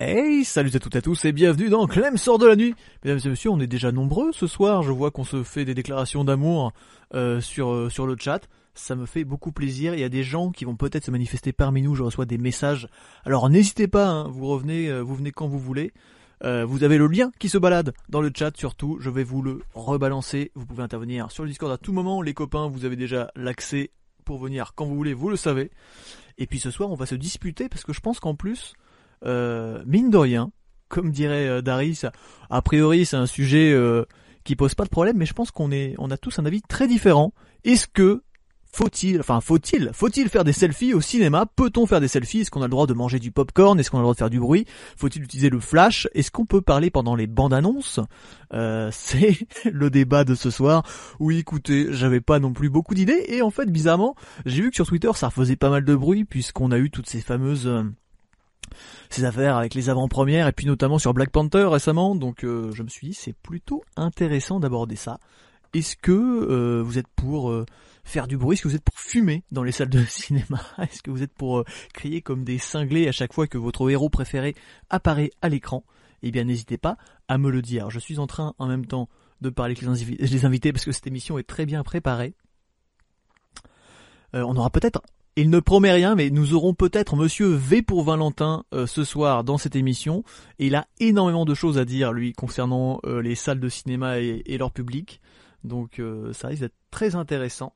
[0.00, 2.72] Hey, salut à toutes et à tous et bienvenue dans Clem sort de la nuit.
[3.04, 4.84] Mesdames et messieurs, on est déjà nombreux ce soir.
[4.84, 6.72] Je vois qu'on se fait des déclarations d'amour
[7.14, 8.46] euh, sur euh, sur le chat.
[8.74, 9.94] Ça me fait beaucoup plaisir.
[9.94, 11.96] Il y a des gens qui vont peut-être se manifester parmi nous.
[11.96, 12.86] Je reçois des messages.
[13.24, 14.06] Alors n'hésitez pas.
[14.06, 15.92] hein, vous revenez, euh, vous venez quand vous voulez.
[16.44, 18.98] Vous avez le lien qui se balade dans le chat surtout.
[19.00, 20.52] Je vais vous le rebalancer.
[20.54, 22.22] Vous pouvez intervenir sur le Discord à tout moment.
[22.22, 23.90] Les copains, vous avez déjà l'accès
[24.24, 25.14] pour venir quand vous voulez.
[25.14, 25.72] Vous le savez.
[26.38, 28.74] Et puis ce soir, on va se disputer parce que je pense qu'en plus
[29.24, 30.50] euh, mine de rien,
[30.88, 32.02] comme dirait euh, Daris,
[32.50, 34.04] a priori c'est un sujet euh,
[34.44, 36.62] qui pose pas de problème, mais je pense qu'on est, on a tous un avis
[36.62, 37.32] très différent.
[37.64, 38.22] Est-ce que
[38.70, 41.46] faut-il, enfin faut-il, faut-il faire des selfies au cinéma?
[41.56, 42.40] Peut-on faire des selfies?
[42.40, 43.78] Est-ce qu'on a le droit de manger du popcorn?
[43.80, 44.66] Est-ce qu'on a le droit de faire du bruit?
[44.96, 46.06] Faut-il utiliser le flash?
[46.14, 48.00] Est-ce qu'on peut parler pendant les bandes annonces?
[48.52, 50.84] Euh, C'est le débat de ce soir.
[51.18, 54.14] Oui, écoutez, j'avais pas non plus beaucoup d'idées et en fait, bizarrement,
[54.46, 57.08] j'ai vu que sur Twitter ça faisait pas mal de bruit puisqu'on a eu toutes
[57.08, 57.68] ces fameuses
[59.10, 62.14] ces affaires avec les avant-premières et puis notamment sur Black Panther récemment.
[62.14, 65.18] Donc euh, je me suis dit c'est plutôt intéressant d'aborder ça.
[65.74, 67.66] Est-ce que euh, vous êtes pour euh,
[68.04, 68.54] faire du bruit?
[68.54, 70.60] Est-ce que vous êtes pour fumer dans les salles de cinéma?
[70.78, 74.08] Est-ce que vous êtes pour crier comme des cinglés à chaque fois que votre héros
[74.08, 74.54] préféré
[74.88, 75.84] apparaît à l'écran?
[76.22, 76.96] Eh bien n'hésitez pas
[77.28, 77.90] à me le dire.
[77.90, 79.08] Je suis en train en même temps
[79.40, 82.34] de parler avec les invi- les invités parce que cette émission est très bien préparée.
[84.32, 85.00] On aura peut-être
[85.40, 89.44] il ne promet rien, mais nous aurons peut-être Monsieur V pour Valentin euh, ce soir
[89.44, 90.24] dans cette émission.
[90.58, 94.18] Et il a énormément de choses à dire, lui, concernant euh, les salles de cinéma
[94.18, 95.20] et, leur public.
[95.62, 97.72] Donc euh, ça risque d'être très intéressant.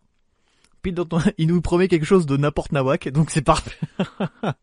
[0.83, 3.79] Ton- il nous promet quelque chose de n'importe nawak, donc c'est parfait.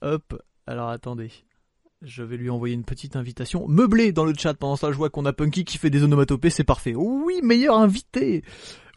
[0.00, 1.30] Hop, alors attendez.
[2.00, 3.68] Je vais lui envoyer une petite invitation.
[3.68, 4.54] Meublé dans le chat.
[4.54, 6.48] Pendant ça, je vois qu'on a Punky qui fait des onomatopées.
[6.48, 6.94] C'est parfait.
[6.94, 8.44] Oui, meilleur invité.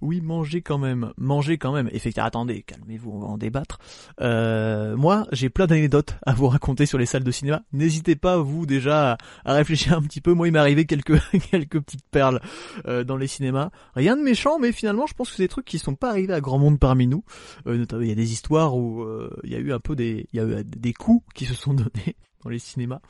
[0.02, 1.14] Oui, mangez quand même.
[1.18, 1.88] Mangez quand même.
[1.92, 3.78] Effectivement, attendez, calmez-vous, on va en débattre.
[4.20, 7.62] Euh, moi, j'ai plein d'anecdotes à vous raconter sur les salles de cinéma.
[7.72, 10.34] N'hésitez pas, vous, déjà, à, réfléchir un petit peu.
[10.34, 12.42] Moi, il m'est arrivé quelques, quelques petites perles
[12.88, 13.70] euh, dans les cinémas.
[13.94, 16.34] Rien de méchant, mais finalement, je pense que c'est des trucs qui sont pas arrivés
[16.34, 17.24] à grand monde parmi nous.
[17.68, 19.06] Euh, il y a des histoires où
[19.44, 21.54] il y a eu un peu des, il y a eu des coups qui se
[21.54, 23.02] sont donnés dans les cinémas.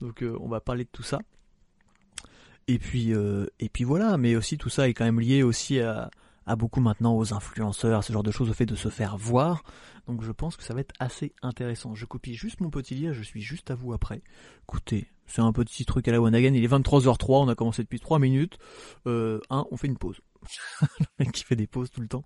[0.00, 1.18] Donc, on va parler de tout ça.
[2.66, 4.16] Et puis, et puis voilà.
[4.16, 6.10] Mais aussi, tout ça est quand même lié aussi à,
[6.46, 9.62] à beaucoup maintenant aux influenceurs, ce genre de choses, au fait de se faire voir.
[10.06, 11.94] Donc, je pense que ça va être assez intéressant.
[11.94, 13.12] Je copie juste mon petit lien.
[13.12, 14.22] Je suis juste à vous après.
[14.64, 16.54] Écoutez, c'est un petit truc à la one again.
[16.54, 17.44] Il est 23h03.
[17.44, 18.58] On a commencé depuis 3 minutes.
[19.06, 20.20] Euh, un, on fait une pause.
[21.32, 22.24] Qui fait des pauses tout le temps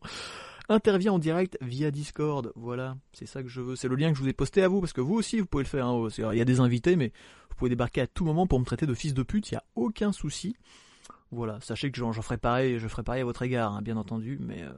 [0.69, 2.53] intervient en direct via Discord.
[2.57, 3.77] Voilà, c'est ça que je veux.
[3.77, 5.47] C'est le lien que je vous ai posté à vous, parce que vous aussi, vous
[5.47, 5.87] pouvez le faire.
[5.87, 6.09] hein.
[6.33, 7.13] Il y a des invités, mais
[7.51, 9.59] vous pouvez débarquer à tout moment pour me traiter de fils de pute, il n'y
[9.59, 10.57] a aucun souci.
[11.31, 14.39] Voilà, sachez que j'en ferai pareil, je ferai pareil à votre égard, hein, bien entendu,
[14.41, 14.73] mais euh,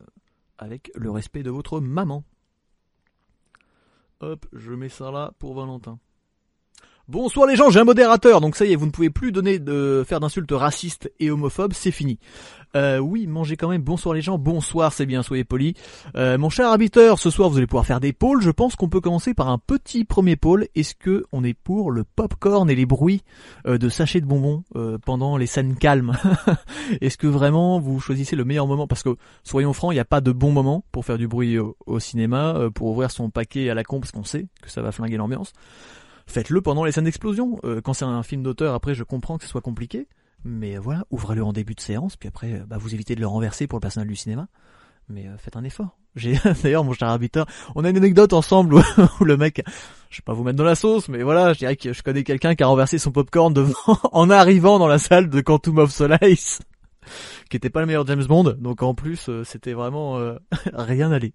[0.59, 2.25] avec le respect de votre maman.
[4.21, 5.99] Hop, je mets ça là pour Valentin.
[7.09, 9.61] Bonsoir les gens, j'ai un modérateur, donc ça y est, vous ne pouvez plus donner
[9.61, 12.19] de faire d'insultes racistes et homophobes, c'est fini.
[12.75, 13.81] Euh, oui, mangez quand même.
[13.81, 15.75] Bonsoir les gens, bonsoir, c'est bien, soyez polis.
[16.17, 18.43] Euh, mon cher arbiteur, ce soir vous allez pouvoir faire des pôles.
[18.43, 20.67] Je pense qu'on peut commencer par un petit premier pôle.
[20.75, 23.23] Est-ce que on est pour le popcorn et les bruits
[23.69, 24.65] euh, de sachets de bonbons
[25.05, 26.19] pendant les scènes calmes
[27.01, 28.89] Est-ce que vraiment vous choisissez le meilleur moment?
[28.89, 31.57] Parce que soyons francs, il n'y a pas de bon moment pour faire du bruit
[31.57, 34.83] au, au cinéma, pour ouvrir son paquet à la con parce qu'on sait que ça
[34.83, 35.53] va flinguer l'ambiance.
[36.27, 37.59] Faites-le pendant les scènes d'explosion.
[37.65, 40.09] Euh, quand c'est un film d'auteur, après je comprends que ce soit compliqué.
[40.47, 43.21] Mais euh, voilà, ouvrez-le en début de séance, puis après, euh, bah, vous évitez de
[43.21, 44.47] le renverser pour le personnel du cinéma.
[45.09, 45.99] Mais euh, faites un effort.
[46.17, 48.77] J'ai d'ailleurs mon cher arbitre, on a une anecdote ensemble
[49.21, 49.63] où, le mec,
[50.09, 52.25] je vais pas vous mettre dans la sauce, mais voilà, je dirais que je connais
[52.25, 53.75] quelqu'un qui a renversé son popcorn devant,
[54.13, 56.61] en arrivant dans la salle de Quantum of Solace,
[57.51, 60.37] qui était pas le meilleur James Bond, donc en plus c'était vraiment euh,
[60.73, 61.35] rien aller.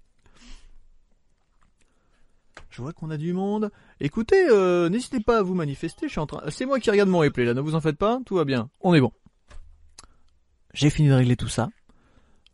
[2.71, 3.69] Je vois qu'on a du monde.
[3.99, 6.07] Écoutez, euh, n'hésitez pas à vous manifester.
[6.07, 6.41] Je suis en train.
[6.49, 7.53] C'est moi qui regarde mon replay là.
[7.53, 8.21] Ne vous en faites pas.
[8.25, 8.69] Tout va bien.
[8.79, 9.11] On est bon.
[10.73, 11.69] J'ai fini de régler tout ça.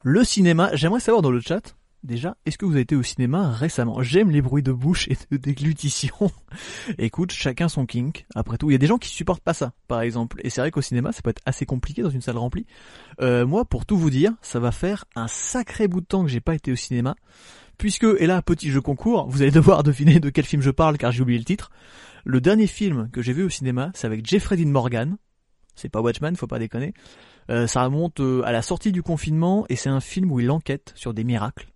[0.01, 0.71] Le cinéma.
[0.73, 1.75] J'aimerais savoir dans le chat.
[2.03, 4.01] Déjà, est-ce que vous avez été au cinéma récemment?
[4.01, 6.31] J'aime les bruits de bouche et de déglutition.
[6.97, 8.25] Écoute, chacun son kink.
[8.33, 10.39] Après tout, il y a des gens qui supportent pas ça, par exemple.
[10.43, 12.65] Et c'est vrai qu'au cinéma, ça peut être assez compliqué dans une salle remplie.
[13.21, 16.29] Euh, moi, pour tout vous dire, ça va faire un sacré bout de temps que
[16.29, 17.15] j'ai pas été au cinéma
[17.77, 20.97] puisque, et là, petit jeu concours, vous allez devoir deviner de quel film je parle
[20.97, 21.71] car j'ai oublié le titre.
[22.25, 25.17] Le dernier film que j'ai vu au cinéma, c'est avec Jeffrey Dean Morgan.
[25.75, 26.93] C'est pas Watchmen, faut pas déconner.
[27.49, 30.49] Euh, ça remonte euh, à la sortie du confinement et c'est un film où il
[30.51, 31.71] enquête sur des miracles.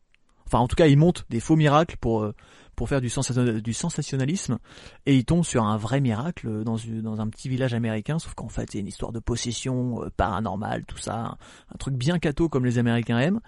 [0.47, 2.33] Enfin, en tout cas, il monte des faux miracles pour euh,
[2.75, 4.57] pour faire du, sensation- du sensationnalisme
[5.05, 8.17] et il tombe sur un vrai miracle dans, une- dans un petit village américain.
[8.17, 11.37] Sauf qu'en fait, c'est une histoire de possession euh, paranormale, tout ça, un,
[11.73, 13.39] un truc bien cato comme les Américains aiment.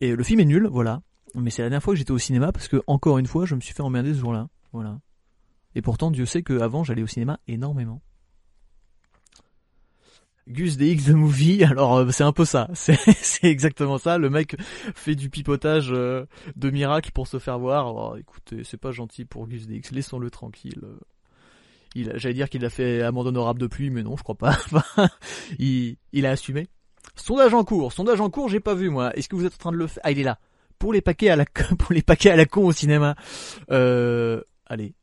[0.00, 1.02] Et le film est nul, voilà.
[1.34, 3.54] Mais c'est la dernière fois que j'étais au cinéma parce que, encore une fois, je
[3.54, 4.48] me suis fait emmerder ce jour-là.
[4.72, 4.98] Voilà.
[5.74, 8.00] Et pourtant, Dieu sait qu'avant, j'allais au cinéma énormément.
[10.48, 14.56] Gus DX The Movie, alors euh, c'est un peu ça, c'est exactement ça, le mec
[14.94, 16.24] fait du pipotage euh,
[16.56, 20.30] de miracle pour se faire voir, oh, écoutez, c'est pas gentil pour Gus DX, laissons-le
[20.30, 20.82] tranquille.
[21.94, 24.56] Il, j'allais dire qu'il a fait amende honorable depuis, mais non, je crois pas.
[25.58, 26.66] il, il a assumé.
[27.14, 29.14] Sondage en cours, sondage en cours, j'ai pas vu moi.
[29.16, 30.38] Est-ce que vous êtes en train de le faire Ah, il est là.
[30.78, 31.44] Pour les paquets à la
[31.78, 33.16] pour les paquets à la con au cinéma.
[33.70, 34.94] Euh, allez,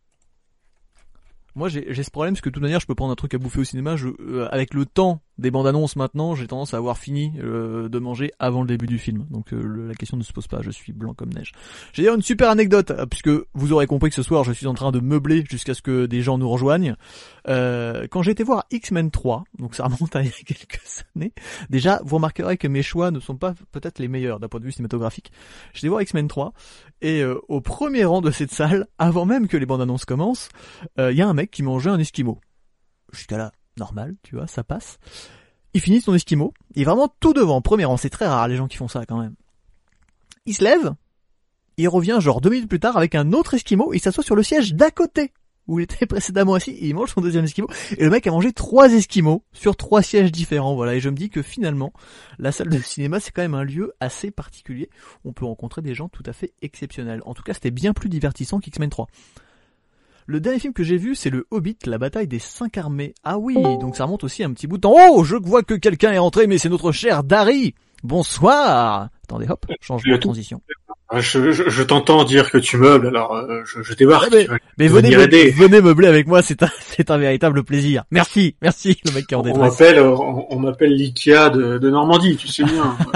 [1.56, 3.38] moi, j'ai ce problème parce que de toute manière, je peux prendre un truc à
[3.38, 3.96] bouffer au cinéma.
[3.96, 7.88] Je, euh, avec le temps des bandes annonces maintenant, j'ai tendance à avoir fini euh,
[7.88, 9.26] de manger avant le début du film.
[9.30, 10.62] Donc euh, la question ne se pose pas.
[10.62, 11.54] Je suis blanc comme neige.
[11.94, 14.74] J'ai dire une super anecdote puisque vous aurez compris que ce soir, je suis en
[14.74, 16.96] train de meubler jusqu'à ce que des gens nous rejoignent.
[17.46, 20.82] quand j'ai été voir X-Men 3, donc ça remonte à il y a quelques
[21.16, 21.32] années.
[21.70, 24.66] Déjà, vous remarquerez que mes choix ne sont pas peut-être les meilleurs d'un point de
[24.66, 25.32] vue cinématographique.
[25.74, 26.54] J'étais voir X-Men 3
[27.06, 30.50] et au premier rang de cette salle, avant même que les bandes annonces commencent,
[30.98, 32.40] il y a un mec qui mangeait un esquimau.
[33.14, 34.98] Jusqu'à là, normal, tu vois, ça passe.
[35.74, 38.56] Il finit son esquimau, il est vraiment tout devant, premier rang, c'est très rare les
[38.56, 39.36] gens qui font ça quand même.
[40.46, 40.96] Il se lève,
[41.78, 44.44] il revient genre deux minutes plus tard avec un autre esquimau, il s'assoit sur le
[44.44, 45.32] siège d'à côté
[45.68, 47.68] où il était précédemment assis, il mange son deuxième esquimau,
[47.98, 51.16] et le mec a mangé trois esquimaux sur trois sièges différents, voilà, et je me
[51.16, 51.94] dis que finalement,
[52.40, 54.90] la salle de cinéma, c'est quand même un lieu assez particulier,
[55.24, 57.22] on peut rencontrer des gens tout à fait exceptionnels.
[57.26, 59.08] En tout cas, c'était bien plus divertissant qu'X-Men 3.
[60.28, 63.14] Le dernier film que j'ai vu, c'est le Hobbit, la bataille des cinq armées.
[63.24, 64.96] Ah oui, donc ça remonte aussi un petit bout de temps.
[64.96, 67.76] Oh, je vois que quelqu'un est rentré, mais c'est notre cher Dari.
[68.04, 69.10] Bonsoir.
[69.26, 70.62] Attendez, hop, change de transition.
[71.10, 74.32] Ah, je, je, t'entends dire que tu meubles, alors euh, je, je débarque.
[74.78, 75.16] mais, venez,
[75.52, 78.04] venez meubler avec moi, c'est un, c'est un véritable plaisir.
[78.10, 79.62] Merci, merci, le mec qui est en détresse.
[79.62, 82.98] On m'appelle, on, m'appelle l'Ikea de, de Normandie, tu sais bien.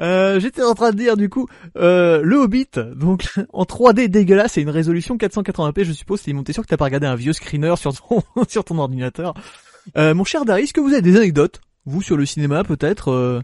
[0.00, 4.52] Euh, j'étais en train de dire du coup euh, le Hobbit, donc en 3D dégueulasse,
[4.52, 6.22] c'est une résolution 480p, je suppose.
[6.22, 9.34] C'est monté sûr que t'as pas regardé un vieux screener sur ton sur ton ordinateur.
[9.98, 13.42] Euh, mon cher Darius, est-ce que vous avez des anecdotes, vous sur le cinéma peut-être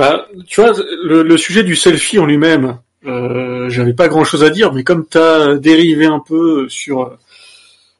[0.00, 0.72] Bah, tu vois,
[1.04, 6.06] le, sujet du selfie en lui-même, j'avais pas grand-chose à dire, mais comme t'as dérivé
[6.06, 7.18] un peu sur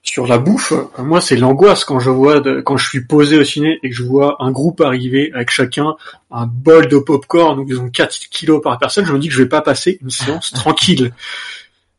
[0.02, 3.78] sur la bouffe, moi c'est l'angoisse quand je vois quand je suis posé au ciné
[3.82, 5.94] et que je vois un groupe arriver avec chacun
[6.30, 9.34] un bol de popcorn où ils ont 4 kilos par personne, je me dis que
[9.34, 11.12] je vais pas passer une séance tranquille.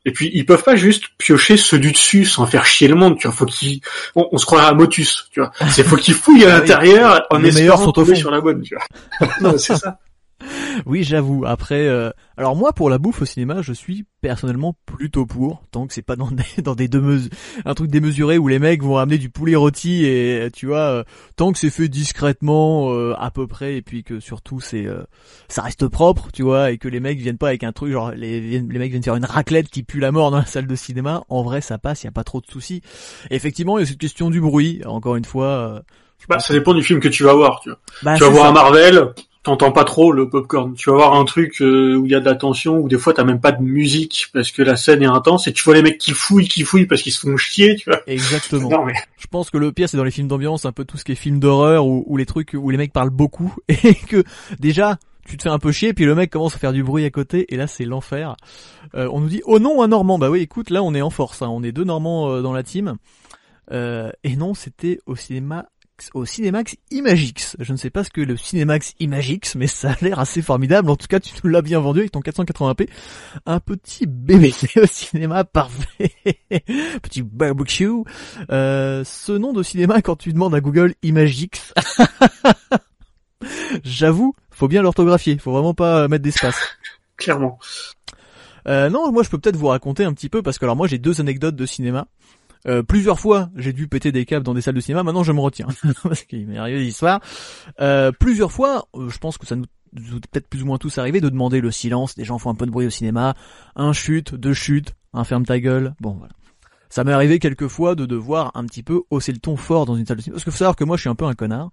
[0.05, 3.17] Et puis ils peuvent pas juste piocher ceux du dessus sans faire chier le monde,
[3.17, 3.35] tu vois.
[3.35, 3.81] Faut qu'ils,
[4.15, 5.51] on, se croirait à Motus, tu vois.
[5.69, 8.75] C'est faut qu'ils fouillent à ah l'intérieur en espérant sont tomber sur la bonne, tu
[8.75, 9.29] vois.
[9.41, 9.99] non, c'est ça
[10.85, 11.43] oui, j'avoue.
[11.45, 15.87] Après, euh, alors moi pour la bouffe au cinéma, je suis personnellement plutôt pour, tant
[15.87, 17.29] que c'est pas dans des dans des deux
[17.65, 21.03] un truc démesuré où les mecs vont amener du poulet rôti et tu vois, euh,
[21.35, 24.87] tant que c'est fait discrètement euh, à peu près et puis que surtout c'est
[25.47, 28.11] ça reste propre, tu vois, et que les mecs viennent pas avec un truc genre
[28.11, 30.75] les les mecs viennent faire une raclette qui pue la mort dans la salle de
[30.75, 31.23] cinéma.
[31.29, 32.81] En vrai, ça passe, y a pas trop de soucis.
[33.29, 34.81] effectivement, il y a cette question du bruit.
[34.85, 35.83] Encore une fois.
[36.29, 37.79] Bah, ça dépend du film que tu vas voir, tu vois.
[38.03, 39.13] Bah, tu vas voir un Marvel,
[39.43, 40.73] t'entends pas trop le popcorn.
[40.75, 42.97] Tu vas voir un truc euh, où il y a de la tension, où des
[42.97, 45.73] fois t'as même pas de musique parce que la scène est intense et tu vois
[45.73, 48.01] les mecs qui fouillent, qui fouillent parce qu'ils se font chier, tu vois.
[48.07, 48.87] Exactement.
[49.17, 51.13] Je pense que le pire c'est dans les films d'ambiance, un peu tout ce qui
[51.13, 54.23] est film d'horreur ou, les trucs où les mecs parlent beaucoup et que
[54.59, 57.05] déjà tu te fais un peu chier, puis le mec commence à faire du bruit
[57.05, 58.35] à côté, et là c'est l'enfer.
[58.95, 61.09] Euh, on nous dit oh non un Normand, bah oui écoute là on est en
[61.09, 61.49] force, hein.
[61.49, 62.97] on est deux Normands euh, dans la team.
[63.71, 65.65] et non c'était au cinéma
[66.13, 67.55] au Cinemax Imagix.
[67.59, 70.89] Je ne sais pas ce que le Cinemax Imagix, mais ça a l'air assez formidable.
[70.89, 72.87] En tout cas, tu nous l'as bien vendu avec ton 480p.
[73.45, 76.13] Un petit bébé au cinéma parfait.
[77.01, 78.03] petit barbecue.
[78.51, 81.73] Euh, ce nom de cinéma, quand tu demandes à Google Imagix,
[83.83, 85.37] j'avoue, faut bien l'orthographier.
[85.37, 86.59] Faut vraiment pas mettre d'espace.
[87.17, 87.59] Clairement.
[88.67, 90.87] Euh, non, moi je peux peut-être vous raconter un petit peu parce que alors moi
[90.87, 92.07] j'ai deux anecdotes de cinéma.
[92.67, 95.03] Euh, plusieurs fois, j'ai dû péter des câbles dans des salles de cinéma.
[95.03, 95.67] Maintenant, je me retiens
[96.03, 97.21] parce qu'il m'est arrivé des histoires.
[97.79, 101.19] Euh, plusieurs fois, euh, je pense que ça nous peut-être plus ou moins tous arrivé
[101.19, 102.15] de demander le silence.
[102.15, 103.35] Des gens font un peu de bruit au cinéma.
[103.75, 105.95] Un chute, deux chutes, un ferme ta gueule.
[105.99, 106.31] Bon, voilà
[106.91, 110.05] ça m'est arrivé quelquefois de devoir un petit peu hausser le ton fort dans une
[110.05, 110.35] salle de cinéma.
[110.35, 111.71] Parce qu'il faut savoir que moi je suis un peu un connard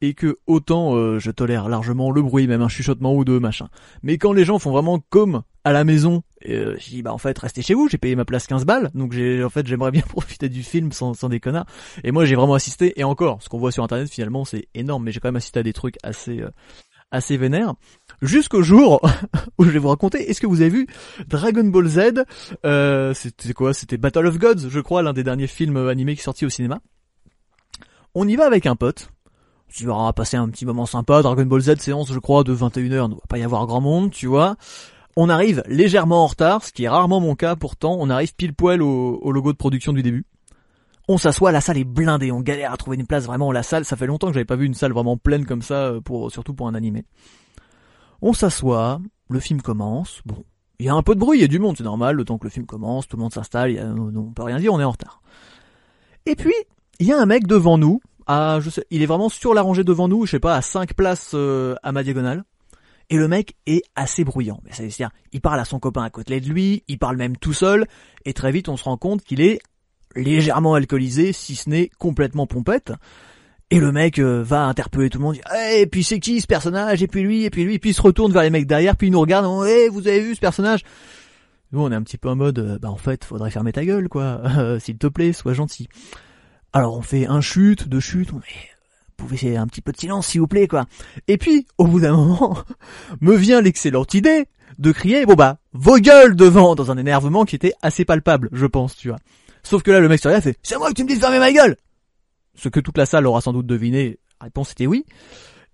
[0.00, 3.68] et que autant euh, je tolère largement le bruit, même un chuchotement ou deux, machin.
[4.04, 7.18] Mais quand les gens font vraiment comme à la maison, euh, je dis bah en
[7.18, 9.90] fait restez chez vous, j'ai payé ma place 15 balles, donc j'ai en fait j'aimerais
[9.90, 11.66] bien profiter du film sans, sans des connards.
[12.04, 15.02] Et moi j'ai vraiment assisté, et encore, ce qu'on voit sur internet finalement c'est énorme,
[15.04, 16.50] mais j'ai quand même assisté à des trucs assez euh,
[17.10, 17.74] assez vénère,
[18.22, 19.00] jusqu'au jour
[19.58, 20.86] où je vais vous raconter, est-ce que vous avez vu
[21.26, 22.24] Dragon Ball Z
[22.64, 23.74] euh, C'était quoi?
[23.74, 26.50] C'était Battle of Gods, je crois, l'un des derniers films animés qui est sorti au
[26.50, 26.80] cinéma.
[28.14, 29.10] On y va avec un pote.
[29.72, 32.80] Tu vas passer un petit moment sympa, Dragon Ball Z séance je crois de 21h,
[32.80, 34.56] il ne va pas y avoir grand monde, tu vois.
[35.16, 38.54] On arrive légèrement en retard, ce qui est rarement mon cas pourtant, on arrive pile
[38.54, 40.24] poil au logo de production du début.
[41.08, 43.84] On s'assoit, la salle est blindée, on galère à trouver une place vraiment la salle,
[43.84, 46.30] ça fait longtemps que j'avais pas vu une salle vraiment pleine comme ça, euh, pour,
[46.30, 47.04] surtout pour un animé.
[48.22, 50.44] On s'assoit, le film commence, bon,
[50.78, 52.24] il y a un peu de bruit, il y a du monde, c'est normal, le
[52.24, 54.84] temps que le film commence, tout le monde s'installe, on peut rien dire, on est
[54.84, 55.20] en retard.
[56.26, 56.54] Et puis,
[57.00, 59.62] il y a un mec devant nous, à, je sais, il est vraiment sur la
[59.62, 62.44] rangée devant nous, je sais pas, à 5 places euh, à ma diagonale.
[63.08, 64.60] Et le mec est assez bruyant.
[64.70, 67.86] C'est-à-dire, il parle à son copain à côté de lui, il parle même tout seul,
[68.24, 69.58] et très vite on se rend compte qu'il est
[70.14, 72.92] légèrement alcoolisé, si ce n'est complètement pompette.
[73.70, 75.40] Et le mec euh, va interpeller tout le monde, dit
[75.76, 78.02] et puis c'est qui ce personnage, et puis lui, et puis lui, et puis se
[78.02, 80.82] retourne vers les mecs derrière, puis il nous regarde, hey, vous avez vu ce personnage?
[81.70, 83.84] Nous on est un petit peu en mode, euh, bah en fait, faudrait fermer ta
[83.84, 84.42] gueule, quoi,
[84.80, 85.88] s'il te plaît, sois gentil.
[86.72, 88.70] Alors on fait un chute, deux chutes, on est
[89.20, 90.86] pouvez faire un petit peu de silence s'il vous plaît quoi.
[91.28, 92.58] Et puis au bout d'un moment
[93.20, 94.46] me vient l'excellente idée
[94.78, 98.66] de crier bon bah vos gueules devant dans un énervement qui était assez palpable je
[98.66, 99.18] pense tu vois.
[99.62, 101.38] Sauf que là le mec regarde fait c'est moi que tu me dis de fermer
[101.38, 101.76] ma gueule.
[102.54, 104.18] Ce que toute la salle aura sans doute deviné.
[104.40, 105.04] La réponse était oui.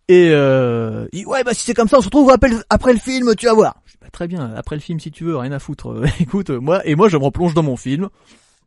[0.08, 3.46] Et euh, ouais bah si c'est comme ça on se retrouve après le, film tu
[3.46, 3.82] vas voir.
[4.00, 6.02] bah, très bien après le film si tu veux rien à foutre.
[6.20, 8.08] écoute moi et moi je me replonge dans mon film.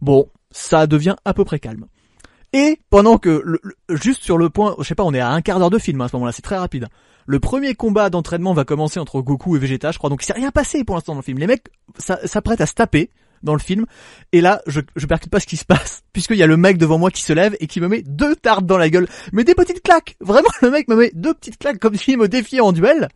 [0.01, 1.85] Bon ça devient à peu près calme.
[2.53, 3.43] Et pendant que,
[3.89, 6.01] juste sur le point, je sais pas, on est à un quart d'heure de film
[6.01, 6.87] à ce moment-là, c'est très rapide.
[7.27, 10.09] Le premier combat d'entraînement va commencer entre Goku et Vegeta, je crois.
[10.09, 11.37] Donc il s'est rien passé pour l'instant dans le film.
[11.37, 13.11] Les mecs s'apprêtent à se taper
[13.43, 13.85] dans le film.
[14.31, 16.77] Et là, je, je percute pas ce qui se passe, puisqu'il y a le mec
[16.77, 19.43] devant moi qui se lève et qui me met deux tartes dans la gueule, mais
[19.43, 20.15] des petites claques.
[20.19, 23.09] Vraiment, le mec me met deux petites claques comme s'il me défiait en duel.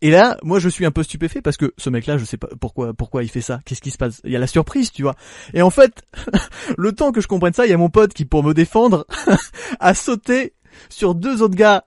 [0.00, 2.48] Et là, moi, je suis un peu stupéfait parce que ce mec-là, je sais pas
[2.60, 3.60] pourquoi, pourquoi il fait ça?
[3.64, 4.20] Qu'est-ce qui se passe?
[4.24, 5.14] Il y a la surprise, tu vois.
[5.52, 6.02] Et en fait,
[6.78, 9.06] le temps que je comprenne ça, il y a mon pote qui, pour me défendre,
[9.80, 10.54] a sauté
[10.88, 11.84] sur deux autres gars,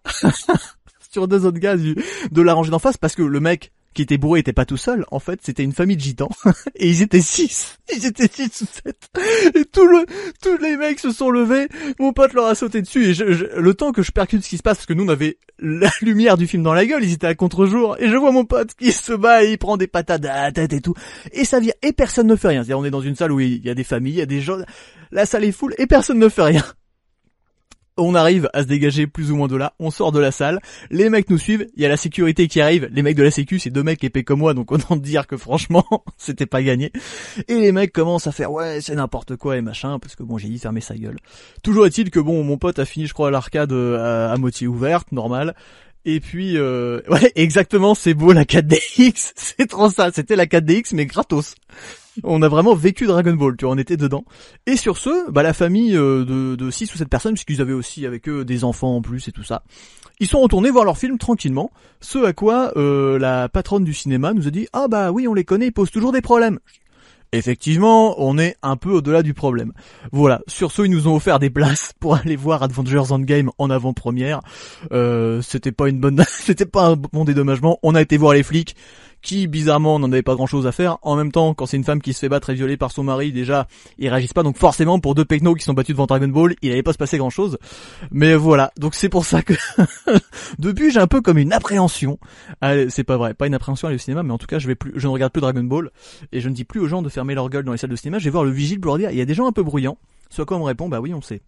[1.10, 4.20] sur deux autres gars de la rangée d'en face parce que le mec qui était
[4.20, 5.06] bourré était pas tout seul.
[5.10, 6.30] En fait, c'était une famille de gitans.
[6.76, 7.80] et ils étaient six.
[7.92, 9.10] Ils étaient six ou sept.
[9.56, 10.06] Et tout le,
[10.40, 11.68] tous les mecs se sont levés.
[12.00, 13.10] Mon pote leur a sauté dessus.
[13.10, 15.40] Et le temps que je percute ce qui se passe, parce que nous on avait
[15.58, 17.98] la lumière du film dans la gueule, ils étaient à contre-jour.
[18.00, 20.52] Et je vois mon pote qui se bat et il prend des patates à la
[20.52, 20.94] tête et tout.
[21.32, 21.74] Et ça vient.
[21.82, 22.60] Et personne ne fait rien.
[22.60, 24.28] C'est-à-dire, on est dans une salle où il y a des familles, il y a
[24.28, 24.58] des gens.
[25.10, 26.64] La salle est full et personne ne fait rien
[27.98, 30.60] on arrive à se dégager plus ou moins de là, on sort de la salle,
[30.90, 33.32] les mecs nous suivent, il y a la sécurité qui arrive, les mecs de la
[33.32, 35.86] sécu, c'est deux mecs épais comme moi, donc on de dire que franchement,
[36.18, 36.92] c'était pas gagné.
[37.48, 40.38] Et les mecs commencent à faire ouais, c'est n'importe quoi et machin, parce que bon,
[40.38, 41.18] j'ai dit fermer sa gueule.
[41.64, 45.12] Toujours est-il que bon, mon pote a fini, je crois, l'arcade euh, à, moitié ouverte,
[45.12, 45.56] normal.
[46.08, 50.96] Et puis, euh, ouais, exactement, c'est beau la 4DX, c'est trop ça, c'était la 4DX
[50.96, 51.54] mais gratos
[52.24, 54.26] on a vraiment vécu Dragon Ball, tu vois, on était dedans.
[54.66, 57.74] Et sur ce, bah la famille euh, de, de 6 ou 7 personnes, puisqu'ils avaient
[57.74, 59.62] aussi avec eux des enfants en plus et tout ça,
[60.20, 61.72] ils sont retournés voir leur film tranquillement,
[62.02, 65.36] ce à quoi euh, la patronne du cinéma nous a dit «Ah bah oui, on
[65.36, 66.60] les connaît, ils posent toujours des problèmes».
[67.34, 69.74] Effectivement, on est un peu au-delà du problème.
[70.12, 73.70] Voilà, sur ce, ils nous ont offert des places pour aller voir Avengers Endgame en
[73.70, 74.40] avant-première.
[74.92, 77.80] Euh, c'était pas une bonne, c'était pas un bon dédommagement.
[77.84, 78.76] On a été voir les flics
[79.22, 80.98] qui bizarrement n'en avait pas grand chose à faire.
[81.02, 83.04] En même temps, quand c'est une femme qui se fait battre et violer par son
[83.04, 84.44] mari, déjà, ils réagissent pas.
[84.44, 86.98] Donc forcément, pour deux pecnos qui sont battus devant Dragon Ball, il allait pas se
[86.98, 87.58] passer grand chose.
[88.12, 88.72] Mais voilà.
[88.78, 89.54] Donc c'est pour ça que
[90.60, 92.20] depuis, j'ai un peu comme une appréhension.
[92.90, 94.68] c'est pas vrai, pas une appréhension à aller au cinéma, mais en tout cas, je
[94.68, 95.92] vais plus, je ne regarde plus Dragon Ball
[96.32, 97.96] et je ne dis plus aux gens de fermer leur gueule dans les salles de
[97.96, 98.20] cinéma.
[98.20, 99.64] Je vais voir le vigile pour leur dire, il y a des gens un peu
[99.64, 99.98] bruyants.
[100.30, 101.42] Soit quoi on me répond, bah oui, on sait.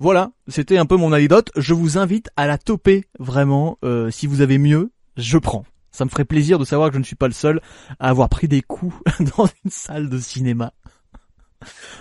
[0.00, 1.50] Voilà, c'était un peu mon anecdote.
[1.56, 3.78] Je vous invite à la toper vraiment.
[3.84, 5.64] Euh, si vous avez mieux, je prends.
[5.98, 7.60] Ça me ferait plaisir de savoir que je ne suis pas le seul
[7.98, 8.94] à avoir pris des coups
[9.36, 10.72] dans une salle de cinéma.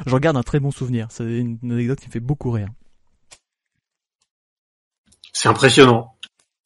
[0.06, 1.08] J'en garde un très bon souvenir.
[1.10, 2.68] C'est une anecdote qui me fait beaucoup rire.
[5.34, 6.13] C'est impressionnant.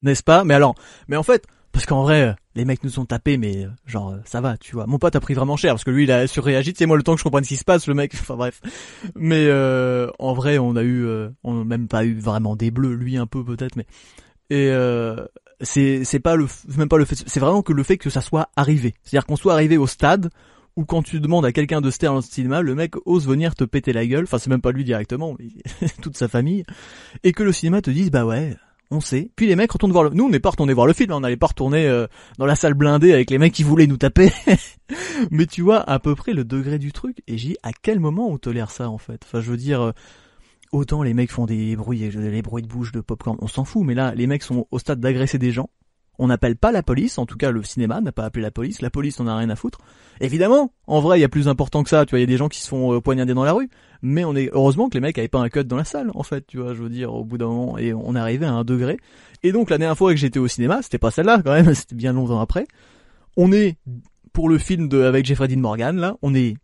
[0.02, 0.44] N'est-ce pas?
[0.44, 0.76] Mais alors,
[1.08, 4.58] mais en fait, parce qu'en vrai, les mecs nous ont tapé, mais genre ça va,
[4.58, 4.86] tu vois.
[4.86, 6.74] Mon pote a pris vraiment cher parce que lui il a surréagi.
[6.76, 8.14] C'est moi le temps que je comprenne ce qui se passe, le mec.
[8.20, 8.60] Enfin bref.
[9.16, 12.72] Mais euh, en vrai, on a eu, euh, on n'a même pas eu vraiment des
[12.72, 13.86] bleus, lui un peu peut-être, mais
[14.51, 15.15] et euh,
[15.62, 16.46] c'est c'est pas le
[16.77, 19.77] même pas c'est vraiment que le fait que ça soit arrivé c'est-à-dire qu'on soit arrivé
[19.77, 20.29] au stade
[20.75, 23.25] où quand tu demandes à quelqu'un de se taire dans le cinéma le mec ose
[23.27, 26.65] venir te péter la gueule enfin c'est même pas lui directement mais toute sa famille
[27.24, 28.58] et que le cinéma te dise bah ouais
[28.93, 29.31] on sait.
[29.38, 30.10] Puis les mecs retournent voir le...
[30.10, 31.15] Nous, on n'est pas retourné voir le film, hein.
[31.15, 33.96] on n'allait pas retourner euh, dans la salle blindée avec les mecs qui voulaient nous
[33.96, 34.34] taper.
[35.31, 37.24] Mais tu vois à peu près le degré du truc.
[37.25, 39.22] Et j'ai à quel moment on tolère ça en fait?
[39.24, 39.91] Enfin, je veux dire, euh,
[40.72, 43.84] autant les mecs font des bruits, les bruits de bouche de popcorn, on s'en fout,
[43.86, 45.70] mais là, les mecs sont au stade d'agresser des gens.
[46.20, 48.82] On n'appelle pas la police, en tout cas le cinéma n'a pas appelé la police,
[48.82, 49.80] la police on a rien à foutre.
[50.20, 52.28] Évidemment, en vrai, il y a plus important que ça, tu vois, il y a
[52.28, 53.70] des gens qui se font euh, poignarder dans la rue,
[54.01, 56.24] mais on est heureusement que les mecs avaient pas un cut dans la salle, en
[56.24, 58.63] fait, tu vois, je veux dire, au bout d'un moment, et on arrivé à un
[58.63, 58.98] degré.
[59.42, 61.96] Et donc la dernière fois que j'étais au cinéma, c'était pas celle-là quand même, c'était
[61.96, 62.68] bien longtemps après.
[63.36, 63.78] On est
[64.34, 66.56] pour le film de avec Jeffrey Dean Morgan là, on est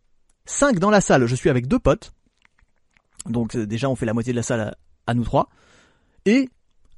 [0.44, 1.26] cinq dans la salle.
[1.26, 2.12] Je suis avec deux potes.
[3.28, 5.48] Donc euh, déjà on fait la moitié de la salle à, nous trois.
[6.24, 6.48] Et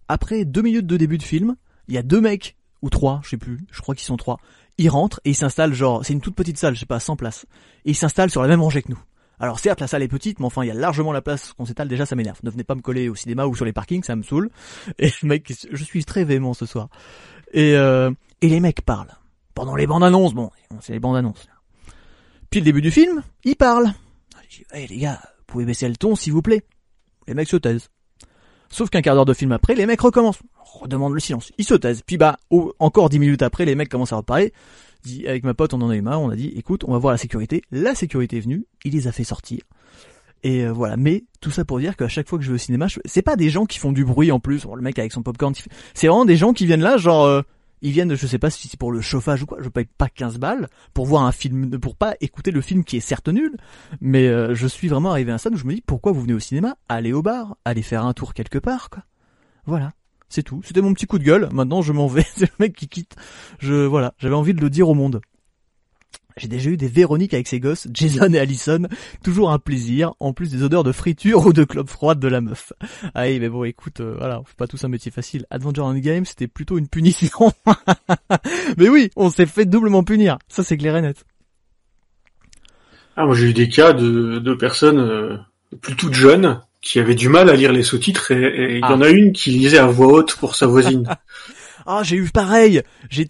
[0.09, 1.57] après deux minutes de début de film,
[1.89, 4.39] il y a deux mecs ou trois, je sais plus, je crois qu'ils sont trois.
[4.79, 7.17] Ils rentrent et ils s'installent genre, c'est une toute petite salle, je sais pas, 100
[7.17, 7.47] places.
[7.85, 9.03] Et ils s'installent sur la même rangée que nous.
[9.39, 11.65] Alors certes, la salle est petite, mais enfin, il y a largement la place qu'on
[11.65, 11.89] s'étale.
[11.89, 12.39] Déjà, ça m'énerve.
[12.43, 14.51] Ne venez pas me coller au cinéma ou sur les parkings, ça me saoule.
[14.99, 16.89] Et mec, je suis très véhément ce soir.
[17.53, 18.11] Et, euh,
[18.43, 19.15] et les mecs parlent.
[19.55, 21.49] Pendant les bandes annonces, bon, c'est les bandes annonces.
[22.51, 23.93] Puis le début du film, ils parlent.
[24.49, 26.63] Je dis, hey, les gars, pouvez baisser le ton, s'il vous plaît.
[27.27, 27.89] Les mecs se taisent.
[28.71, 30.41] Sauf qu'un quart d'heure de film après, les mecs recommencent.
[30.55, 31.53] Redemande le silence.
[31.59, 32.03] Ils se taisent.
[32.07, 32.39] Puis bah,
[32.79, 34.53] encore dix minutes après, les mecs commencent à reparler.
[35.03, 36.21] Dit, avec ma pote, on en a eu marre.
[36.21, 37.63] On a dit, écoute, on va voir la sécurité.
[37.73, 38.67] La sécurité est venue.
[38.85, 39.61] Il les a fait sortir.
[40.43, 40.97] Et euh, voilà.
[40.97, 43.37] Mais tout ça pour dire qu'à chaque fois que je vais au cinéma, c'est pas
[43.37, 44.65] des gens qui font du bruit en plus.
[44.65, 45.55] Le mec avec son popcorn,
[45.95, 47.43] c'est vraiment des gens qui viennent là, genre, euh,
[47.83, 49.59] ils viennent, je sais pas si c'est pour le chauffage ou quoi.
[49.61, 52.97] Je paye pas 15 balles pour voir un film, pour pas écouter le film qui
[52.97, 53.57] est certes nul.
[54.01, 56.23] Mais euh, je suis vraiment arrivé à un stade où je me dis, pourquoi vous
[56.23, 56.77] venez au cinéma?
[56.89, 59.05] Allez au bar, allez faire un tour quelque part, quoi.
[59.67, 59.93] Voilà.
[60.29, 60.61] C'est tout.
[60.65, 61.49] C'était mon petit coup de gueule.
[61.53, 62.25] Maintenant, je m'en vais.
[62.37, 63.17] C'est le mec qui quitte.
[63.59, 64.15] Je, voilà.
[64.19, 65.21] J'avais envie de le dire au monde.
[66.41, 68.83] J'ai déjà eu des Véroniques avec ses gosses, Jason et Allison.
[69.23, 70.15] Toujours un plaisir.
[70.21, 72.73] En plus des odeurs de friture ou de clope froide de la meuf.
[73.15, 74.41] Ah oui, mais bon, écoute, euh, voilà.
[74.41, 75.45] On fait pas tous un métier facile.
[75.51, 77.53] Adventure Endgame, c'était plutôt une punition.
[78.79, 80.39] mais oui, on s'est fait doublement punir.
[80.49, 81.25] Ça, c'est clair et net.
[83.17, 85.37] Ah, moi j'ai eu des cas de, de personnes euh,
[85.83, 88.81] plus toutes jeunes qui avaient du mal à lire les sous-titres et et il y
[88.83, 88.95] Ah.
[88.95, 91.05] en a une qui lisait à voix haute pour sa voisine.
[91.87, 92.83] Ah, j'ai eu pareil.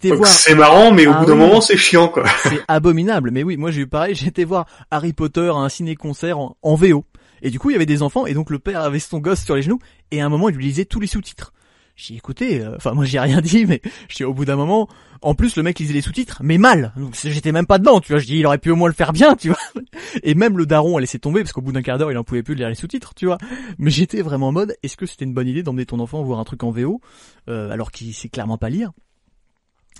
[0.09, 0.29] Donc voir.
[0.29, 1.39] c'est marrant, mais au Ah bout d'un oui.
[1.39, 2.23] moment c'est chiant quoi.
[2.43, 3.31] C'est abominable.
[3.31, 4.15] Mais oui, moi j'ai eu pareil.
[4.25, 7.05] Été voir Harry Potter à un ciné-concert en, en VO.
[7.41, 9.43] Et du coup, il y avait des enfants et donc le père avait son gosse
[9.43, 9.79] sur les genoux
[10.11, 11.53] et à un moment, il lui lisait tous les sous-titres.
[11.95, 13.81] J'ai dit, écoutez, euh, enfin moi j'ai rien dit, mais
[14.15, 14.87] dis au bout d'un moment,
[15.21, 16.93] en plus le mec lisait les sous-titres, mais mal.
[16.97, 18.19] Donc j'étais même pas dedans, tu vois.
[18.19, 19.59] Je dis, il aurait pu au moins le faire bien, tu vois.
[20.23, 22.23] Et même le daron a laissé tomber parce qu'au bout d'un quart d'heure, il en
[22.23, 23.37] pouvait plus de lire les sous-titres, tu vois.
[23.77, 26.39] Mais j'étais vraiment en mode, est-ce que c'était une bonne idée d'emmener ton enfant voir
[26.39, 27.01] un truc en VO
[27.49, 28.91] euh, alors qu'il sait clairement pas lire?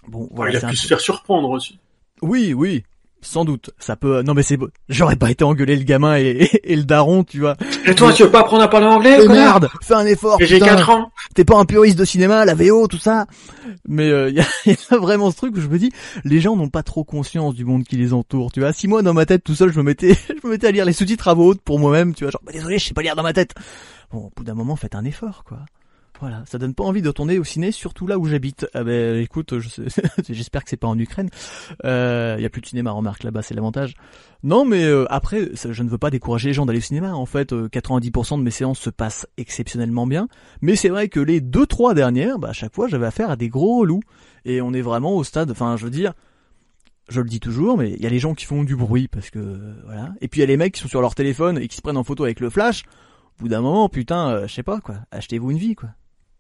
[0.08, 0.52] Bon, voilà.
[0.52, 1.80] il a pu se faire surprendre aussi.
[2.22, 2.84] oui, oui,
[3.22, 3.72] sans doute.
[3.80, 4.22] Ça peut.
[4.24, 4.58] Non, mais c'est.
[4.58, 4.70] beau.
[4.90, 7.56] J'aurais pas été engueuler le gamin et, et, et le daron, tu vois.
[7.86, 10.38] Et toi, tu veux pas apprendre à parler anglais, merde, fais un effort.
[10.40, 10.76] J'ai putain.
[10.76, 11.12] 4 ans.
[11.36, 13.26] T'es pas un puriste de cinéma, la VO, tout ça.
[13.88, 15.92] Mais il y, a, y a vraiment ce truc où je me dis,
[16.24, 18.52] les gens n'ont pas trop conscience du monde qui les entoure.
[18.52, 20.68] Tu vois, si moi dans ma tête tout seul, je me mettais, je me mettais
[20.68, 22.14] à lire les sous-titres à voix haute pour moi-même.
[22.14, 23.54] Tu vois, genre, bah, désolé, je sais pas lire dans ma tête.
[24.12, 25.60] Bon, au bout d'un moment, faites un effort, quoi.
[26.22, 28.68] Voilà, ça donne pas envie de retourner au ciné, surtout là où j'habite.
[28.74, 29.54] Ah ben, écoute,
[30.30, 31.30] j'espère que c'est pas en Ukraine.
[31.84, 33.96] Euh, y a plus de cinéma, remarque là-bas, c'est l'avantage.
[34.44, 37.14] Non, mais euh, après, je ne veux pas décourager les gens d'aller au cinéma.
[37.14, 40.28] En fait, euh, 90% de mes séances se passent exceptionnellement bien.
[40.62, 43.36] Mais c'est vrai que les deux trois dernières, bah, à chaque fois, j'avais affaire à
[43.36, 44.02] des gros relous.
[44.46, 45.52] Et on est vraiment au stade.
[45.52, 46.14] Enfin, je veux dire,
[47.12, 49.30] je le dis toujours, mais il y a les gens qui font du bruit parce
[49.30, 50.14] que euh, voilà.
[50.22, 51.82] Et puis il y a les mecs qui sont sur leur téléphone et qui se
[51.82, 52.84] prennent en photo avec le flash.
[53.40, 54.96] Au bout d'un moment, putain, euh, je sais pas quoi.
[55.12, 55.90] Achetez-vous une vie, quoi.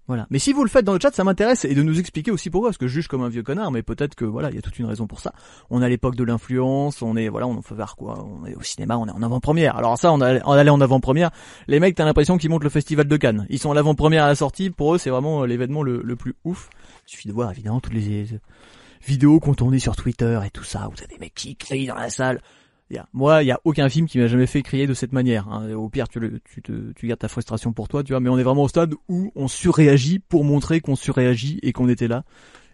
[0.07, 0.27] Voilà.
[0.29, 2.49] Mais si vous le faites dans le chat, ça m'intéresse et de nous expliquer aussi
[2.49, 4.57] pourquoi, parce que je juge comme un vieux connard, mais peut-être que voilà, il y
[4.57, 5.33] a toute une raison pour ça.
[5.69, 8.61] On à l'époque de l'influence, on est voilà, on en fait quoi, on est au
[8.61, 9.77] cinéma, on est en avant-première.
[9.77, 11.31] Alors ça, on a- allait en avant-première.
[11.67, 13.45] Les mecs, t'as l'impression qu'ils montent le festival de Cannes.
[13.49, 14.69] Ils sont à l'avant-première à la sortie.
[14.69, 16.69] Pour eux, c'est vraiment euh, l'événement le, plus ouf.
[17.05, 18.39] Suffit de voir évidemment toutes les euh,
[19.05, 20.89] vidéos qu'on tournait sur Twitter et tout ça.
[20.89, 22.41] Où t'as des mecs qui crient dans la salle.
[23.13, 25.47] Moi, il y a aucun film qui m'a jamais fait crier de cette manière.
[25.49, 25.71] hein.
[25.73, 28.19] Au pire, tu, le, tu, te, tu gardes ta frustration pour toi, tu vois.
[28.19, 31.89] Mais on est vraiment au stade où on surréagit pour montrer qu'on surréagit et qu'on
[31.89, 32.23] était là.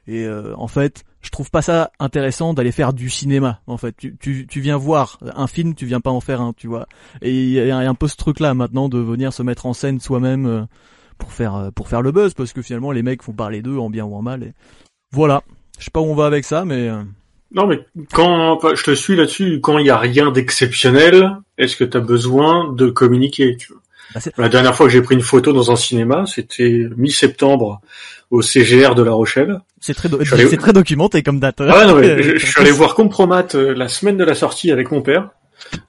[0.07, 3.61] Et euh, en fait, je trouve pas ça intéressant d'aller faire du cinéma.
[3.67, 6.53] En fait, tu, tu, tu viens voir un film, tu viens pas en faire un,
[6.53, 6.87] tu vois.
[7.21, 9.99] Et il y, a un peu ce truc-là maintenant de venir se mettre en scène
[9.99, 10.65] soi-même euh,
[11.17, 13.77] pour faire euh, pour faire le buzz, parce que finalement les mecs font parler d'eux
[13.77, 14.53] en bien ou en mal.
[15.11, 15.43] Voilà.
[15.77, 17.03] Je sais pas où on va avec ça, mais euh,
[17.53, 17.79] Non, mais
[18.13, 22.01] quand je te suis là-dessus, quand il y a rien d'exceptionnel, est-ce que tu as
[22.01, 23.81] besoin de communiquer tu vois?
[24.13, 27.81] Bah, La dernière fois que j'ai pris une photo dans un cinéma, c'était mi-septembre
[28.31, 29.59] au CGR de La Rochelle.
[29.79, 31.61] c'est très do- allé- documenté comme date.
[31.61, 34.35] Ah ouais, non, mais je, je suis allé voir Compromat euh, la semaine de la
[34.35, 35.29] sortie avec mon père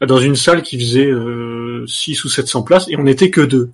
[0.01, 3.71] dans une salle qui faisait euh, 6 ou 700 places et on n'était que deux.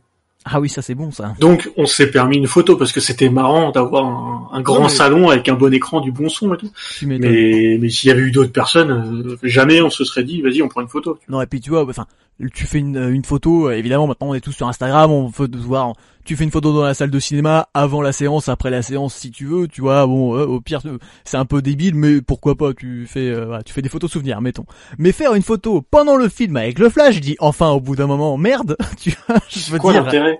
[0.46, 1.34] Ah oui, ça c'est bon ça.
[1.40, 4.88] Donc on s'est permis une photo parce que c'était marrant d'avoir un, un grand mais-
[4.90, 6.70] salon avec un bon écran, du bon son et tout.
[7.02, 10.60] Mais, mais s'il y avait eu d'autres personnes, euh, jamais on se serait dit vas-y
[10.62, 11.18] on prend une photo.
[11.30, 12.06] Non et puis tu vois, enfin,
[12.52, 13.68] tu fais une, une photo.
[13.68, 15.94] euh, Évidemment, maintenant on est tous sur Instagram, on veut te voir.
[16.24, 19.14] Tu fais une photo dans la salle de cinéma avant la séance, après la séance
[19.14, 19.68] si tu veux.
[19.68, 23.06] Tu vois, bon, euh, au pire euh, c'est un peu débile, mais pourquoi pas Tu
[23.06, 24.64] fais, euh, voilà, tu fais des photos souvenirs, mettons.
[24.98, 27.96] Mais faire une photo pendant le film avec le flash, je dis enfin au bout
[27.96, 30.36] d'un moment, merde, tu vois, je veux Quoi dire.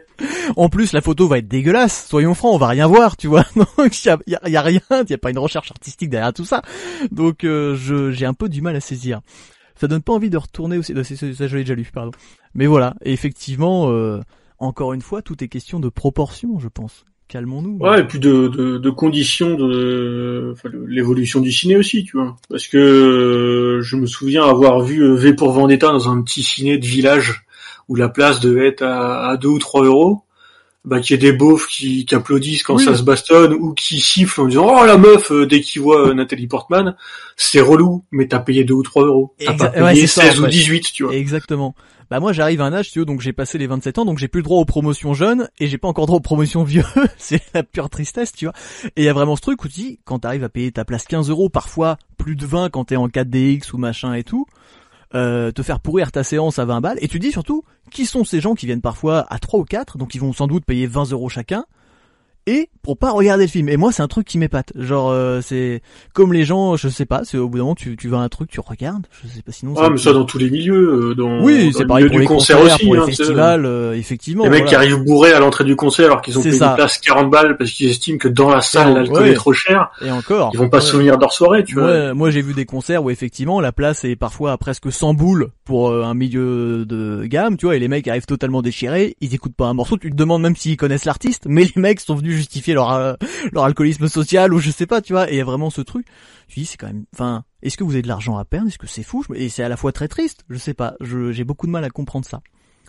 [0.57, 2.07] En plus, la photo va être dégueulasse.
[2.09, 3.45] Soyons francs, on va rien voir, tu vois.
[3.79, 6.33] Donc, y a, y, a, y a, rien, y a pas une recherche artistique derrière
[6.33, 6.63] tout ça.
[7.11, 9.21] Donc, euh, je, j'ai un peu du mal à saisir.
[9.77, 10.95] Ça donne pas envie de retourner aussi.
[10.95, 12.13] Ça, ça je l'ai déjà lu, pardon.
[12.55, 14.21] Mais voilà, et effectivement, euh,
[14.65, 17.05] encore une fois, tout est question de proportion, je pense.
[17.29, 17.79] Calmons-nous.
[17.79, 22.37] Ouais, et puis de, de, de conditions de enfin, l'évolution du ciné aussi, tu vois.
[22.51, 26.43] Parce que euh, je me souviens avoir vu euh, V pour Vendetta dans un petit
[26.43, 27.45] ciné de village
[27.89, 30.21] où la place devait être à, à 2 ou 3 euros.
[30.87, 32.85] Bah, qu'il y ait des beaufs qui, qui applaudissent quand Oui.
[32.85, 36.13] ça se bastonne ou qui sifflent en disant oh la meuf euh, dès qu'ils voient
[36.13, 36.95] Nathalie Portman
[37.37, 40.41] c'est relou mais t'as payé 2 ou 3 euros t'as pas payé c'est ça, 16
[40.41, 40.51] en ou fait.
[40.51, 41.75] 18 tu vois Exactement.
[42.11, 44.19] Bah moi j'arrive à un âge, tu vois, donc j'ai passé les 27 ans, donc
[44.19, 46.85] j'ai plus le droit aux promotions jeunes et j'ai pas encore droit aux promotions vieux.
[47.17, 48.55] c'est la pure tristesse, tu vois.
[48.97, 50.85] Et il y a vraiment ce truc où tu dis, quand t'arrives à payer ta
[50.85, 54.47] place 15 euros, parfois plus de 20 quand t'es en 4DX ou machin et tout,
[55.15, 58.25] euh, te faire pourrir ta séance à 20 balles, et tu dis surtout, qui sont
[58.25, 60.87] ces gens qui viennent parfois à 3 ou 4, donc ils vont sans doute payer
[60.87, 61.65] 20 euros chacun,
[62.47, 63.69] et pour pas regarder le film.
[63.71, 64.73] Et moi, c'est un truc qui m'épate.
[64.77, 65.81] Genre, euh, c'est
[66.13, 68.21] comme les gens, je sais pas, c'est au bout d'un moment, tu, tu vas à
[68.21, 69.75] un truc, tu regardes, je sais pas, sinon...
[69.79, 72.15] ah mais ça dans tous les milieux euh, dans, Oui, dans c'est le pareil pour
[72.17, 73.13] du les concert concerts, aussi pour les hein, sais.
[73.13, 74.45] festivals, euh, effectivement.
[74.45, 74.91] Les mecs qui voilà.
[74.91, 76.71] arrivent bourrés à l'entrée du concert alors qu'ils ont C'est payé ça.
[76.71, 79.31] une place 40 balles parce qu'ils estiment que dans la salle l'alcool Ouais.
[79.31, 80.51] est trop cher, Et encore.
[80.53, 80.83] ils vont pas ouais.
[80.83, 81.85] se souvenir de leur soirée, tu vois.
[81.87, 85.15] Ouais, moi j'ai vu des concerts où effectivement la place est parfois à presque 100
[85.15, 89.17] boules pour euh, un milieu de gamme, tu vois, et les mecs arrivent totalement déchirés,
[89.23, 92.01] ils écoutent pas un morceau, tu te demandes même s'ils connaissent l'artiste, mais les mecs
[92.01, 93.15] sont venus justifier leur euh,
[93.53, 95.81] leur alcoolisme social ou je sais pas, tu vois, et il y a vraiment ce
[95.81, 96.07] truc.
[96.49, 98.79] Tu dis c'est quand même, enfin, est-ce que vous avez de l'argent à perdre, est-ce
[98.79, 101.33] que c'est fou, Je- et c'est à la fois très triste, je sais pas, je
[101.33, 102.41] j'ai beaucoup de mal à comprendre ça.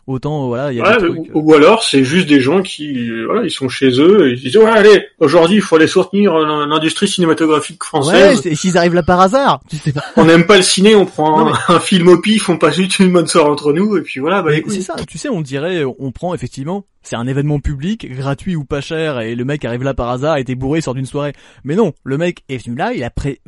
[0.08, 1.32] Autant euh, voilà, il y a Ouais, des ou, trucs.
[1.34, 4.40] ou alors c'est juste des gens qui euh, voilà ils sont chez eux et ils
[4.40, 8.94] disent ouais allez aujourd'hui il faut aller soutenir l'industrie cinématographique Ouais, française c'est- s'ils arrivent
[8.94, 10.04] là par hasard, tu sais pas.
[10.16, 12.76] on n'aime pas le ciné on prend Non, un, un film au pif on passe
[12.76, 15.42] juste une bonne soirée entre nous et puis voilà bah c'est ça, tu sais, on
[15.42, 19.64] dirait, on prend effectivement, c'est un événement public, gratuit ou pas cher, et le mec
[19.64, 21.34] arrive là par hasard, était bourré, sort d'une soirée.
[21.64, 23.40] Mais non, le mec est venu là, il a pré...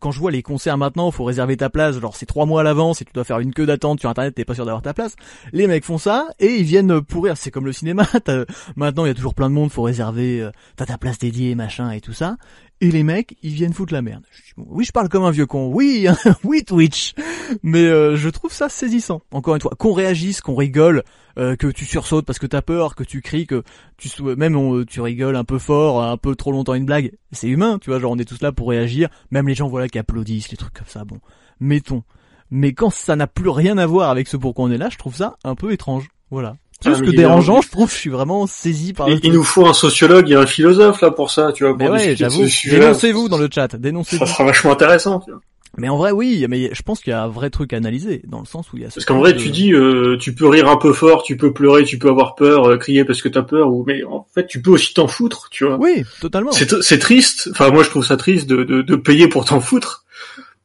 [0.00, 2.64] quand je vois les concerts maintenant, faut réserver ta place, genre c'est trois mois à
[2.64, 4.92] l'avance et tu dois faire une queue d'attente sur internet, t'es pas sûr d'avoir ta
[4.92, 5.16] place.
[5.52, 7.36] Les mecs font ça et ils viennent pourrir.
[7.36, 8.06] C'est comme le cinéma.
[8.76, 11.54] Maintenant, il y a toujours plein de monde, faut réserver, euh, t'as ta place dédiée,
[11.54, 12.36] machin et tout ça.
[12.82, 14.22] Et les mecs, ils viennent foutre la merde.
[14.58, 15.70] Oui, je parle comme un vieux con.
[15.72, 16.06] Oui,
[16.44, 17.14] oui, Twitch.
[17.62, 19.22] Mais euh, je trouve ça saisissant.
[19.30, 21.02] Encore une fois, qu'on réagisse, qu'on rigole,
[21.38, 23.62] euh, que tu sursautes parce que t'as peur, que tu cries, que
[23.96, 27.12] tu même on- tu rigoles un peu fort, un peu trop longtemps une blague.
[27.32, 27.98] C'est humain, tu vois.
[27.98, 29.08] Genre on est tous là pour réagir.
[29.30, 31.04] Même les gens voilà qui applaudissent, les trucs comme ça.
[31.06, 31.18] Bon,
[31.60, 32.02] mettons.
[32.50, 34.98] Mais quand ça n'a plus rien à voir avec ce pourquoi on est là, je
[34.98, 36.08] trouve ça un peu étrange.
[36.30, 36.56] Voilà.
[36.82, 37.90] Plus que dérangeant, je trouve.
[37.90, 39.08] Je suis vraiment saisi par.
[39.08, 41.86] il, il nous faut un sociologue et un philosophe là pour ça tu vois Mais
[41.86, 42.44] pour ouais, j'avoue.
[42.70, 43.74] Dénoncez-vous dans le chat.
[43.76, 44.26] Dénoncez-vous.
[44.26, 45.40] ça sera vachement intéressant tu vois.
[45.78, 48.22] Mais en vrai, oui, mais je pense qu'il y a un vrai truc à analyser,
[48.26, 50.16] dans le sens où il y a ce parce qu'en vrai de- tu dis euh,
[50.18, 53.04] tu peux rire un peu fort tu peux pleurer tu peux avoir peur euh, crier
[53.04, 55.76] parce que t'as peur ou mais en fait tu peux aussi t'en foutre tu vois
[55.78, 56.50] Oui, totalement.
[56.52, 57.48] C'est c'est triste.
[57.52, 60.04] Enfin, moi, je trouve ça triste de, de, de payer pour t'en foutre.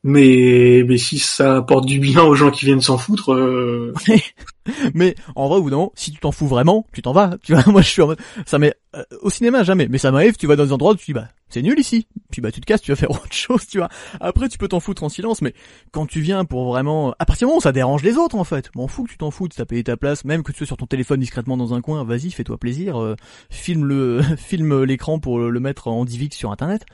[0.03, 3.93] Mais, mais si ça apporte du bien aux gens qui viennent s'en foutre, euh,
[4.93, 7.37] Mais en vrai, ou non, si tu t'en fous vraiment, tu t'en vas.
[7.43, 10.11] Tu vois, moi je suis en mode, ça m'est euh, au cinéma jamais, mais ça
[10.11, 10.35] m'arrive.
[10.37, 12.61] Tu vas dans des endroits où tu dis bah c'est nul ici, puis bah tu
[12.61, 13.89] te casses, tu vas faire autre chose, tu vois.
[14.19, 15.53] Après tu peux t'en foutre en silence, mais
[15.91, 18.43] quand tu viens pour vraiment, à partir du moment où ça dérange les autres en
[18.43, 20.67] fait, m'en fous que tu t'en foutes, t'as payé ta place, même que tu sois
[20.67, 23.15] sur ton téléphone discrètement dans un coin, vas-y, fais-toi plaisir, euh,
[23.49, 26.85] filme le, filme l'écran pour le mettre en DivX sur internet.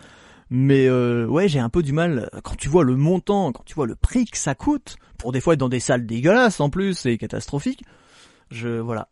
[0.49, 3.73] Mais euh, ouais, j'ai un peu du mal quand tu vois le montant, quand tu
[3.73, 6.69] vois le prix que ça coûte pour des fois être dans des salles dégueulasses en
[6.69, 7.83] plus, c'est catastrophique.
[8.49, 9.09] Je voilà,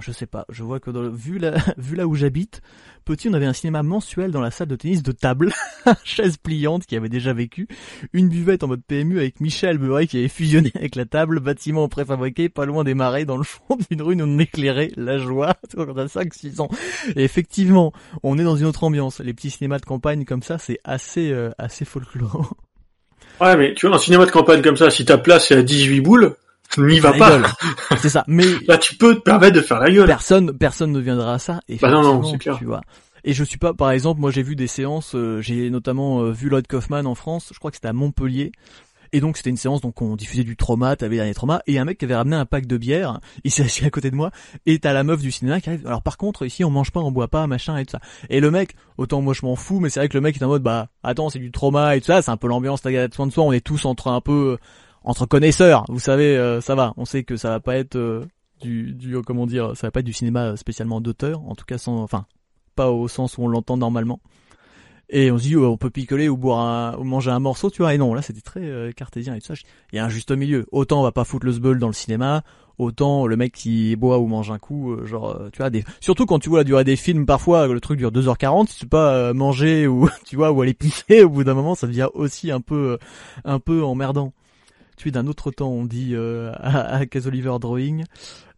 [0.00, 0.44] je sais pas.
[0.48, 2.60] Je vois que dans le, vu là, vu là où j'habite,
[3.04, 5.52] petit, on avait un cinéma mensuel dans la salle de tennis de table,
[6.04, 7.68] chaise pliante qui avait déjà vécu,
[8.12, 11.88] une buvette en mode PMU avec Michel Buret qui avait fusionné avec la table, bâtiment
[11.88, 15.54] préfabriqué pas loin des marais dans le fond d'une rue non éclairée, la joie.
[15.76, 16.68] On a 5 6 ans.
[17.14, 19.20] Effectivement, on est dans une autre ambiance.
[19.20, 22.56] Les petits cinémas de campagne comme ça, c'est assez euh, assez folklore.
[23.40, 25.62] ouais, mais tu vois, un cinéma de campagne comme ça, si ta place est à
[25.62, 26.36] 18 boules,
[26.78, 27.40] n'y va pas.
[27.98, 28.24] C'est ça.
[28.26, 30.06] Mais Là, tu peux te permettre de faire la gueule.
[30.06, 32.56] personne personne ne viendra à ça Bah non, non, c'est clair.
[32.58, 32.80] tu vois
[33.24, 36.30] et je suis pas par exemple moi j'ai vu des séances euh, j'ai notamment euh,
[36.30, 38.52] vu Lloyd Kaufman en France je crois que c'était à Montpellier
[39.12, 41.76] et donc c'était une séance donc on diffusait du trauma t'avais les derniers traumas et
[41.80, 44.16] un mec qui avait ramené un pack de bière il s'est assis à côté de
[44.16, 44.30] moi
[44.64, 47.00] et t'as la meuf du cinéma qui arrive alors par contre ici on mange pas
[47.00, 48.00] on boit pas machin et tout ça
[48.30, 50.44] et le mec autant moi je m'en fous mais c'est vrai que le mec est
[50.44, 53.10] en mode bah attends c'est du trauma et tout ça c'est un peu l'ambiance t'as
[53.10, 54.56] soin de soi on est tous entre un peu
[55.06, 58.26] entre connaisseurs vous savez euh, ça va on sait que ça va pas être euh,
[58.60, 61.78] du, du comment dire ça va pas être du cinéma spécialement d'auteur en tout cas
[61.78, 62.26] sans enfin
[62.74, 64.20] pas au sens où on l'entend normalement
[65.08, 67.82] et on se dit oh, on peut picoler ou boire ou manger un morceau, tu
[67.82, 67.94] vois.
[67.94, 69.54] Et non, là c'était très euh, cartésien et tout ça.
[69.92, 70.66] Il y a un juste milieu.
[70.72, 72.42] Autant on va pas foutre le sbeul dans le cinéma,
[72.78, 75.84] autant le mec qui boit ou mange un coup, euh, genre euh, tu vois des.
[76.00, 78.86] Surtout quand tu vois la durée des films, parfois le truc dure 2h40, si tu
[78.86, 82.08] peux pas manger ou tu vois ou aller pisser, au bout d'un moment ça devient
[82.14, 82.98] aussi un peu
[83.44, 84.32] un peu emmerdant.
[84.96, 88.04] Tu es d'un autre temps, on dit à, à Oliver Drawing.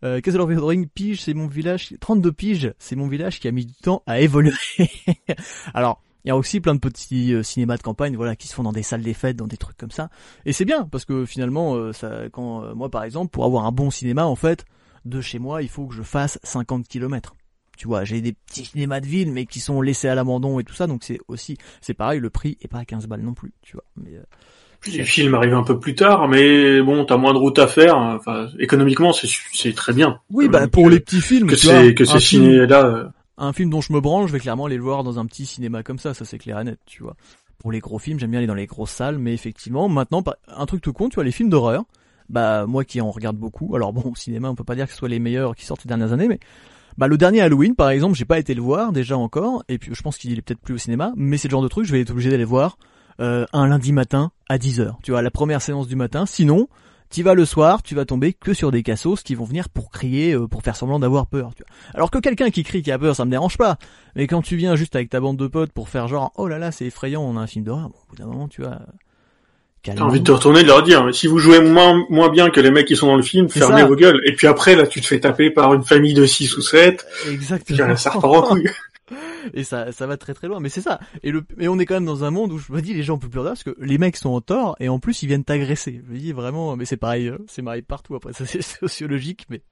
[0.05, 3.67] Euh, Oliver Drawing, pige, c'est mon village, 32 piges, c'est mon village qui a mis
[3.67, 4.53] du temps à évoluer.
[5.75, 8.55] Alors, il y a aussi plein de petits euh, cinémas de campagne, voilà, qui se
[8.55, 10.11] font dans des salles des fêtes, dans des trucs comme ça.
[10.45, 13.65] Et c'est bien parce que finalement, euh, ça, quand euh, moi par exemple, pour avoir
[13.67, 14.65] un bon cinéma, en fait,
[15.05, 17.35] de chez moi, il faut que je fasse 50 km.
[17.77, 20.65] Tu vois, j'ai des petits cinémas de ville, mais qui sont laissés à l'abandon et
[20.65, 23.35] tout ça, donc c'est aussi, c'est pareil, le prix est pas à 15 balles non
[23.35, 23.85] plus, tu vois.
[23.97, 24.21] Mais,
[24.87, 27.97] les films arrivent un peu plus tard, mais bon, t'as moins de route à faire.
[27.97, 30.21] Enfin, économiquement, c'est c'est très bien.
[30.31, 33.81] Oui, bah pour les petits films, que c'est que ces ciné là un film dont
[33.81, 36.13] je me branche, je vais clairement aller le voir dans un petit cinéma comme ça,
[36.13, 37.15] ça c'est clair et net, tu vois.
[37.59, 40.67] Pour les gros films, j'aime bien aller dans les grosses salles, mais effectivement, maintenant, un
[40.67, 41.85] truc tout con, tu vois, les films d'horreur,
[42.29, 44.93] bah moi qui en regarde beaucoup, alors bon, au cinéma, on peut pas dire que
[44.93, 46.41] ce soit les meilleurs qui sortent ces dernières années, mais
[46.97, 49.95] bah le dernier Halloween, par exemple, j'ai pas été le voir déjà encore, et puis
[49.95, 51.93] je pense qu'il est peut-être plus au cinéma, mais c'est le genre de truc, je
[51.93, 52.77] vais être obligé d'aller voir
[53.21, 56.69] euh, un lundi matin à 10h, tu vois, la première séance du matin, sinon
[57.11, 59.91] tu vas le soir, tu vas tomber que sur des cassos qui vont venir pour
[59.91, 61.53] crier, euh, pour faire semblant d'avoir peur.
[61.57, 61.95] Tu vois.
[61.95, 63.79] Alors que quelqu'un qui crie qui a peur, ça me dérange pas.
[64.15, 66.59] Mais quand tu viens juste avec ta bande de potes pour faire genre, oh là
[66.59, 68.79] là, c'est effrayant, on a un film d'horreur, bon, au bout d'un moment, tu vois...
[69.83, 72.29] T'as envie de te retourner et de leur dire, mais si vous jouez moins, moins
[72.29, 74.21] bien que les mecs qui sont dans le film, fermez vos gueules.
[74.27, 77.07] Et puis après, là, tu te fais taper par une famille de 6 ou 7.
[77.31, 77.97] Exactement.
[77.97, 78.69] Ça repart en couille
[79.55, 80.61] et ça, ça va très très loin.
[80.61, 81.01] Mais c'est ça.
[81.23, 83.03] Et le, mais on est quand même dans un monde où je me dis les
[83.03, 85.27] gens peuvent plus rien parce que les mecs sont en tort et en plus ils
[85.27, 86.03] viennent t'agresser.
[86.07, 88.15] Je me dis vraiment, mais c'est pareil, euh, c'est pareil partout.
[88.15, 89.63] Après, ça c'est sociologique, mais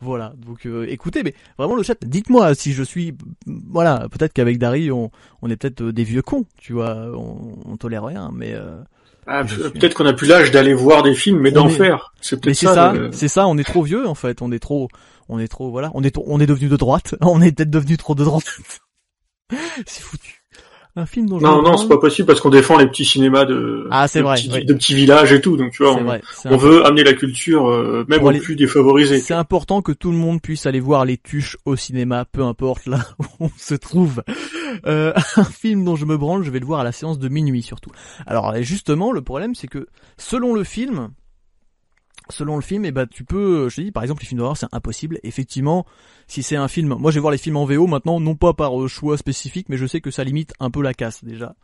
[0.00, 0.32] voilà.
[0.36, 3.14] Donc euh, écoutez, mais vraiment le chat, dites-moi si je suis,
[3.46, 5.10] voilà, peut-être qu'avec Dari on,
[5.42, 8.54] on est peut-être euh, des vieux cons, tu vois, on, on tolère rien, mais
[9.28, 12.14] ah, peut-être qu'on a plus l'âge d'aller voir des films, mais d'en faire.
[12.20, 12.94] C'est peut-être ça.
[13.10, 14.40] C'est ça, on est trop vieux en fait.
[14.40, 14.88] On est trop,
[15.28, 17.14] on est trop, voilà, on est, on est devenu de droite.
[17.20, 18.44] On est peut-être devenu trop de droite.
[19.86, 20.42] c'est foutu.
[20.98, 23.86] Un film dont non, non, c'est pas possible parce qu'on défend les petits cinémas de,
[23.90, 25.58] ah, c'est vrai, petits, de petits villages et tout.
[25.58, 25.94] Donc tu vois,
[26.46, 29.20] on, veut amener la culture euh, même aux plus défavorisés.
[29.20, 32.86] C'est important que tout le monde puisse aller voir les tuches au cinéma, peu importe
[32.86, 34.22] là où on se trouve.
[34.86, 37.28] Euh, un film dont je me branle, je vais le voir à la séance de
[37.28, 37.90] minuit surtout.
[38.26, 41.10] Alors justement, le problème c'est que selon le film,
[42.28, 44.40] selon le film, et eh ben tu peux, je te dis par exemple les films
[44.40, 45.18] d'horreur c'est impossible.
[45.22, 45.86] Effectivement,
[46.26, 48.52] si c'est un film, moi je vais voir les films en VO maintenant, non pas
[48.52, 51.54] par euh, choix spécifique, mais je sais que ça limite un peu la casse déjà.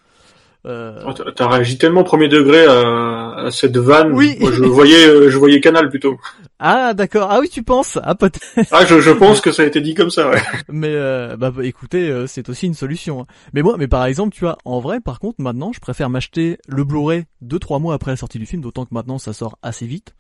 [0.65, 1.03] Euh...
[1.05, 4.13] Oh, t'as réagi tellement premier degré à, cette vanne.
[4.13, 4.37] Oui.
[4.39, 6.21] Moi, je voyais, euh, je voyais Canal plutôt.
[6.61, 7.27] Ah d'accord.
[7.33, 8.69] Ah oui, tu penses Ah peut-être.
[8.71, 10.31] Ah je, je pense que ça a été dit comme ça.
[10.31, 10.41] Ouais.
[10.69, 13.23] Mais euh, bah, bah écoutez, c'est aussi une solution.
[13.23, 13.27] Hein.
[13.55, 16.59] Mais moi, mais par exemple, tu vois, en vrai, par contre, maintenant, je préfère m'acheter
[16.69, 19.59] le Blu-ray deux trois mois après la sortie du film, d'autant que maintenant ça sort
[19.63, 20.15] assez vite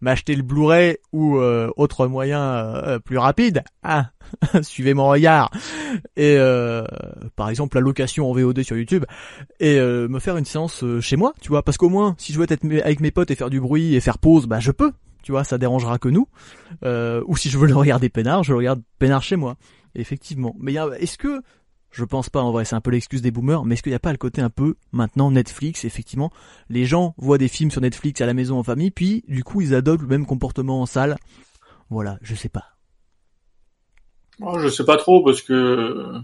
[0.00, 4.10] m'acheter le Blu-ray ou euh, autre moyen euh, plus rapide, ah,
[4.62, 5.50] suivez mon regard,
[6.16, 6.84] et euh,
[7.36, 9.04] par exemple la location en VOD sur YouTube,
[9.60, 12.46] et me faire une séance chez moi, tu vois, parce qu'au moins si je veux
[12.50, 15.32] être avec mes potes et faire du bruit et faire pause, bah je peux, tu
[15.32, 16.28] vois, ça dérangera que nous,
[16.82, 19.56] ou si je veux le regarder peinard, je le regarde peinard chez moi,
[19.94, 20.54] effectivement.
[20.58, 21.42] Mais est-ce que
[21.90, 23.96] je pense pas en vrai, c'est un peu l'excuse des boomers, mais est-ce qu'il n'y
[23.96, 26.30] a pas le côté un peu maintenant Netflix, effectivement,
[26.68, 29.60] les gens voient des films sur Netflix à la maison en famille, puis du coup
[29.60, 31.16] ils adoptent le même comportement en salle.
[31.88, 32.76] Voilà, je sais pas.
[34.40, 36.20] Oh, je sais pas trop parce que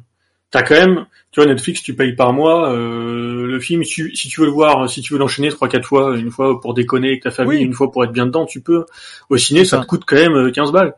[0.52, 3.82] t'as quand même, tu vois Netflix, tu payes par mois euh, le film.
[3.84, 6.74] Si, tu veux le voir, si tu veux l'enchaîner trois quatre fois, une fois pour
[6.74, 8.84] déconner avec ta famille, une fois pour être bien dedans, tu peux.
[9.30, 10.94] Au ciné, ça te coûte quand même 15 balles.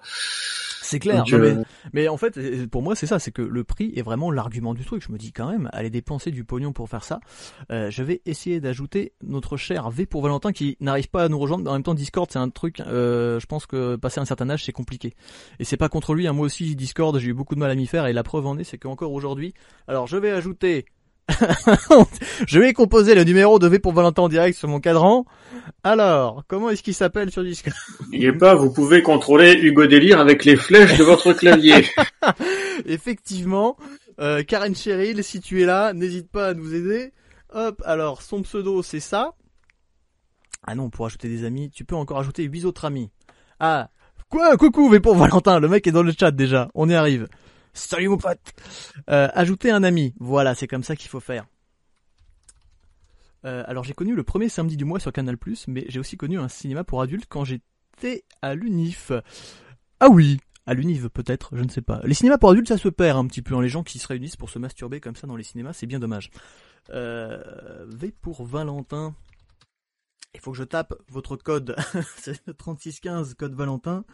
[0.95, 1.25] C'est clair.
[1.33, 4.75] Euh, mais, en fait, pour moi, c'est ça, c'est que le prix est vraiment l'argument
[4.75, 5.03] du truc.
[5.05, 7.19] Je me dis quand même, aller dépenser du pognon pour faire ça.
[7.73, 11.39] Euh, je vais essayer d'ajouter notre cher V pour Valentin qui n'arrive pas à nous
[11.39, 11.69] rejoindre.
[11.69, 12.81] En même temps, Discord, c'est un truc.
[12.81, 15.15] Euh, je pense que passer un certain âge, c'est compliqué.
[15.59, 16.29] Et c'est pas contre lui.
[16.29, 16.33] Hein.
[16.33, 18.07] Moi aussi, Discord, j'ai eu beaucoup de mal à m'y faire.
[18.07, 19.53] Et la preuve en est, c'est qu'encore aujourd'hui.
[19.89, 20.87] Alors, je vais ajouter
[22.47, 25.25] je vais composer le numéro de V pour Valentin en direct sur mon cadran.
[25.83, 27.77] Alors, comment est-ce qu'il s'appelle sur Discord?
[28.01, 31.87] N'oubliez pas, vous pouvez contrôler Hugo Délire avec les flèches de votre clavier.
[32.87, 33.77] Effectivement,
[34.21, 37.13] euh, Karen Cheryl, si tu es là, n'hésite pas à nous aider.
[37.53, 39.33] Hop, alors son pseudo c'est ça.
[40.67, 43.11] Ah non, pour ajouter des amis, tu peux encore ajouter huit autres amis.
[43.61, 43.91] Ah,
[44.29, 44.57] quoi?
[44.57, 47.29] Coucou, V pour Valentin, le mec est dans le chat déjà, on y arrive.
[47.75, 48.55] Salut mon pote.
[49.11, 50.15] Euh, ajouter un ami.
[50.19, 51.47] Voilà, c'est comme ça qu'il faut faire.
[53.45, 55.37] Euh, alors j'ai connu le premier samedi du mois sur Canal+,
[55.69, 59.13] mais j'ai aussi connu un cinéma pour adultes quand j'étais à l'UNIF.
[60.01, 62.01] Ah oui, à l'univ peut-être, je ne sais pas.
[62.05, 63.55] Les cinémas pour adultes, ça se perd un petit peu.
[63.55, 63.63] Hein.
[63.63, 65.99] Les gens qui se réunissent pour se masturber comme ça dans les cinémas, c'est bien
[65.99, 66.31] dommage.
[66.91, 69.15] Euh, v pour Valentin.
[70.35, 71.77] Il faut que je tape votre code.
[72.17, 74.05] c'est 3615, code Valentin.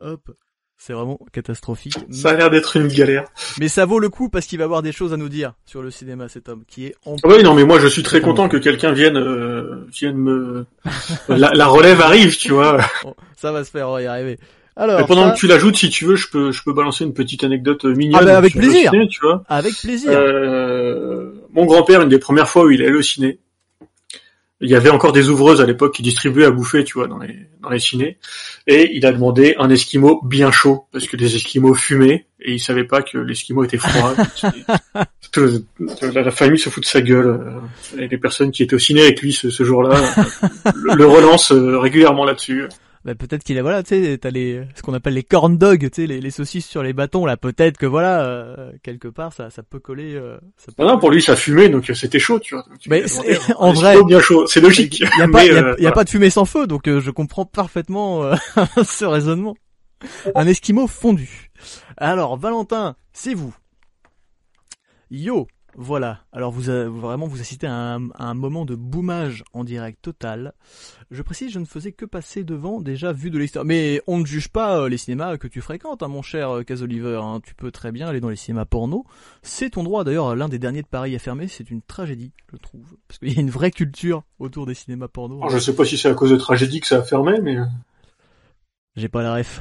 [0.00, 0.30] Hop.
[0.78, 1.96] C'est vraiment catastrophique.
[2.10, 3.24] Ça a l'air d'être une galère.
[3.58, 5.82] Mais ça vaut le coup parce qu'il va avoir des choses à nous dire sur
[5.82, 7.16] le cinéma, cet homme, qui est en...
[7.24, 10.66] Oui, non, mais moi je suis très content que quelqu'un vienne, euh, vienne me...
[11.28, 12.78] la, la, relève arrive, tu vois.
[13.36, 14.38] ça va se faire, on va y arriver.
[14.78, 17.14] Alors, Et pendant que tu l'ajoutes, si tu veux, je peux, je peux balancer une
[17.14, 18.20] petite anecdote mignonne.
[18.20, 18.90] Ah bah avec plaisir.
[18.90, 19.42] Ciné, tu vois.
[19.48, 20.10] Avec plaisir.
[20.12, 23.38] Euh, mon grand-père, une des premières fois où il est allé au ciné,
[24.60, 27.18] il y avait encore des ouvreuses à l'époque qui distribuaient à bouffer, tu vois, dans
[27.18, 28.18] les dans les cinés.
[28.66, 32.60] Et il a demandé un esquimau bien chaud parce que des esquimaux fumaient et il
[32.60, 34.14] savait pas que l'esquimau était froid.
[36.02, 37.26] la, famille se fout de sa gueule.
[37.26, 40.00] Euh, et les personnes qui étaient au ciné avec lui ce, ce jour-là
[40.74, 42.66] le, le relance euh, régulièrement là-dessus
[43.06, 45.88] bah, peut-être qu'il a voilà, tu sais, t'as les ce qu'on appelle les corn dogs,
[45.92, 47.36] tu sais, les, les, saucisses sur les bâtons là.
[47.36, 50.16] Peut-être que voilà, euh, quelque part, ça, ça peut coller.
[50.16, 52.66] Euh, ça peut non, pour lui, ça fumait, donc c'était chaud, tu vois.
[52.88, 53.04] mais
[53.58, 54.98] en vrai, bien chaud, c'est logique.
[54.98, 56.86] Il y a, pas, y a, euh, y a pas de fumée sans feu, donc
[56.86, 58.28] je comprends parfaitement
[58.84, 59.54] ce raisonnement.
[60.34, 61.52] Un esquimau fondu.
[61.96, 63.54] Alors, Valentin, c'est vous.
[65.12, 65.46] Yo,
[65.78, 66.20] voilà.
[66.32, 70.54] Alors vous vraiment vous assistez à un, un, moment de boomage en direct total.
[71.10, 73.66] Je précise, je ne faisais que passer devant déjà vu de l'extérieur.
[73.66, 76.62] Mais on ne juge pas euh, les cinémas que tu fréquentes, hein, mon cher euh,
[76.62, 77.20] Casoliver.
[77.22, 77.40] Hein.
[77.44, 79.04] Tu peux très bien aller dans les cinémas porno.
[79.42, 80.02] C'est ton droit.
[80.02, 83.34] D'ailleurs, l'un des derniers de Paris à fermer, c'est une tragédie, je trouve, parce qu'il
[83.34, 85.36] y a une vraie culture autour des cinémas porno.
[85.36, 87.58] Alors, je sais pas si c'est à cause de tragédie que ça a fermé, mais
[87.58, 87.64] euh.
[88.96, 89.60] j'ai pas la ref.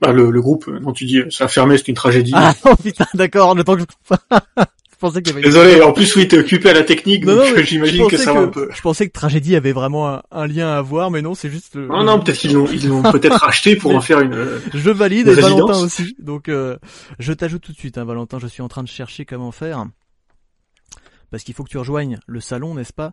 [0.00, 2.32] Bah, le, le groupe, non, tu dis, ça a fermé, c'est une tragédie.
[2.34, 4.16] Ah, oh putain, d'accord, le temps que je...
[5.02, 8.48] Désolé, en plus oui, t'es occupé à la technique, donc j'imagine que ça va un
[8.48, 8.68] peu.
[8.72, 11.74] Je pensais que Tragédie avait vraiment un, lien à voir, mais non, c'est juste.
[11.74, 14.34] Le, non, non, peut-être qu'ils l'ont, ils l'ont peut-être racheté pour en faire une.
[14.72, 16.16] Je valide et Valentin aussi.
[16.18, 16.78] Donc, euh,
[17.18, 18.38] je t'ajoute tout de suite, hein, Valentin.
[18.38, 19.84] Je suis en train de chercher comment faire,
[21.30, 23.12] parce qu'il faut que tu rejoignes le salon, n'est-ce pas?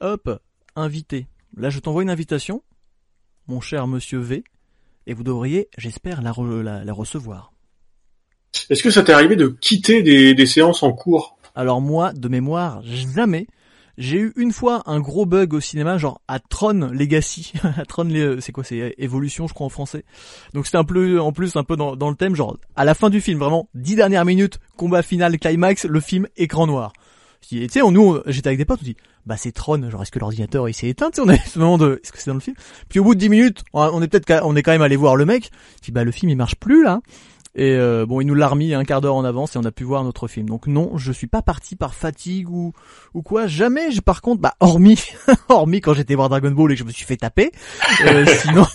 [0.00, 0.28] Hop,
[0.74, 1.28] invité.
[1.56, 2.62] Là, je t'envoie une invitation,
[3.48, 4.44] mon cher Monsieur V,
[5.06, 6.34] et vous devriez, j'espère, la,
[6.84, 7.52] la recevoir.
[8.70, 12.82] Est-ce que ça t'est arrivé de quitter des, séances en cours Alors moi, de mémoire,
[12.84, 13.46] jamais.
[13.98, 18.08] J'ai eu une fois un gros bug au cinéma, genre à Tron Legacy, à Tron,
[18.40, 20.04] c'est quoi, c'est Évolution, je crois en français.
[20.52, 23.08] Donc c'était un peu, en plus, un peu dans, le thème, genre à la fin
[23.08, 26.92] du film, vraiment dix dernières minutes, combat final, climax, le film écran noir.
[27.48, 30.18] Tu sais, nous, j'étais avec des potes, on dit, bah c'est Tron, genre est-ce que
[30.18, 32.34] l'ordinateur il s'est éteint, tu sais, on a ce moment de, est-ce que c'est dans
[32.34, 32.56] le film?
[32.88, 35.16] Puis au bout de dix minutes, on est peut-être, on est quand même allé voir
[35.16, 35.50] le mec,
[35.82, 37.00] dit bah le film il marche plus là.
[37.58, 39.72] Et euh, bon, il nous l'a remis un quart d'heure en avance et on a
[39.72, 40.46] pu voir notre film.
[40.46, 42.74] Donc non, je suis pas parti par fatigue ou
[43.14, 43.46] ou quoi.
[43.46, 43.90] Jamais.
[43.90, 45.02] J'ai par contre, bah hormis
[45.48, 47.50] hormis quand j'étais voir Dragon Ball et que je me suis fait taper.
[48.04, 48.66] Euh, sinon,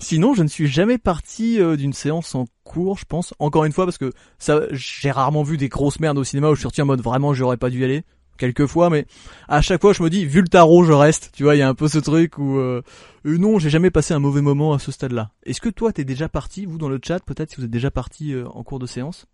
[0.00, 2.98] sinon, je ne suis jamais parti euh, d'une séance en cours.
[2.98, 6.24] Je pense encore une fois parce que ça, j'ai rarement vu des grosses merdes au
[6.24, 8.02] cinéma où je suis sorti en mode vraiment j'aurais pas dû y aller
[8.38, 9.06] quelques fois, mais
[9.48, 11.30] à chaque fois je me dis, vu le tarot, je reste.
[11.34, 12.82] Tu vois, il y a un peu ce truc où euh,
[13.26, 15.30] euh, non, j'ai jamais passé un mauvais moment à ce stade-là.
[15.44, 17.90] Est-ce que toi, t'es déjà parti, vous dans le chat, peut-être si vous êtes déjà
[17.90, 19.26] parti euh, en cours de séance?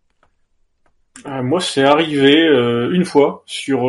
[1.27, 2.47] Moi, c'est arrivé
[2.93, 3.81] une fois sur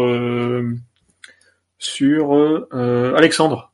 [1.77, 2.33] sur
[3.15, 3.71] Alexandre.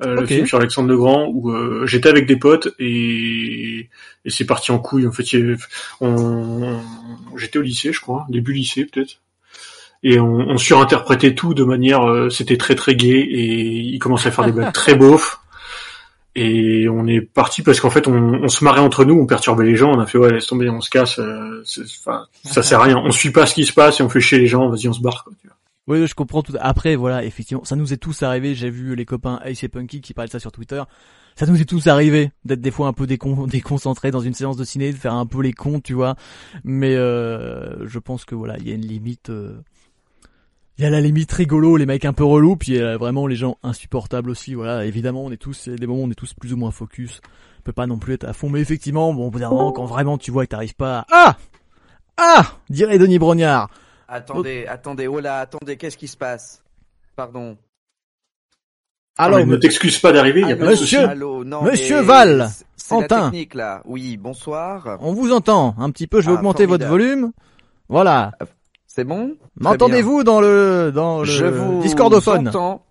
[0.00, 1.52] Le film sur Alexandre le Grand où
[1.86, 3.90] j'étais avec des potes et,
[4.24, 5.24] et c'est parti en couille en fait.
[6.00, 6.80] On...
[7.36, 9.20] J'étais au lycée je crois, début lycée peut-être
[10.02, 14.28] et on, on, surinterprétait tout de manière, euh, c'était très très gay et il commençait
[14.28, 15.40] à faire des blagues très beaufs.
[16.34, 19.64] Et on est parti parce qu'en fait on, on, se marrait entre nous, on perturbait
[19.64, 21.62] les gens, on a fait ouais laisse tomber, on se casse, euh,
[22.44, 24.38] ça sert à rien, on suit pas ce qui se passe et on fait chier
[24.38, 25.32] les gens, vas-y on se barre quoi.
[25.40, 25.56] Tu vois.
[25.86, 26.54] Oui, je comprends tout.
[26.60, 28.54] Après, voilà, effectivement, ça nous est tous arrivé.
[28.54, 30.82] J'ai vu les copains Ace et Punky qui parlaient de ça sur Twitter.
[31.36, 33.06] Ça nous est tous arrivé d'être des fois un peu
[33.46, 36.16] déconcentrés dans une séance de ciné, de faire un peu les cons, tu vois.
[36.64, 39.30] Mais euh, je pense que voilà, il y a une limite.
[39.30, 39.60] Euh,
[40.78, 42.98] il y a la limite rigolo, les mecs un peu relous, puis il y a
[42.98, 44.54] vraiment les gens insupportables aussi.
[44.54, 47.20] Voilà, évidemment, on est tous, des moments où on est tous plus ou moins focus.
[47.60, 49.72] On peut pas non plus être à fond, mais effectivement, bon, au bout d'un moment,
[49.72, 51.06] quand vraiment tu vois et t'arrives pas à...
[51.10, 51.36] Ah
[52.18, 53.70] Ah dirait Denis Brognard.
[54.08, 56.62] Attendez, attendez, oh là, attendez, qu'est-ce qui se passe?
[57.16, 57.56] Pardon.
[59.18, 61.08] Alors, ne t'excuse pas d'arriver, il y a pas monsieur,
[61.62, 62.50] Monsieur Val,
[62.90, 63.30] Antin.
[63.30, 63.80] technique là.
[63.86, 64.98] Oui, bonsoir.
[65.00, 66.20] On vous entend un petit peu.
[66.20, 67.32] Je vais ah, augmenter votre volume.
[67.88, 68.32] Voilà.
[68.96, 69.34] C'est bon?
[69.60, 72.48] M'entendez-vous dans le dans le je vous Discordophone?
[72.48, 72.82] entends.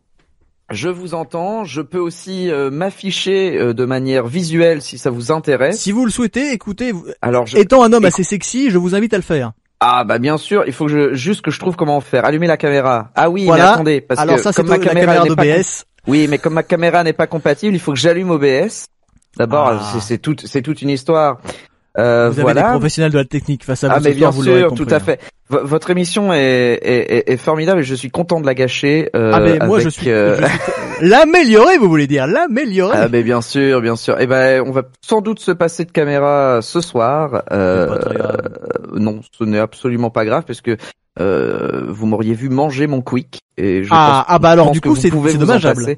[0.70, 1.64] Je vous entends.
[1.64, 5.80] Je peux aussi euh, m'afficher euh, de manière visuelle si ça vous intéresse.
[5.80, 6.94] Si vous le souhaitez, écoutez.
[7.24, 9.54] Alors, étant un homme assez sexy, je vous invite à le faire.
[9.80, 12.24] Ah bah bien sûr, il faut que je juste que je trouve comment faire.
[12.24, 13.10] Allumer la caméra.
[13.16, 15.86] Ah oui, mais attendez, parce que ça, comme ma caméra, d'OBS.
[16.06, 18.86] Oui, mais comme ma caméra n'est pas compatible, il faut que j'allume OBS.
[19.38, 19.90] D'abord, Ah.
[19.92, 21.40] c'est- c'est toute, c'est toute une histoire.
[21.98, 22.72] Euh, Vous avez des voilà.
[22.72, 23.94] professionnels de la technique face à vous.
[23.98, 25.00] Ah mais bien soir, sûr, tout à hein.
[25.00, 25.20] fait.
[25.50, 29.10] V- votre émission est, est, est- formidable et je suis content de la gâcher.
[29.16, 30.58] euh, Ah mais moi je suis, euh, suis-
[31.08, 32.98] l'améliorer, vous voulez dire l'améliorer.
[32.98, 34.18] Ah mais bien sûr, bien sûr.
[34.20, 37.44] Eh ben, on va sans doute se passer de caméra ce soir.
[37.52, 38.32] Euh, euh,
[38.94, 40.76] non, ce n'est absolument pas grave parce que
[41.22, 44.82] euh, vous m'auriez vu manger mon quick et je Ah, pense- ah bah alors, du
[44.82, 45.96] coup, c'est- dommageable.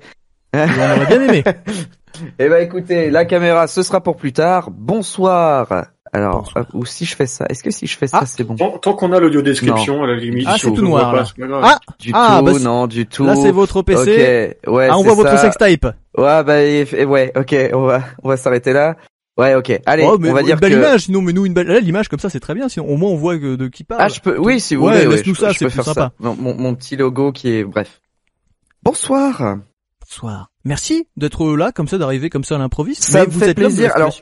[0.53, 1.43] On aurait bien aimé.
[2.39, 4.69] Eh ben écoutez, la caméra ce sera pour plus tard.
[4.71, 5.85] Bonsoir.
[6.13, 6.65] Alors, Bonsoir.
[6.73, 8.25] euh, ou si je fais ça, est-ce que si je fais ça Ah.
[8.25, 10.45] c'est bon Tant, tant qu'on a l'audio description, à la limite.
[10.49, 11.59] Ah, c'est tout noir, pas, là.
[11.63, 13.25] Ah, Du Ah, tout, bah, non, du tout.
[13.25, 14.55] Là c'est votre PC.
[14.65, 14.87] Ok, ouais.
[14.89, 15.37] ah on voit votre ça.
[15.51, 15.93] sextape.
[16.17, 18.95] Ouais, bah et- ouais, ok, on va on va s'arrêter là.
[19.37, 19.79] Ouais, ok.
[19.85, 21.67] Allez, oh, mais on va dire une belle que image, sinon mais nous une belle
[21.67, 22.69] là, l'image comme ça c'est très bien.
[22.69, 24.01] Sinon au moins on voit de qui parle.
[24.03, 24.37] ah, je peux.
[24.39, 25.07] Oui, si vous Ouais, voulez.
[25.07, 26.01] ouais, laisse-nous je- ça, c'est peux plus faire sympa.
[26.01, 26.11] ça.
[26.19, 27.99] Mon, mon, mon petit logo qui est bref.
[28.81, 29.57] Bonsoir.
[30.01, 30.49] Bonsoir.
[30.67, 33.03] Merci d'être là comme ça, d'arriver comme ça à l'improviste.
[33.03, 33.91] Ça Mais me vous fait êtes plaisir.
[33.95, 34.13] Alors.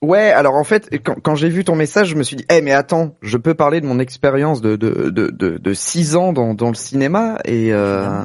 [0.00, 2.60] Ouais, alors en fait, quand, quand j'ai vu ton message, je me suis dit, eh
[2.60, 6.32] mais attends, je peux parler de mon expérience de de de de, de six ans
[6.32, 8.22] dans dans le cinéma et euh,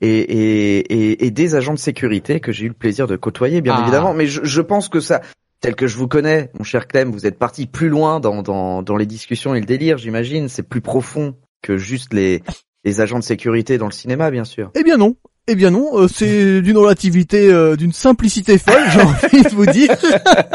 [0.00, 3.74] et et et des agents de sécurité que j'ai eu le plaisir de côtoyer, bien
[3.76, 3.82] Ah.
[3.82, 4.14] évidemment.
[4.14, 5.20] Mais je, je pense que ça,
[5.60, 8.82] tel que je vous connais, mon cher Clem, vous êtes parti plus loin dans dans
[8.82, 10.48] dans les discussions et le délire, j'imagine.
[10.48, 12.42] C'est plus profond que juste les
[12.84, 14.70] les agents de sécurité dans le cinéma, bien sûr.
[14.74, 15.16] Eh bien non.
[15.46, 19.66] Eh bien non, euh, c'est d'une relativité, euh, d'une simplicité folle, j'ai envie de vous
[19.66, 19.94] dire.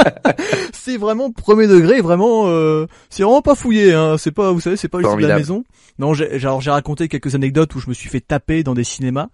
[0.74, 4.16] c'est vraiment premier degré, vraiment, euh, c'est vraiment pas fouillé, hein.
[4.18, 5.64] C'est pas, vous savez, c'est pas juste de la maison.
[6.00, 6.40] Non, j'ai,
[6.72, 9.28] raconté quelques anecdotes où je me suis fait taper dans des cinémas.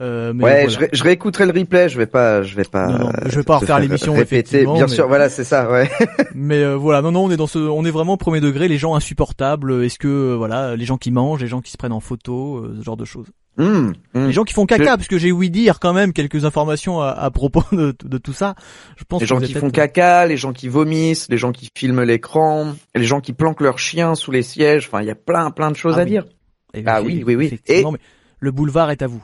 [0.00, 0.68] Euh, mais ouais, voilà.
[0.68, 1.88] je, ré- je réécouterai le replay.
[1.88, 2.86] Je vais pas, je vais pas.
[2.86, 4.64] Non, non, je vais pas refaire faire l'émission, répéter.
[4.64, 5.68] Bien mais- sûr, voilà, c'est ça.
[5.68, 5.90] Ouais.
[6.36, 8.78] Mais euh, voilà, non, non, on est dans ce, on est vraiment premier degré, les
[8.78, 9.82] gens insupportables.
[9.82, 12.64] Est-ce que euh, voilà, les gens qui mangent, les gens qui se prennent en photo,
[12.78, 13.26] ce genre de choses.
[13.60, 14.26] Hum, hum.
[14.26, 17.08] Les gens qui font caca, parce que j'ai ouï dire quand même quelques informations à,
[17.10, 18.54] à propos de, de tout ça.
[18.96, 22.02] Je pense Les gens qui font caca, les gens qui vomissent, les gens qui filment
[22.02, 24.86] l'écran, les gens qui planquent leurs chiens sous les sièges.
[24.88, 26.10] Enfin, il y a plein, plein de choses Ah à oui.
[26.10, 26.24] dire.
[26.72, 27.46] Et- Ah oui, oui, oui.
[27.46, 27.98] effectivement, mais
[28.38, 29.22] le boulevard est à vous.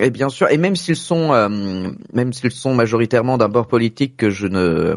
[0.00, 1.48] Et bien sûr, et même s'ils sont, euh,
[2.14, 4.94] même s'ils sont majoritairement d'un bord politique que je ne,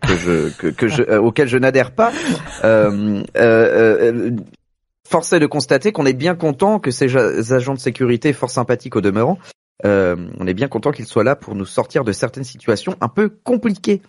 [0.00, 2.10] que je, que, que je, euh, auquel je n'adhère pas,
[2.64, 4.30] euh, euh,
[5.10, 7.16] force est de constater qu'on est bien content que ces
[7.52, 9.38] agents de sécurité, fort sympathiques au demeurant,
[9.84, 13.08] euh, on est bien content qu'ils soient là pour nous sortir de certaines situations un
[13.08, 14.02] peu compliquées.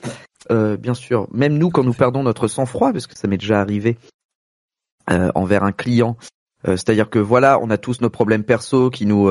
[0.51, 3.59] Euh, bien sûr, même nous quand nous perdons notre sang-froid, parce que ça m'est déjà
[3.59, 3.97] arrivé
[5.09, 6.17] euh, envers un client
[6.63, 9.27] C'est-à-dire que voilà, on a tous nos problèmes perso qui nous,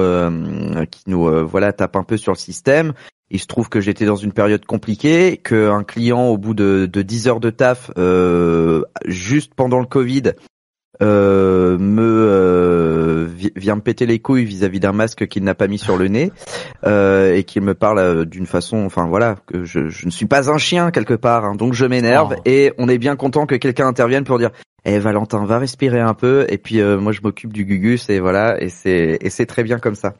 [0.91, 2.95] qui nous, voilà, tapent un peu sur le système.
[3.31, 7.03] Il se trouve que j'étais dans une période compliquée, qu'un client au bout de, de
[7.03, 7.93] 10 heures de taf,
[9.07, 10.33] juste pendant le Covid,
[11.03, 15.67] euh, me euh, vi- vient me péter les couilles vis-à-vis d'un masque qu'il n'a pas
[15.67, 16.33] mis sur le nez
[16.87, 20.27] euh, et qu'il me parle euh, d'une façon, enfin voilà, que je, je ne suis
[20.27, 22.43] pas un chien quelque part, hein, donc je m'énerve Oh.
[22.45, 24.51] et on est bien content que quelqu'un intervienne pour dire
[24.85, 28.19] eh Valentin, va respirer un peu et puis euh, moi je m'occupe du gugus et
[28.21, 30.15] voilà et c'est et c'est très bien comme ça.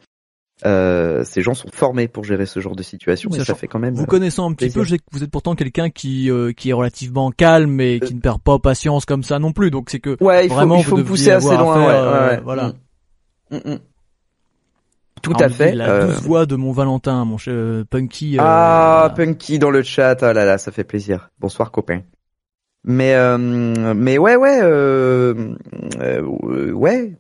[0.67, 3.79] Euh, ces gens sont formés pour gérer ce genre de situation et ça fait quand
[3.79, 3.95] même.
[3.95, 4.81] Vous euh, connaissant un petit plaisir.
[4.81, 7.99] peu, je sais que vous êtes pourtant quelqu'un qui euh, qui est relativement calme et
[8.01, 9.71] qui ne perd pas patience comme ça non plus.
[9.71, 11.77] Donc c'est que Ouais, il faut, vraiment il faut vous me pousser assez loin.
[11.77, 12.41] affaire, ouais, euh, ouais, ouais.
[12.45, 12.73] voilà.
[13.51, 13.57] Mm.
[13.57, 13.79] Mm, mm.
[15.23, 15.75] Tout Ah, à dit fait.
[15.75, 18.39] La euh, douce voix de mon Valentin, mon euh, Punky.
[18.39, 19.13] euh, Ah.
[19.17, 21.31] Punky dans le chat, oh là là, ça fait plaisir.
[21.39, 22.01] Bonsoir copain.
[22.85, 25.55] Mais euh, mais ouais ouais euh,
[26.01, 26.23] euh,
[26.73, 27.13] ouais.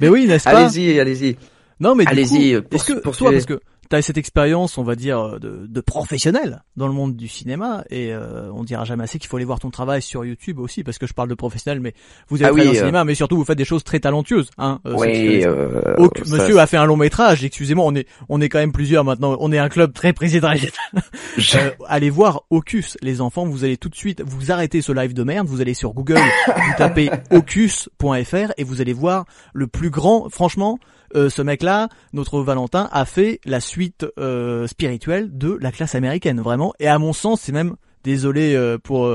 [0.00, 0.64] Mais oui, n'est-ce pas?
[0.66, 1.36] Allez-y, allez-y.
[1.84, 3.60] Non, mais Allez-y, coup, est-ce que poursu- toi, parce que
[3.90, 8.14] t'as cette expérience, on va dire, de, de professionnel dans le monde du cinéma, et
[8.14, 10.96] euh, on dira jamais assez qu'il faut aller voir ton travail sur YouTube aussi, parce
[10.96, 11.92] que je parle de professionnel, mais
[12.28, 14.00] vous avez Ah oui, dans le euh, cinéma, mais surtout vous faites des choses très
[14.00, 14.80] talentueuses, hein.
[14.86, 15.82] euh, Oui, euh,
[16.24, 19.04] ça- monsieur a fait un long métrage, excusez-moi, on est on est quand même plusieurs
[19.04, 20.52] maintenant, on est un club très président.
[21.36, 24.92] je- Euh, allez voir Ocus, les enfants, vous allez tout de suite, vous arrêtez ce
[24.92, 29.66] live de merde, vous allez sur Google, vous tapez ocus.fr et vous allez voir le
[29.66, 30.78] plus grand, franchement,
[31.14, 36.40] euh, ce mec-là, notre Valentin, a fait la suite euh, spirituelle de la classe américaine,
[36.40, 39.10] vraiment, et à mon sens, c'est même, désolé euh, pour...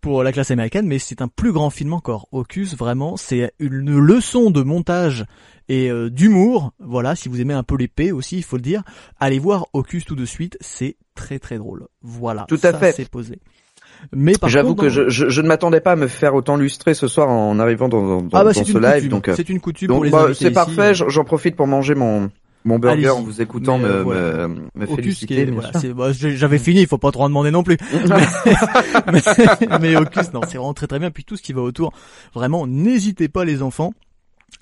[0.00, 2.26] pour la classe américaine, mais c'est un plus grand film encore.
[2.32, 5.24] Ocus, vraiment, c'est une leçon de montage
[5.68, 6.72] et d'humour.
[6.80, 8.82] Voilà, si vous aimez un peu l'épée aussi, il faut le dire,
[9.20, 11.86] allez voir Ocus tout de suite, c'est très très drôle.
[12.02, 12.92] Voilà, Tout à ça, fait.
[12.92, 13.38] c'est posé.
[14.14, 17.06] Mais J'avoue que je, je, je ne m'attendais pas à me faire autant lustrer ce
[17.08, 18.94] soir en arrivant dans, dans, ah bah dans ce live.
[18.94, 19.08] coutume.
[19.08, 20.92] Donc, euh, c'est une coutume donc pour les bah, c'est parfait.
[20.94, 22.30] J'en profite pour manger mon
[22.64, 24.48] mon burger en vous écoutant Mais, me, euh, voilà.
[24.48, 25.46] me, féliciter.
[25.46, 27.76] voilà, c'est- bah, j'avais fini, il faut pas trop en demander non plus.
[29.12, 29.20] mais,
[29.80, 31.10] mais Ocus, non, c'est vraiment très très bien.
[31.10, 31.92] Puis tout ce qui va autour,
[32.34, 33.94] vraiment, n'hésitez pas les enfants.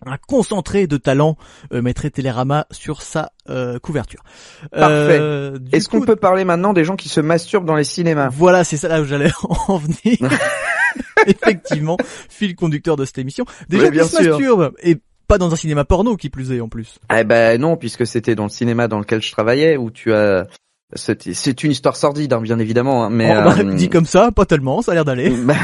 [0.06, 1.36] Un concentré de talent
[1.72, 4.22] euh, mettrait Télérama sur sa euh, couverture.
[4.70, 5.18] Parfait.
[5.20, 8.28] Euh, du Est-ce qu'on peut parler maintenant des gens qui se masturbent dans les cinémas?
[8.30, 9.30] Voilà, c'est ça là où j'allais
[9.68, 10.30] en venir.
[11.26, 11.96] Effectivement,
[12.28, 13.44] fil conducteur de cette émission.
[13.68, 14.32] Déjà Oui, bien qui se sûr.
[14.38, 16.98] masturbent et pas dans un cinéma porno qui plus est en plus.
[17.16, 20.46] Eh ben non, puisque c'était dans le cinéma dans lequel je travaillais où tu as
[20.94, 24.06] c'est c'est une histoire sordide hein, bien évidemment hein, mais Oh, bah, euh, dit comme
[24.06, 25.30] ça, pas tellement, ça a l'air d'aller.
[25.44, 25.54] bah,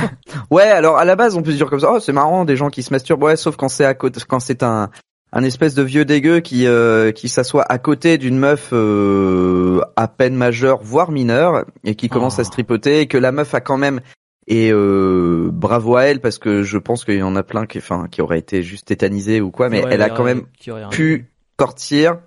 [0.51, 2.57] ouais, alors à la base on peut se dire comme ça, oh c'est marrant des
[2.57, 4.91] gens qui se masturbent, ouais, sauf quand c'est à côté, quand c'est un
[5.33, 10.07] un espèce de vieux dégueu qui euh, qui s'assoit à côté d'une meuf euh, à
[10.09, 12.43] peine majeure voire mineure et qui commence Oh.
[12.43, 14.01] à se tripoter et que la meuf a quand même
[14.47, 17.79] et euh, bravo à elle parce que je pense qu'il y en a plein qui
[17.79, 20.43] enfin qui auraient été juste tétanisés ou quoi mais Ouais, elle a quand même
[20.91, 21.27] pu
[21.59, 22.19] sortir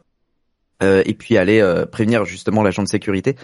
[0.82, 3.36] et puis aller euh, prévenir justement l'agent de sécurité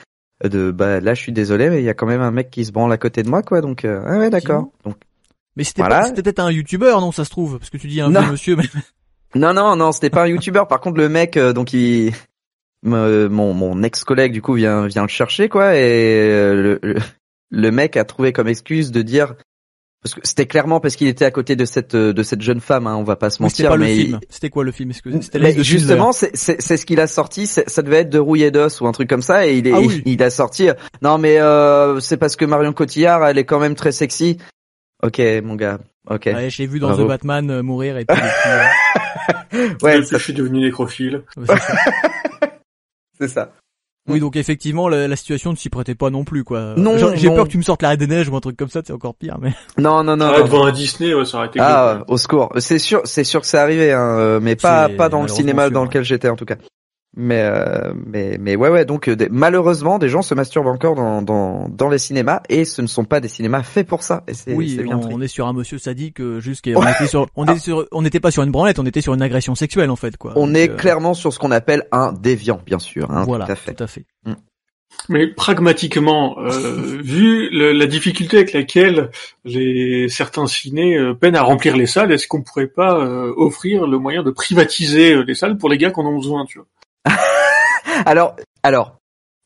[0.43, 2.49] euh, de bah là je suis désolé mais il y a quand même un mec
[2.49, 4.69] qui se branle à côté de moi quoi donc euh, ah ouais d'accord.
[4.83, 4.95] Donc
[5.55, 5.99] Mais c'était Voilà.
[6.01, 8.31] pas- c'était peut-être un youtubeur, non, ça se trouve, parce que tu dis un vieux
[8.31, 8.63] monsieur, mais
[9.35, 12.13] non non non c'était pas un youtubeur par contre le mec euh, donc il
[12.83, 16.95] mon mon ex collègue du coup vient vient le chercher quoi et euh, le
[17.51, 19.35] le mec a trouvé comme excuse de dire
[20.05, 22.59] parce que c'était clairement parce qu'il était à côté de cette euh, de cette jeune
[22.59, 24.19] femme hein, on va pas se mentir pas le mais film.
[24.29, 24.91] C'était quoi le film?
[24.91, 27.47] De justement, c'est c'est- c'est ce qu'il a sorti.
[27.47, 29.71] c'est- Ça devait être de rouillé d'os ou un truc comme ça, et il est,
[29.73, 30.03] Ah oui.
[30.05, 30.69] il, a sorti.
[30.69, 34.37] euh, Non, mais euh, c'est parce que Marion Cotillard, elle est quand même très sexy.
[35.01, 35.79] Ok, mon gars.
[36.07, 36.25] Ok.
[36.27, 37.05] Ouais, je l'ai vu dans Bravo.
[37.05, 38.21] The Batman euh, mourir et puis, et
[39.49, 41.23] puis, Ouais, ça- je suis devenu nécrophile.
[43.19, 43.51] c'est ça.
[44.07, 46.75] Oui, donc effectivement, la, la situation ne s'y prêtait pas non plus, quoi.
[46.77, 48.69] Non, J'ai peur que tu me sortes la Reine des Neiges ou un truc comme
[48.69, 49.53] ça, c'est encore pire, mais.
[49.79, 50.29] Non, non, non.
[50.31, 50.45] Ah, non.
[50.45, 52.13] devant un Disney, ouais, ça aurait été Ah, cool.
[52.13, 52.53] au secours.
[52.59, 55.63] C'est sûr, c'est sûr que c'est arrivé, hein, euh, mais pas pas dans le cinéma
[55.63, 55.87] sûr, dans ouais.
[55.87, 56.55] lequel j'étais en tout cas.
[57.17, 60.95] Mais euh, mais mais ouais ouais donc euh, des- malheureusement des gens se masturbent encore
[60.95, 64.23] dans dans dans les cinémas et ce ne sont pas des cinémas faits pour ça
[64.27, 65.21] et c'est Oui, c'est bien on, triste.
[65.21, 68.19] est sur un monsieur sadique, euh, juste qu'on était sur, on était sur, on n'était
[68.19, 70.33] pas sur une branlette, on était sur une agression sexuelle en fait, quoi.
[70.35, 73.09] On Donc, est euh, clairement sur ce qu'on appelle un déviant, bien sûr.
[73.09, 73.73] Hein, voilà, tout à fait.
[73.73, 74.05] tout à fait.
[75.09, 76.49] Mais pragmatiquement, euh,
[77.03, 79.09] vu le- la difficulté avec laquelle
[79.43, 83.87] les certains cinés euh, peinent à remplir les salles, est-ce qu'on pourrait pas euh, offrir
[83.87, 86.59] le moyen de privatiser euh, les salles pour les gars qui en ont besoin, tu
[86.59, 86.67] vois?
[88.05, 88.97] Alors, alors,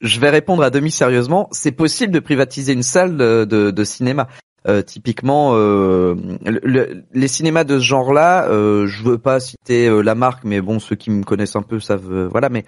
[0.02, 1.48] je vais répondre à demi sérieusement.
[1.52, 4.28] C'est possible de privatiser une salle de, de, de cinéma.
[4.68, 9.88] Euh, typiquement, euh, le- le- les cinémas de ce genre-là, euh, je veux pas citer
[9.88, 12.50] euh, la marque, mais bon, ceux qui me connaissent un peu savent, euh, voilà.
[12.50, 12.66] Mais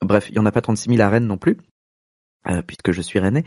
[0.00, 1.58] bref, il y en a pas 36 000 à Rennes non plus,
[2.48, 3.44] euh, puisque je suis rennais.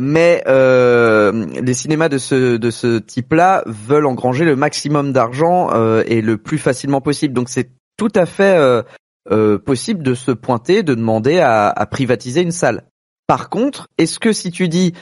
[0.00, 5.70] Mais les cinémas de ce de ce type-là veulent engranger le maximum d'argent
[6.06, 7.34] et le plus facilement possible.
[7.34, 8.82] Donc c'est tout à fait
[9.64, 12.84] possible de se pointer, de demander à, privatiser une salle.
[13.26, 14.92] Par contre, est-ce que si tu dis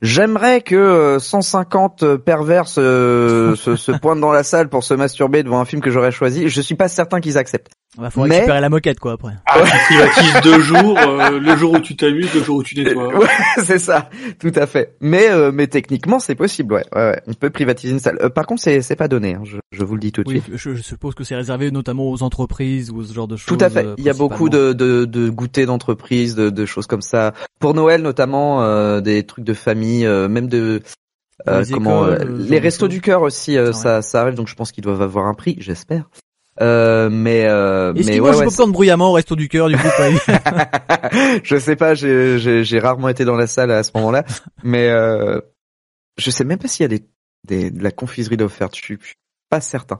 [0.00, 5.42] j'aimerais que euh, 150 pervers se, se, se pointent dans la salle pour se masturber
[5.42, 7.72] devant un film que j'aurais choisi, je suis pas certain qu'ils acceptent.
[8.00, 9.32] Il faut Mais- récupérer la moquette, quoi, après.
[9.46, 12.76] Ah, tu privatises deux jours, euh, le jour où tu t'amuses, le jour où tu
[12.82, 13.18] nettoies.
[13.18, 13.26] Ouais,
[13.64, 14.94] c'est ça, tout à fait.
[15.00, 16.84] Mais euh, mais techniquement c'est possible, ouais.
[16.94, 17.22] ouais, ouais.
[17.26, 18.18] On peut privatiser une salle.
[18.22, 20.28] Euh, par contre c'est c'est pas donné, hein, je, je vous le dis tout de
[20.28, 20.56] Oui, suite.
[20.56, 23.56] je, je suppose que c'est réservé notamment aux entreprises ou ce genre de choses.
[23.58, 23.84] Tout à fait.
[23.84, 27.32] euh, Il y a beaucoup de, de, de goûters d'entreprise, de, de choses comme ça.
[27.58, 30.82] Pour Noël notamment, euh, des trucs de famille, euh, même de
[31.48, 34.34] euh, Les comment écoles, les restos du cœur aussi, euh, ça, ça arrive.
[34.34, 36.08] Donc je pense qu'ils doivent avoir un prix, j'espère.
[36.60, 39.86] Euh, mais euh, Est-ce mais qu'ils ouais, popcorn bruyamment au resto du cœur, du coup,
[41.44, 44.24] je sais pas, j'ai j'ai j'ai rarement été dans la salle à ce moment-là,
[44.64, 45.40] mais euh,
[46.16, 47.04] je sais même pas s'il y a des,
[47.46, 48.74] des de la confiserie d'offerte.
[48.76, 48.98] Je suis
[49.48, 49.98] pas certain.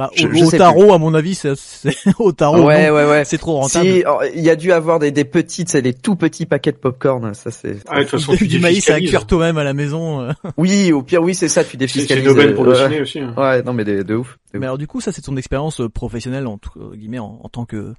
[0.00, 2.62] Bah, Je- au, je au tarot, à mon avis, c'est, c'est au tarot.
[2.64, 3.24] ouais, non, ouais, ouais.
[3.26, 3.86] C'est trop rentable.
[3.86, 6.72] Si, oh, il y a dû avoir des, des petites, c'est des tout petits paquets
[6.72, 7.34] de popcorn.
[7.34, 7.76] Ça c'est.
[7.86, 10.22] Ah, de toute façon, du, tu du maïs à cuire toi-même à la maison.
[10.22, 10.32] euh.
[10.56, 11.62] Oui, au pire, oui, c'est ça.
[11.64, 12.24] Tu C'est c'est défiscalises.
[12.24, 13.18] une aubaine pour le euh, ciné aussi.
[13.20, 13.34] hein.
[13.36, 14.38] Ouais, non mais de, de ouf.
[14.54, 14.64] de Mais ouf.
[14.64, 17.92] alors du coup, ça c'est ton expérience euh, professionnelle entre guillemets en, en tant que,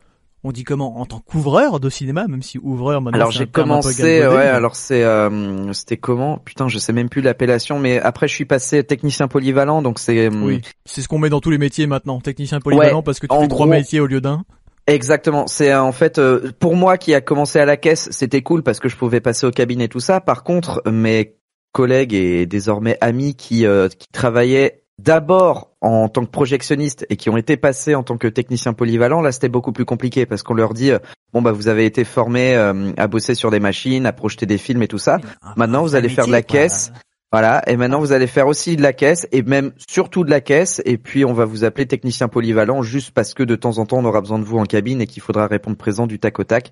[0.43, 3.15] on dit comment, en tant qu'ouvreur de cinéma, même si ouvreur maintenant.
[3.19, 4.27] Alors j'ai commencé, ouais.
[4.29, 6.37] mais- Alors c'est, euh, c'était comment?
[6.39, 10.27] Putain, je sais même plus l'appellation, mais après je suis passé technicien polyvalent, donc c'est.
[10.27, 13.27] hum, Oui, c'est ce qu'on met dans tous les métiers maintenant, technicien polyvalent, parce que
[13.27, 14.43] tu fais trois gros- métiers au lieu d'un.
[14.87, 15.45] Exactement.
[15.47, 18.63] C'est euh, en fait euh, pour moi qui a commencé à la caisse, c'était cool
[18.63, 20.19] parce que je pouvais passer au cabinet et tout ça.
[20.21, 21.35] Par contre, mes
[21.71, 27.29] collègues et désormais amis qui euh, qui travaillaient d'abord en tant que projectionniste et qui
[27.29, 30.53] ont été passés en tant que technicien polyvalent, là c'était beaucoup plus compliqué parce qu'on
[30.53, 30.99] leur dit euh,
[31.33, 34.57] bon bah vous avez été formé euh, à bosser sur des machines, à projeter des
[34.57, 35.15] films et tout ça.
[35.41, 36.59] Un- Maintenant, un vous allez faire de la quoi.
[36.59, 36.91] caisse.
[37.33, 40.41] Voilà, et maintenant vous allez faire aussi de la caisse et même surtout de la
[40.41, 43.85] caisse et puis on va vous appeler technicien polyvalent juste parce que de temps en
[43.85, 46.39] temps on aura besoin de vous en cabine et qu'il faudra répondre présent du tac
[46.39, 46.71] au tac.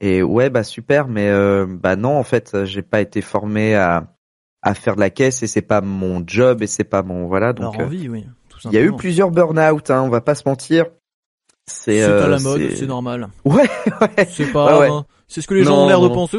[0.00, 4.06] Et ouais bah super mais euh, bah non en fait j'ai pas été formé à
[4.62, 7.52] à faire de la caisse et c'est pas mon job et c'est pas mon voilà
[7.52, 10.20] donc Alors euh, envie, oui, tout Il y a eu plusieurs burn-out, hein, on va
[10.20, 10.86] pas se mentir.
[11.70, 13.28] C'est C'est à euh, la mode, c'est- normal.
[13.44, 13.68] Ouais,
[14.00, 14.26] ouais.
[14.30, 14.80] C'est pas grave.
[14.80, 14.88] ouais.
[14.88, 15.04] hein.
[15.30, 16.38] C'est ce que les gens ont l'air de penser.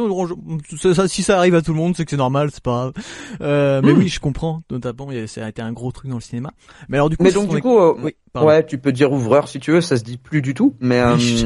[1.07, 2.93] Si ça arrive à tout le monde, c'est que c'est normal, c'est pas grave.
[3.39, 3.97] Euh, mais Hmm.
[3.99, 4.63] oui, je comprends.
[4.71, 6.51] Notamment, ça a été un gros truc dans le cinéma.
[6.87, 9.47] Mais alors du coup, Mais donc du coup, euh, oui, ouais, tu peux dire ouvreur
[9.47, 10.73] si tu veux, ça se dit plus du tout.
[10.79, 11.45] Mais euh, Oui.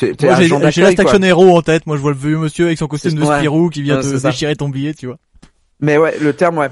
[0.00, 0.66] j'ai quoi.
[0.68, 1.86] Action Hero en tête.
[1.88, 3.38] Moi, je vois le vieux monsieur avec son costume de ouais.
[3.38, 5.16] Spirou qui vient Ouais, te déchirer ton billet, tu vois.
[5.80, 6.70] Mais ouais, le terme, ouais,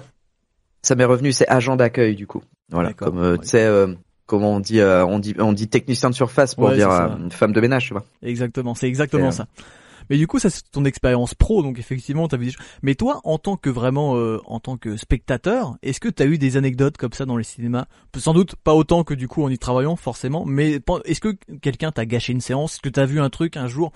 [0.82, 2.42] ça m'est revenu, c'est agent d'accueil du coup.
[2.70, 3.38] Voilà, comme euh, ouais.
[3.38, 3.94] tu sais, euh,
[4.26, 7.16] comment on dit, euh, on dit, on dit technicien de surface pour Ouais, dire euh,
[7.16, 8.04] une femme de ménage, tu vois.
[8.22, 9.42] Exactement, c'est exactement C'est, ça.
[9.58, 9.62] euh,
[10.10, 12.52] Mais du coup, ça c'est ton expérience pro, donc effectivement, t'as vu des.
[12.82, 16.38] Mais toi, en tant que vraiment, euh, en tant que spectateur, est-ce que t'as eu
[16.38, 17.84] des anecdotes comme ça dans les cinémas?
[18.16, 20.44] Sans doute pas autant que du coup en y travaillant, forcément.
[20.46, 22.74] Mais est-ce que quelqu'un t'a gâché une séance?
[22.74, 23.92] Est-ce que t'as vu un truc un jour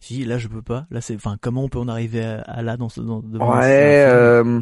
[0.00, 0.86] Si là, je peux pas.
[0.90, 4.04] Là, c'est, enfin, comment on peut en arriver à, à là dans ce, dans, Ouais,
[4.06, 4.60] euh,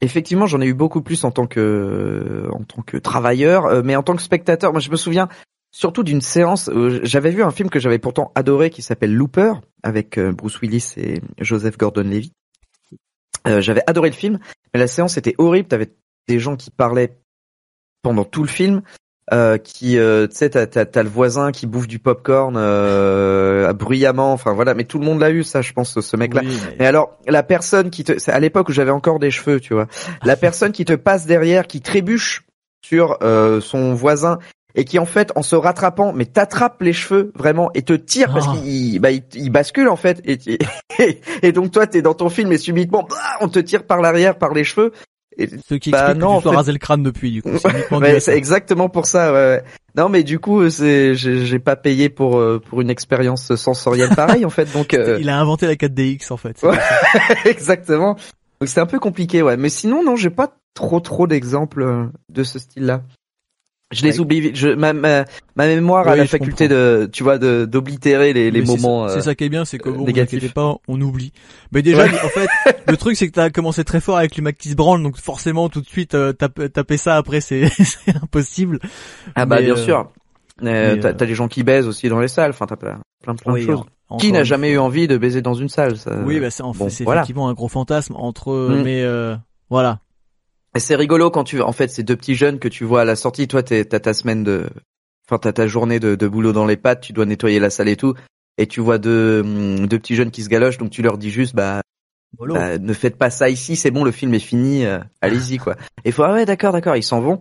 [0.00, 3.96] effectivement, j'en ai eu beaucoup plus en tant que en tant que travailleur, euh, mais
[3.96, 5.28] en tant que spectateur, moi je me souviens
[5.70, 6.68] surtout d'une séance.
[6.68, 10.60] euh, J'avais vu un film que j'avais pourtant adoré qui s'appelle Looper avec euh, Bruce
[10.60, 12.34] Willis et Joseph Gordon-Levitt.
[13.48, 14.38] Euh, J'avais adoré le film,
[14.74, 15.68] mais la séance était horrible.
[15.68, 15.92] T'avais
[16.28, 17.16] des gens qui parlaient
[18.02, 18.82] pendant tout le film.
[19.32, 23.72] Euh, qui, euh, tu sais, t'as, t'as, t'as le voisin qui bouffe du popcorn euh,
[23.72, 24.32] bruyamment.
[24.32, 26.42] Enfin voilà, mais tout le monde l'a eu ça, je pense, ce mec-là.
[26.44, 29.30] Oui, mais- Mais alors, la personne qui te, c'est à l'époque où j'avais encore des
[29.30, 29.86] cheveux, tu vois,
[30.24, 32.44] la personne qui te passe derrière, qui trébuche
[32.84, 34.38] sur euh, son voisin
[34.74, 38.32] et qui en fait, en se rattrapant, mais t'attrape les cheveux vraiment et te tire
[38.32, 38.56] parce Ah.
[38.56, 40.38] qu'il bah, il, il bascule en fait et,
[40.98, 44.00] et, et donc toi t'es dans ton film et subitement bah, on te tire par
[44.00, 44.90] l'arrière par les cheveux.
[45.38, 47.30] Et, Ce qui Bah explique non, que en tu sois fait- rasé le crâne depuis,
[47.30, 47.50] du coup.
[47.90, 49.32] Ouais, c'est exactement pour ça.
[49.32, 49.62] Ouais.
[49.96, 54.44] Non, mais du coup, c'est j'ai pas payé pour euh, pour une expérience sensorielle pareille
[54.44, 54.72] en fait.
[54.72, 56.62] Donc euh, Il a inventé la 4DX en fait.
[56.62, 56.78] Ouais.
[57.44, 58.14] exactement.
[58.60, 59.56] Donc c'est un peu compliqué, ouais.
[59.56, 63.02] Mais sinon, non, j'ai pas trop trop d'exemples euh, de ce style-là.
[63.92, 64.50] Je les oublie.
[64.54, 65.24] Je, ma, ma,
[65.54, 69.06] ma mémoire a la faculté de, tu vois, de d'oblitérer les, les c'est moments.
[69.06, 71.32] ça- euh, C'est ça qui est bien, c'est que bon, vous pas, on oublie.
[71.72, 72.10] Mais déjà, Ouais.
[72.24, 72.48] en fait,
[72.88, 75.16] le truc c'est que t'as commencé très fort avec les mecs qui se branlent, donc
[75.18, 78.78] forcément tout de suite euh, taper, taper ça après c'est c'est impossible.
[79.34, 80.10] Ah bah Mais, bien euh, sûr.
[80.62, 82.50] Euh, t'as euh, t'as des gens qui baisent aussi dans les salles.
[82.50, 83.82] Enfin, t'as plein plein, plein de choses.
[84.18, 86.14] Qui n'a jamais eu envie de baiser dans une salle ça...
[86.26, 87.20] Oui, bah c'est en bon, fait, c'est voilà.
[87.22, 88.82] effectivement un gros fantasme entre, Mm.
[88.82, 89.34] mais euh,
[89.70, 90.00] voilà.
[90.74, 93.04] Et c'est rigolo quand tu, en fait, ces deux petits jeunes que tu vois à
[93.04, 93.46] la sortie.
[93.48, 94.68] Toi, t'es- t'as ta semaine de,
[95.28, 97.02] enfin, t'as ta journée de, de boulot dans les pattes.
[97.02, 98.14] Tu dois nettoyer la salle et tout.
[98.58, 100.78] Et tu vois deux, hum, deux petits jeunes qui se galochent.
[100.78, 101.82] Donc tu leur dis juste, bah,
[102.54, 103.76] bah, ne faites pas ça ici.
[103.76, 104.84] C'est bon, le film est fini.
[104.86, 105.76] euh, Allez-y, quoi.
[106.04, 106.96] Et faut, ah ouais, d'accord, d'accord.
[106.96, 107.40] Ils s'en vont.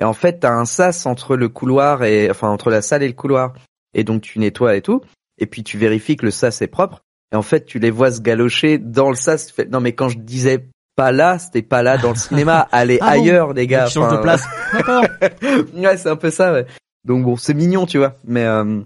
[0.00, 3.08] Et en fait, t'as un sas entre le couloir et, enfin, entre la salle et
[3.08, 3.54] le couloir.
[3.94, 5.00] Et donc tu nettoies et tout.
[5.38, 7.02] Et puis tu vérifies que le sas est propre.
[7.32, 9.52] Et en fait, tu les vois se galocher dans le sas.
[9.70, 10.68] Non, mais quand je disais
[11.00, 12.68] pas là, c'était pas là dans le cinéma.
[12.72, 13.86] Allez Ah bon ailleurs, les gars.
[13.86, 14.44] De place.
[14.72, 15.04] D'accord.
[15.74, 16.52] ouais, c'est un peu ça.
[16.52, 16.66] Ouais.
[17.06, 18.16] Donc bon, c'est mignon, tu vois.
[18.24, 18.80] Mais euh,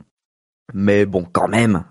[0.72, 1.82] mais bon, quand même.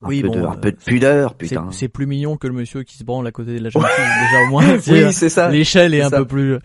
[0.00, 1.68] Un Oui, peu bon, de, euh, peu de pudeur, putain.
[1.72, 4.04] c'est plus mignon que le monsieur qui se branle à côté de la jeune fille,
[4.04, 4.78] déjà au moins.
[4.88, 5.48] Oui, c'est ça.
[5.48, 6.18] L'échelle est, un ça.
[6.18, 6.58] peu plus.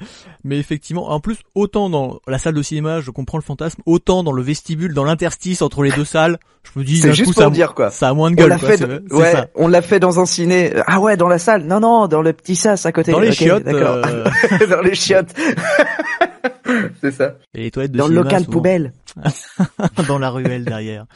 [0.47, 4.23] Mais effectivement, en plus, autant dans la salle de cinéma, je comprends le fantasme, autant
[4.23, 6.39] dans le vestibule, dans l'interstice entre les deux salles,
[6.73, 6.97] je me dis.
[6.99, 7.91] C'est juste coup, pour ça, dire quoi.
[7.91, 8.49] Ça a moins de On gueule.
[8.49, 9.47] l'a quoi, fait, ouais, ça.
[9.55, 10.73] on l'a fait dans un ciné.
[10.87, 11.63] Ah ouais, dans la salle.
[11.65, 13.11] Non, non, dans le petit sas à côté.
[13.11, 13.97] Dans les chiottes, d'accord.
[14.05, 14.25] euh,
[14.69, 15.33] dans les chiottes.
[17.01, 17.35] C'est ça.
[17.53, 18.51] et les toilettes de Dans le local souvent.
[18.51, 18.93] poubelle.
[20.07, 21.05] dans la ruelle derrière.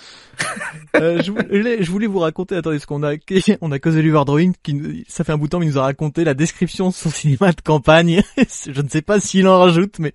[0.95, 3.13] Euh, je, voulais, je voulais vous raconter, attendez, ce qu'on a,
[3.61, 5.77] on a causé Drawing, qui, nous- ça fait un bout de temps, mais il nous
[5.77, 8.23] a raconté la description de son cinéma de campagne.
[8.67, 10.11] je ne sais pas s'il en rajoute, mais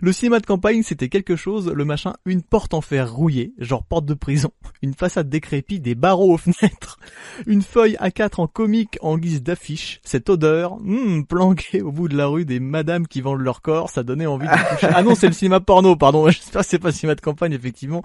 [0.00, 3.82] le cinéma de campagne, c'était quelque chose, le machin, une porte en fer rouillée, genre
[3.84, 4.50] porte de prison,
[4.82, 6.98] une façade décrépite, des barreaux aux fenêtres,
[7.46, 12.16] une feuille A4 en comique en guise d'affiche, cette odeur, hmm, planquée au bout de
[12.16, 14.86] la rue des madames qui vendent leur corps, ça donnait envie de toucher.
[15.02, 17.52] Ah non, c'est le cinéma porno, pardon, j'espère que c'est pas le cinéma de campagne,
[17.52, 18.02] effectivement.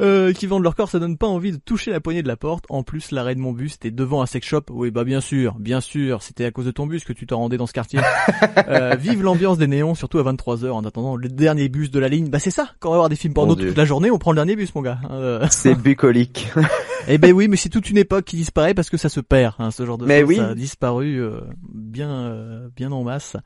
[0.00, 2.36] Euh, qui vendent leur corps, ça donne pas envie de toucher la poignée de la
[2.36, 2.64] porte.
[2.68, 4.64] En plus, l'arrêt de mon bus était devant un sex shop.
[4.70, 7.34] Oui, bah bien sûr, bien sûr, c'était à cause de ton bus que tu te
[7.34, 8.00] rendais dans ce quartier.
[8.68, 12.08] euh, vive l'ambiance des néons, surtout à 23h en attendant le dernier bus de la
[12.08, 12.28] ligne.
[12.28, 14.32] Bah c'est ça, quand on va voir des films porno toute la journée, on prend
[14.32, 14.98] le dernier bus, mon gars.
[15.10, 16.48] Euh, C'est bucolique.
[17.08, 19.54] eh ben oui, mais c'est toute une époque qui disparaît parce que ça se perd,
[19.58, 20.36] hein, ce genre de Mais oui.
[20.36, 21.40] Ça a disparu euh,
[21.72, 23.36] bien, euh, bien en masse.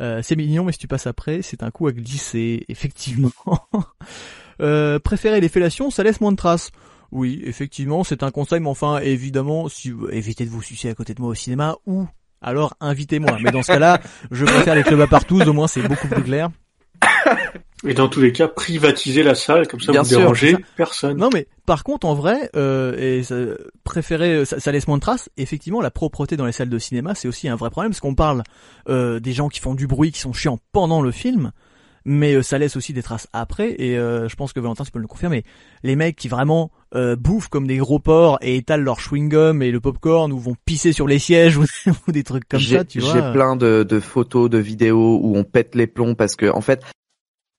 [0.00, 3.30] Euh, c'est mignon, mais si tu passes après, c'est un coup à glisser, effectivement.
[4.60, 6.70] euh, préférer les fellations, ça laisse moins de traces.
[7.12, 11.14] Oui, effectivement, c'est un conseil, mais enfin, évidemment, si évitez de vous sucer à côté
[11.14, 12.06] de moi au cinéma, ou
[12.42, 13.38] alors invitez-moi.
[13.40, 16.22] Mais dans ce cas-là, je préfère les clubs à partout, au moins c'est beaucoup plus
[16.22, 16.50] clair.
[17.86, 20.58] Et dans tous les cas, privatiser la salle, comme ça Bien vous sûr, dérangez ça.
[20.76, 21.16] personne.
[21.16, 23.36] Non mais par contre en vrai, euh, et ça,
[23.84, 25.28] préférer, ça, ça laisse moins de traces.
[25.36, 28.14] Effectivement, la propreté dans les salles de cinéma, c'est aussi un vrai problème parce qu'on
[28.14, 28.42] parle
[28.88, 31.52] euh, des gens qui font du bruit, qui sont chiants pendant le film.
[32.06, 33.74] mais euh, ça laisse aussi des traces après.
[33.78, 35.42] Et euh, je pense que Valentin, tu peux le confirmer.
[35.82, 39.70] Les mecs qui vraiment euh, bouffent comme des gros porcs et étalent leur chewing-gum et
[39.70, 41.64] le popcorn ou vont pisser sur les sièges ou,
[42.12, 43.14] des trucs comme ça, tu vois.
[43.14, 46.60] J'ai plein de, de photos, de vidéos où on pète les plombs parce que en
[46.60, 46.82] fait,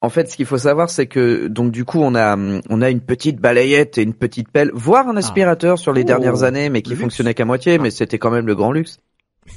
[0.02, 2.38] en fait, ce qu'il faut savoir, c'est que donc du coup, on a
[2.70, 6.06] on a une petite balayette et une petite pelle, voire un aspirateur sur les Oh,
[6.06, 7.02] dernières années, mais qui luxe.
[7.02, 9.00] fonctionnait qu'à moitié, mais c'était quand même le grand luxe.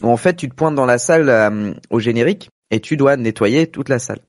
[0.02, 3.66] En fait, tu te pointes dans la salle hum, au générique et tu dois nettoyer
[3.66, 4.20] toute la salle.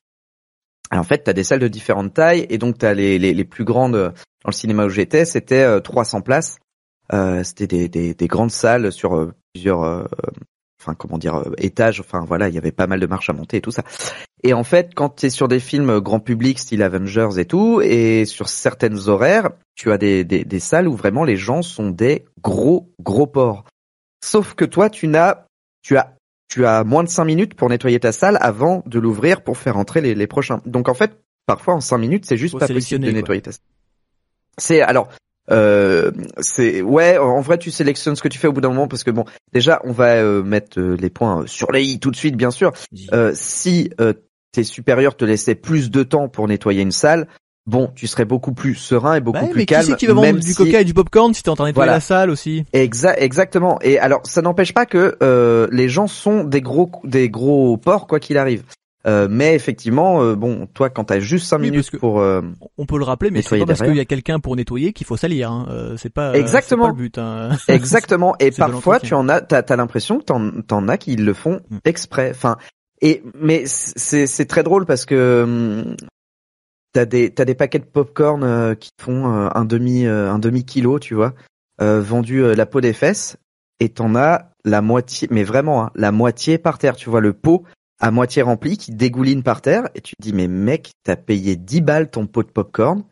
[0.90, 3.18] Alors, en fait, tu as des salles de différentes tailles et donc tu as les,
[3.18, 4.08] les, les plus grandes euh,
[4.44, 6.58] dans le cinéma où j'étais, c'était euh, 300 places.
[7.12, 10.04] Euh, c'était des, des, des grandes salles sur euh, plusieurs euh,
[10.80, 13.32] enfin comment dire euh, étages enfin voilà il y avait pas mal de marches à
[13.32, 13.82] monter et tout ça
[14.42, 17.80] et en fait quand tu es sur des films grand public style Avengers et tout
[17.82, 21.90] et sur certaines horaires tu as des, des, des salles où vraiment les gens sont
[21.90, 23.64] des gros gros porcs.
[24.22, 25.46] Sauf que toi tu n'as
[25.82, 26.16] tu as
[26.48, 29.76] tu as moins de cinq minutes pour nettoyer ta salle avant de l'ouvrir pour faire
[29.76, 30.60] entrer les, les prochains.
[30.66, 33.20] Donc en fait parfois en cinq minutes c'est juste Faut pas possible de quoi.
[33.20, 33.60] nettoyer ta salle.
[34.58, 35.08] C'est alors
[35.50, 38.86] euh, c'est ouais en vrai tu sélectionnes ce que tu fais au bout d'un moment
[38.86, 42.10] parce que bon déjà on va euh, mettre euh, les points sur les i tout
[42.10, 42.72] de suite bien sûr.
[43.12, 44.12] Euh, si euh,
[44.52, 47.26] tes supérieurs te laissaient plus de temps pour nettoyer une salle
[47.66, 50.06] bon tu serais beaucoup plus serein et beaucoup Bah, plus mais qui calme c'est qui
[50.06, 51.92] va vendre du si- coca et du popcorn si t'es en train de nettoyer Voilà.
[51.92, 52.64] la salle aussi?
[52.72, 57.28] Exa- exactement et alors ça n'empêche pas que euh, les gens sont des gros des
[57.28, 58.64] gros porcs quoi qu'il arrive
[59.06, 62.20] Euh, mais effectivement euh, bon toi quand t'as juste cinq Oui, minutes parce que- pour
[62.20, 62.42] euh,
[62.76, 65.06] On peut le rappeler, mais c'est pas parce qu'il y a quelqu'un pour nettoyer qu'il
[65.06, 65.50] faut salir.
[65.50, 65.66] Hein.
[65.70, 66.84] Euh, c'est pas, Exactement.
[66.84, 67.16] pas le but.
[67.16, 67.48] Hein.
[67.68, 68.34] Exactement.
[68.40, 71.78] Et parfois, tu en as, t'as, l'impression que t'en, t'en as qui le font Mm.
[71.86, 72.30] exprès.
[72.34, 72.56] Enfin,
[73.00, 75.96] et mais c'est, c'est très drôle parce que hum,
[76.92, 80.38] t'as des, t'as des paquets de popcorn euh, qui font euh, un demi, euh, un
[80.38, 81.34] demi kilo, tu vois,
[81.80, 83.36] euh, vendus euh, la peau des fesses,
[83.78, 86.96] et t'en as la moitié, mais vraiment, hein, la moitié par terre.
[86.96, 87.64] Tu vois le pot
[88.00, 91.56] à moitié rempli qui dégouline par terre, et tu te dis mais mec, t'as payé
[91.56, 93.04] 10 balles ton pot de popcorn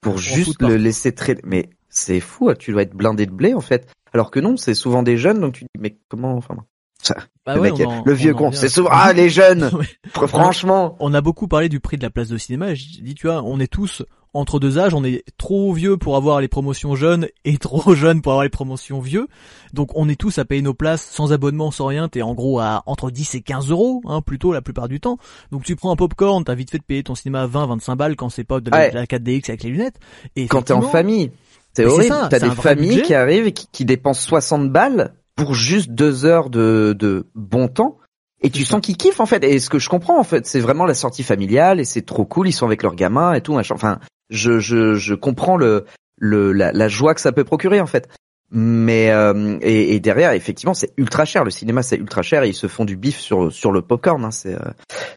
[0.00, 1.42] pour juste le laisser traîner.
[1.44, 3.88] Mais c'est fou, hein, tu dois être blindé de blé en fait.
[4.12, 6.56] Alors que non, c'est souvent des jeunes, donc tu te dis mais comment enfin
[7.02, 9.68] ça, Bah le, ouais, mec, on en- le vieux con, c'est souvent ah les jeunes.
[9.76, 9.86] Ouais.
[10.28, 12.74] Franchement, On a beaucoup parlé du prix de la place de cinéma.
[12.74, 14.02] J'ai dit, tu vois, on est tous
[14.34, 14.94] entre deux âges.
[14.94, 18.48] On est trop vieux pour avoir les promotions jeunes et trop jeunes pour avoir les
[18.50, 19.26] promotions vieux.
[19.72, 22.08] Donc on est tous à payer nos places sans abonnement, sans rien.
[22.08, 25.18] T'es en gros à entre 10 et 15 euros, hein, plutôt la plupart du temps.
[25.50, 27.96] Donc tu prends un popcorn, t'as vite fait de payer ton cinéma à 20, 25
[27.96, 28.90] balles quand c'est pas de la, Ouais.
[28.90, 29.96] de la 4DX avec les lunettes.
[30.36, 31.32] Et quand t'es en famille,
[31.74, 32.14] c'est horrible.
[32.30, 33.02] T'as des familles budget.
[33.02, 37.68] qui arrivent et qui, qui dépensent 60 balles pour juste deux heures de, de bon
[37.68, 37.98] temps.
[38.42, 39.44] Et tu sens qu'ils kiffent en fait.
[39.44, 42.24] Et ce que je comprends en fait, c'est vraiment la sortie familiale et c'est trop
[42.24, 42.48] cool.
[42.48, 43.54] Ils sont avec leurs gamins et tout.
[43.54, 43.74] machin.
[43.74, 45.84] Enfin, je, je, je comprends le,
[46.18, 48.08] le, la, la joie que ça peut procurer en fait.
[48.54, 51.42] Mais euh, et, et derrière, effectivement, c'est ultra cher.
[51.42, 54.22] Le cinéma, c'est ultra cher et ils se font du bif sur sur le popcorn.
[54.24, 54.30] Hein.
[54.30, 54.58] C'est euh,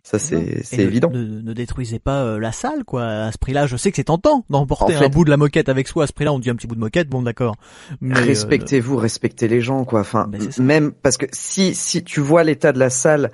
[0.04, 1.10] ça, c'est c'est évident.
[1.12, 3.04] Ne, ne détruisez pas euh, la salle, quoi.
[3.06, 5.38] À ce prix-là, je sais que c'est tentant d'emporter En fait- un bout de la
[5.38, 6.06] moquette avec soi.
[6.06, 7.56] À ce prix-là, on dit un petit bout de moquette, bon d'accord.
[8.02, 10.00] Euh, respectez-vous, respectez les gens, quoi.
[10.00, 13.32] Enfin, Ben, même parce que si si tu vois l'état de la salle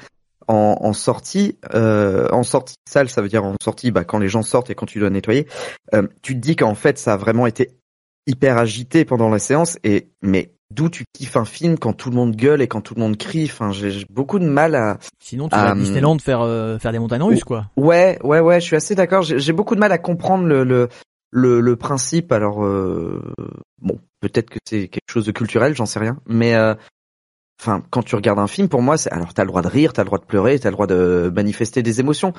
[0.47, 4.17] en, en sortie, euh, en sortie de salle, ça veut dire en sortie, bah quand
[4.17, 5.45] les gens sortent et quand tu dois nettoyer,
[5.93, 7.69] euh, tu te dis qu'en fait ça a vraiment été
[8.27, 9.77] hyper agité pendant la séance.
[9.83, 12.95] Et mais d'où tu kiffes un film quand tout le monde gueule et quand tout
[12.95, 13.45] le monde crie?
[13.45, 14.97] Enfin, j'ai beaucoup de mal à.
[15.19, 17.67] Sinon, tu vas à Disneyland faire euh, faire des montagnes russes, quoi.
[17.75, 19.21] Ouais, ouais, ouais, je suis assez d'accord.
[19.23, 20.89] J'ai beaucoup de mal à comprendre le le
[21.31, 22.31] le, le principe.
[22.31, 23.33] Alors euh,
[23.81, 26.19] bon, peut-être que c'est quelque chose de culturel, j'en sais rien.
[26.27, 26.75] Mais euh,
[27.59, 29.93] enfin, quand tu regardes un film, pour moi, c'est alors t'as le droit de rire,
[29.93, 32.33] t'as le droit de pleurer, t'as le droit de manifester des émotions,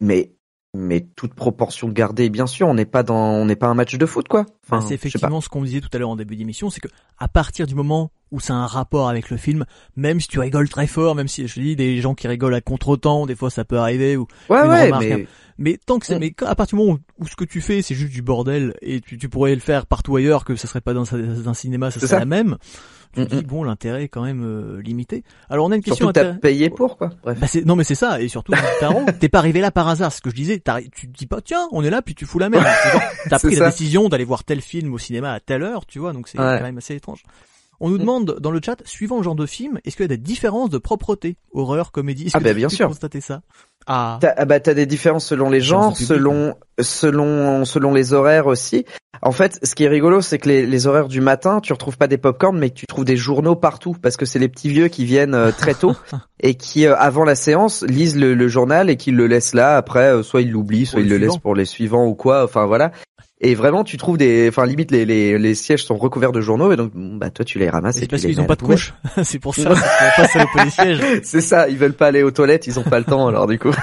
[0.00, 0.32] mais
[0.76, 2.68] mais toute proportion gardée, bien sûr.
[2.68, 4.40] On n'est pas dans, on n'est pas un match de foot, quoi.
[4.40, 6.88] Enfin, Enfin, c'est effectivement ce qu'on disait tout à l'heure en début d'émission, c'est que
[7.18, 9.64] à partir du moment où ça a un rapport avec le film,
[9.96, 12.54] même si tu rigoles très fort, même si je te dis des gens qui rigolent
[12.54, 15.26] à contre-temps, des fois ça peut arriver, ou Ouais, une ouais, remarque, mais
[15.58, 17.80] mais tant que c'est, mais à partir du moment où, où ce que tu fais
[17.82, 20.80] c'est juste du bordel et tu, tu pourrais le faire partout ailleurs que ça serait
[20.80, 22.18] pas dans un cinéma, ça C'est serait ça.
[22.18, 22.56] la même.
[23.16, 25.24] Tu Mm, dis bon l'intérêt est quand même euh, limité.
[25.50, 27.10] Alors on a une question surtout t'as payé pour, quoi.
[27.22, 27.38] Bref.
[27.40, 28.52] Bah non mais c'est ça et surtout
[29.20, 30.62] t'es pas arrivé là par hasard, ce que je disais,
[30.94, 32.64] tu te dis pas tiens, on est là puis tu fous la merde.
[33.30, 33.64] T'as pris ça.
[33.64, 36.38] la décision d'aller voir tel film au cinéma à telle heure, tu vois, donc c'est
[36.38, 36.58] Ouais.
[36.58, 37.22] quand même assez étrange.
[37.80, 40.08] On nous demande dans le chat, suivant le genre de film, est-ce qu'il y a
[40.08, 42.88] des différences de propreté, horreur, comédie Est-ce Ah que bah, bien sûr.
[42.88, 43.42] constaté ça?
[43.86, 47.94] Ah, T'as, ah bah t'as des différences selon les genres, de public, selon selon selon
[47.94, 48.84] les horaires aussi.
[49.22, 51.96] En fait, ce qui est rigolo, c'est que les, les horaires du matin, tu retrouves
[51.96, 54.88] pas des popcorn, mais tu trouves des journaux partout, parce que c'est les petits vieux
[54.88, 55.94] qui viennent euh, très tôt
[56.40, 59.76] et qui, euh, avant la séance, lisent le, le journal et qui le laissent là.
[59.76, 62.44] Après, euh, soit ils l'oublient, soit ils le laissent pour les suivants ou quoi.
[62.44, 62.92] Enfin voilà.
[63.40, 66.72] Et vraiment, tu trouves des, enfin limite les, les les sièges sont recouverts de journaux
[66.72, 67.96] et donc bah toi tu les ramasses.
[68.00, 68.94] c'est parce qu'ils ont pas de couche.
[69.22, 71.00] c'est pour ça, c'est pour pas les sièges.
[71.22, 73.58] C'est ça, ils veulent pas aller aux toilettes, ils ont pas le temps alors du
[73.58, 73.74] coup.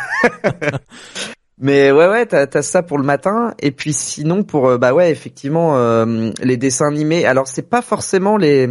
[1.60, 3.54] Mais ouais, ouais, t'as as ça pour le matin.
[3.60, 7.26] Et puis sinon, pour euh, bah ouais, effectivement, euh, les dessins animés.
[7.26, 8.70] Alors c'est pas forcément les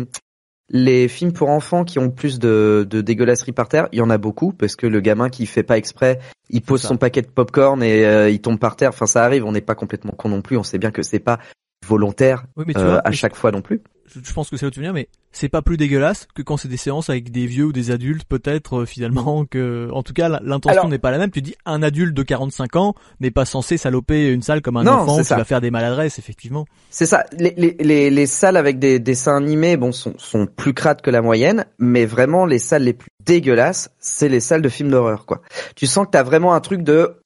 [0.73, 3.89] les films pour enfants qui ont plus de, de dégueulasserie par terre.
[3.93, 6.19] Il y en a beaucoup parce que le gamin qui fait pas exprès,
[6.49, 8.89] il pose son paquet de popcorn et euh, il tombe par terre.
[8.89, 9.45] Enfin, ça arrive.
[9.45, 10.57] On n'est pas complètement con non plus.
[10.57, 11.39] On sait bien que c'est pas
[11.87, 13.81] volontaire Oui, mais tu euh, vois, à mais chaque fois non plus.
[14.07, 16.69] je, pense que c'est où tu veux mais c'est pas plus dégueulasse que quand c'est
[16.69, 20.29] des séances avec des vieux ou des adultes, peut-être euh, finalement que, en tout cas,
[20.29, 21.31] l'intention n'est pas la même.
[21.31, 24.85] Tu dis un adulte de 45 ans n'est pas censé saloper une salle comme un
[24.85, 25.37] Non, enfant qui ça.
[25.37, 26.67] va faire des maladresses, effectivement.
[26.91, 27.25] C'est ça.
[27.33, 31.11] Les, les, les, les salles avec des dessins animés, bon, sont, sont plus crades que
[31.11, 35.25] la moyenne, mais vraiment les salles les plus dégueulasses, c'est les salles de films d'horreur,
[35.25, 35.41] quoi.
[35.77, 37.17] Tu sens que t'as vraiment un truc de,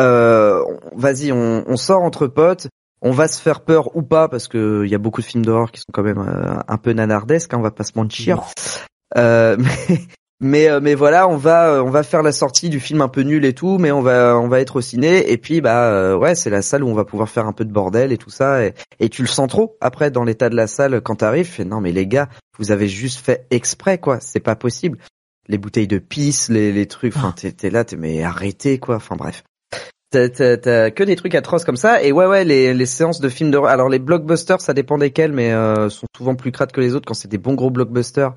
[0.00, 0.60] euh,
[0.96, 2.66] vas-y, on, on sort entre potes,
[3.04, 5.44] on va se faire peur ou pas, parce que il y a beaucoup de films
[5.44, 8.42] d'horreur qui sont quand même euh, un peu nanardesques, hein, on va pas se mentir.
[9.16, 9.56] Euh,
[9.88, 10.00] mais,
[10.40, 13.08] mais euh, mais voilà, on va euh, on va faire la sortie du film un
[13.08, 15.88] peu nul et tout, mais on va on va être au ciné et puis bah
[15.90, 18.18] euh, ouais, c'est la salle où on va pouvoir faire un peu de bordel et
[18.18, 21.16] tout ça et, et tu le sens trop après dans l'état de la salle quand
[21.16, 22.28] t'arrives, non mais les gars,
[22.58, 24.98] vous avez juste fait exprès quoi, c'est pas possible.
[25.46, 28.96] Les bouteilles de pisse, les les trucs, enfin t'es t'es là, t'es mais arrêtez quoi,
[28.96, 29.44] enfin bref.
[30.14, 32.02] T'as, que des trucs atroces comme ça.
[32.02, 33.70] Et ouais ouais les, les séances de films d'horreur.
[33.70, 37.06] Alors les blockbusters ça dépend desquels mais euh, sont souvent plus crades que les autres
[37.06, 38.32] quand c'est des bons gros blockbusters.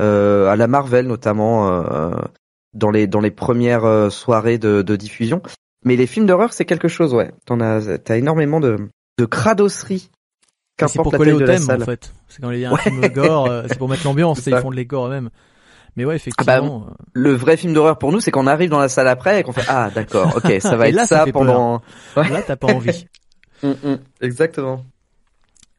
[0.00, 2.10] Euh, à la Marvel notamment euh,
[2.74, 5.42] dans les dans les premières euh, soirées de, de diffusion.
[5.84, 7.30] Mais les films d'horreur c'est quelque chose ouais.
[7.46, 8.76] T'en as t'as énormément de
[9.18, 10.10] de cradosserie
[10.86, 12.12] C'est pour coller au thème, en fait.
[12.28, 12.78] C'est quand il y a un Ouais.
[12.82, 15.30] film gore, euh, c'est pour mettre l'ambiance, ils font de les gore eux-mêmes.
[15.96, 16.86] Mais ouais, bah, effectivement.
[16.88, 19.42] euh, le vrai film d'horreur pour nous c'est qu'on arrive dans la salle après et
[19.42, 21.82] qu'on fait ah d'accord ok ça va Et être là, ça ça, pendant
[22.16, 22.28] Ouais.
[22.28, 23.06] Là, t'as pas envie.
[23.60, 24.84] Mm, mm, exactement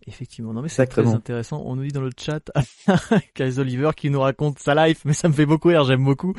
[0.10, 1.62] Effectivement, non mais c'est très intéressant.
[1.66, 2.42] On nous dit dans le chat,
[3.36, 6.34] Kais Oliver qui nous raconte sa life, mais ça me fait beaucoup rire, j'aime beaucoup.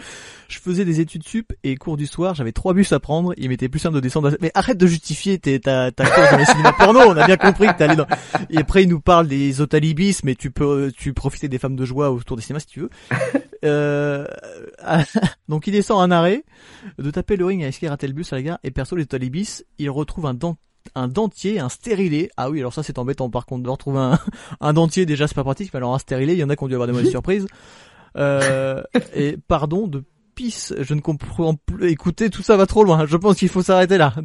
[0.48, 3.48] Je faisais des études sup et cours du soir, j'avais trois bus à prendre, il
[3.48, 4.28] m'était plus simple de descendre.
[4.32, 7.36] à- Mais arrête de justifier ta, ta course dans les cinémas porno, on a bien
[7.36, 8.06] compris que allé dans...
[8.50, 11.84] Et après il nous parle des otalibis, mais tu peux tu profiter des femmes de
[11.84, 12.90] joie autour des cinémas si tu veux.
[13.62, 14.26] Euh...
[15.50, 16.44] Donc il descend un arrêt,
[16.98, 19.02] de taper le ring à de rater le bus à la gare, et perso les
[19.02, 20.56] otalibis, il retrouve un dent
[20.94, 22.30] un dentier, un stérilet.
[22.36, 24.18] Ah oui, alors ça c'est embêtant par contre de retrouver un,
[24.60, 26.64] un dentier déjà c'est pas pratique, mais alors un stérilet, il y en a qui
[26.64, 27.46] ont dû avoir des mauvaises surprises.
[28.16, 28.82] Euh,
[29.14, 30.02] et pardon de
[30.34, 31.90] pisse, je ne comprends plus.
[31.90, 33.06] Écoutez, tout ça va trop loin.
[33.06, 34.14] Je pense qu'il faut s'arrêter là.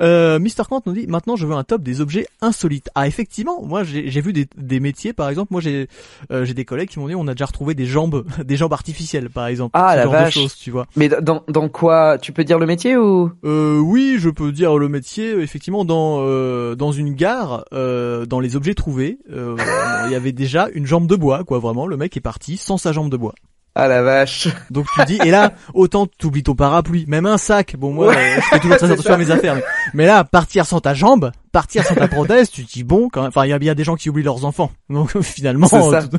[0.00, 2.90] Euh, Mister Kant nous dit maintenant je veux un top des objets insolites.
[2.94, 5.52] Ah effectivement, moi j'ai vu des, des métiers par exemple.
[5.52, 5.88] Moi j'ai
[6.32, 8.72] euh, j'ai des collègues qui m'ont dit on a déjà retrouvé des jambes, des jambes
[8.72, 9.70] artificielles par exemple.
[9.74, 10.34] Ah, Ce la genre vache.
[10.34, 10.86] de choses, tu vois.
[10.96, 12.18] mais dans dans quoi?
[12.18, 13.30] Tu peux dire le métier ou?
[13.44, 15.30] Euh, oui, je peux dire le métier.
[15.38, 19.56] Effectivement, dans euh, dans une gare, euh, dans les objets trouvés, euh,
[20.06, 21.58] il y avait déjà une jambe de bois, quoi.
[21.58, 23.34] Vraiment, le mec est parti sans sa jambe de bois.
[23.78, 27.76] Ah la vache Donc tu dis, et là, autant t'oublies ton parapluie, même un sac.
[27.76, 28.16] Bon, moi, Ouais.
[28.16, 29.54] euh, je fais toujours très attention à mes affaires.
[29.56, 29.62] Mais,
[29.94, 33.20] mais là, partir sans ta jambe, partir sans ta prothèse, tu te dis bon, quand
[33.20, 33.28] même.
[33.28, 34.70] Enfin, il y a bien des gens qui oublient leurs enfants.
[34.88, 36.18] Donc finalement, C'est tout-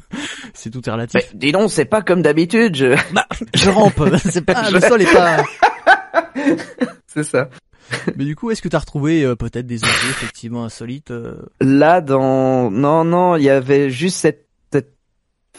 [0.54, 1.20] c'est tout est relatif.
[1.34, 2.96] mais dis donc c'est pas comme d'habitude je...
[3.56, 4.02] Je rampe.
[4.24, 5.38] C'est pas, le sol est pas.
[7.08, 7.50] c'est ça
[8.16, 12.02] Mais du coup, est-ce que t'as retrouvé euh, peut-être des objets effectivement insolites euh, Là,
[12.02, 14.47] dans non non, il y avait juste cette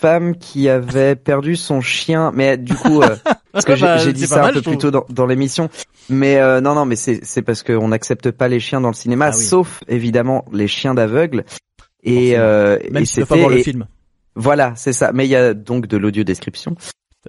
[0.00, 3.16] femme qui avait perdu son chien, mais du coup, euh,
[3.52, 5.68] parce que j'ai Bah, j'ai dit ça mal, un peu plus tôt dans, dans l'émission,
[6.08, 9.26] mais euh, non non, mais c'est parce qu'on n'accepte pas les chiens dans le cinéma,
[9.32, 9.42] Ah oui.
[9.42, 11.44] sauf évidemment les chiens d'aveugles.
[12.04, 13.86] Et, euh, Même et si pas voir le et- film.
[14.36, 15.10] Voilà, c'est ça.
[15.12, 16.76] Mais il y a donc de l'audio description.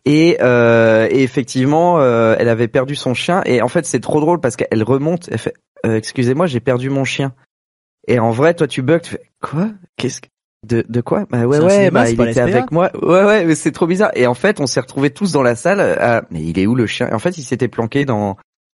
[0.06, 3.42] Et, euh, et effectivement, euh, elle avait perdu son chien.
[3.46, 5.28] Et en fait, c'est trop drôle parce qu'elle remonte.
[5.32, 5.56] Elle fait
[5.88, 7.34] euh, "Excusez-moi, j'ai perdu mon chien."
[8.08, 9.00] Et en vrai, toi, tu bugs.
[9.00, 9.72] Tu fais "Quoi?
[9.98, 10.28] Qu'est-ce que
[10.68, 11.70] de, de quoi Bah ouais, ouais.
[11.70, 12.92] cinéma, bah il était avec moi.
[13.02, 13.46] Ouais, ouais.
[13.46, 14.12] Mais c'est trop bizarre.
[14.16, 15.80] Et en fait, on s'est retrouvés tous dans la salle.
[15.80, 17.08] à- mais il est où le chien?
[17.10, 18.38] Et En fait, il s'était planqué dans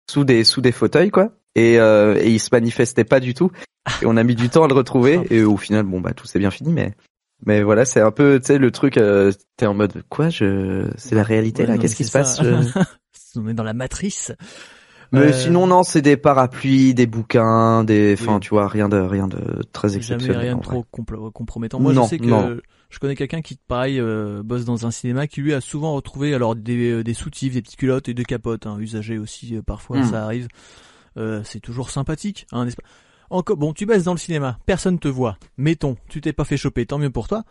[0.09, 1.29] sous des sous des fauteuils, quoi.
[1.55, 3.51] Et, euh, et il se manifestait pas du tout.
[4.01, 5.19] Et on a mis du temps à le retrouver.
[5.31, 6.93] Et au final, bon bah tout s'est bien fini, mais.
[7.47, 10.85] Mais voilà, c'est un peu, tu sais, le truc, euh, t'es en mode, quoi, je,
[10.95, 12.79] c'est la réalité Ouais, là, qu'est-ce qui se passe je-
[13.39, 14.31] On est dans la matrice.
[15.11, 18.39] Mais Euh, sinon, non, c'est des parapluies, des bouquins, des, enfin, Oui.
[18.39, 20.37] tu vois, rien de, rien de très Jamais exceptionnel.
[20.37, 21.79] rien en de trop compl- compromettant.
[21.81, 22.57] Moi, Non, je sais que non.
[22.89, 26.33] je connais quelqu'un qui, pareil, euh, bosse dans un cinéma, qui lui a souvent retrouvé
[26.33, 29.55] alors des, des soutifs, des petites culottes et des capotes, hein, usagées aussi.
[29.57, 30.05] euh, parfois, Mm.
[30.11, 30.47] ça arrive.
[31.17, 32.83] Euh, c'est toujours sympathique, hein, n'est-ce pas?
[33.29, 35.37] Encore, bon, tu baisses dans le cinéma, personne te voit.
[35.57, 37.43] Mettons, tu t'es pas fait choper, tant mieux pour toi.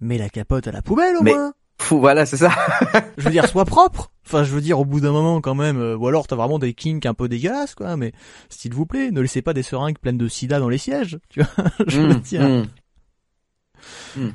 [0.00, 1.52] Mais la capote à la poubelle au Mais- moins.
[1.80, 2.50] Fou, voilà, c'est ça.
[3.18, 4.10] Je veux dire, sois propre.
[4.28, 5.78] Enfin, je veux dire, au bout d'un moment, quand même.
[5.80, 7.96] euh, ou alors, t'as vraiment des kinks un peu dégueulasses, quoi.
[7.96, 8.12] Mais
[8.50, 11.18] s'il vous plaît, ne laissez pas des seringues pleines de sida dans les sièges.
[11.30, 12.42] Tu vois, je veux Mm, dire.
[12.42, 12.62] mm.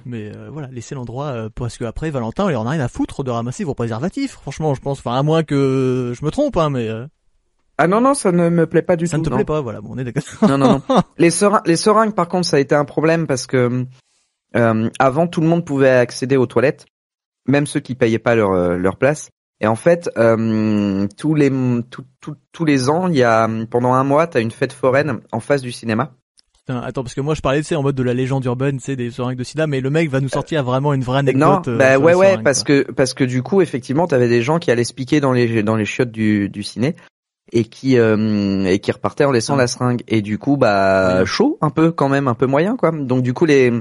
[0.05, 2.87] Mais euh, voilà, laissez l'endroit euh, parce que après Valentin, il en a rien à
[2.87, 4.31] foutre de ramasser vos préservatifs.
[4.31, 4.99] Franchement, je pense.
[4.99, 6.87] Enfin, à moins que je me trompe, hein, mais.
[6.87, 7.05] euh,
[7.77, 9.21] Ah non non, ça ne me plaît pas du Ça tout.
[9.21, 9.35] ne te non.
[9.37, 10.23] plaît pas, voilà, bon, on est d'accord.
[10.49, 11.01] Non, non, non.
[11.17, 13.85] Les seringues, les seringues, par contre, ça a été un problème parce que
[14.55, 16.85] euh, avant, tout le monde pouvait accéder aux toilettes,
[17.47, 19.29] même ceux qui payaient pas leur euh, leur place.
[19.63, 21.49] Et en fait, euh, tous les
[21.89, 25.21] tout- tout- tous les ans, il y a pendant un mois, t'as une fête foraine
[25.31, 26.11] en face du cinéma.
[26.59, 28.95] Putain, attends, parce que moi je parlais, tu en mode de la légende urbaine, tu
[28.97, 31.67] des seringues de sida, mais le mec va nous sortir vraiment une vraie Non, anecdote.
[31.69, 32.83] euh, bah ouais ouais, parce quoi.
[32.83, 35.63] que parce que du coup, effectivement, t'avais des gens qui allaient se piquer dans les
[35.63, 36.95] dans les chiottes du du ciné
[37.53, 39.59] et qui euh, et qui repartaient en laissant Ah.
[39.59, 40.03] la seringue.
[40.09, 42.91] Et du coup, bah chaud, un peu quand même, un peu moyen quoi.
[42.91, 43.71] Donc du coup, les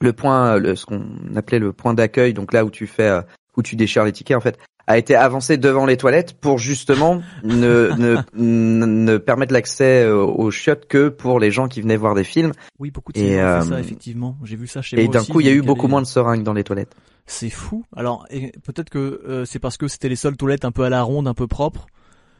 [0.00, 1.04] le point, le, ce qu'on
[1.36, 3.22] appelait le point d'accueil, donc là où tu fais euh,
[3.56, 4.56] où tu déchires les tickets en fait,
[4.88, 10.50] a été avancé devant les toilettes pour justement ne ne, ne permettre l'accès euh, aux
[10.50, 12.52] chiottes que pour les gens qui venaient voir des films.
[12.78, 14.38] Oui, beaucoup de Et, ont fait euh, ça, effectivement.
[14.44, 16.00] J'ai vu ça chez Et moi d'un aussi, coup, il y a eu beaucoup moins
[16.00, 16.94] de seringues dans les toilettes.
[17.26, 17.84] C'est fou.
[17.94, 20.88] Alors, et peut-être que euh, c'est parce que c'était les seules toilettes un peu à
[20.88, 21.86] la ronde, un peu propres.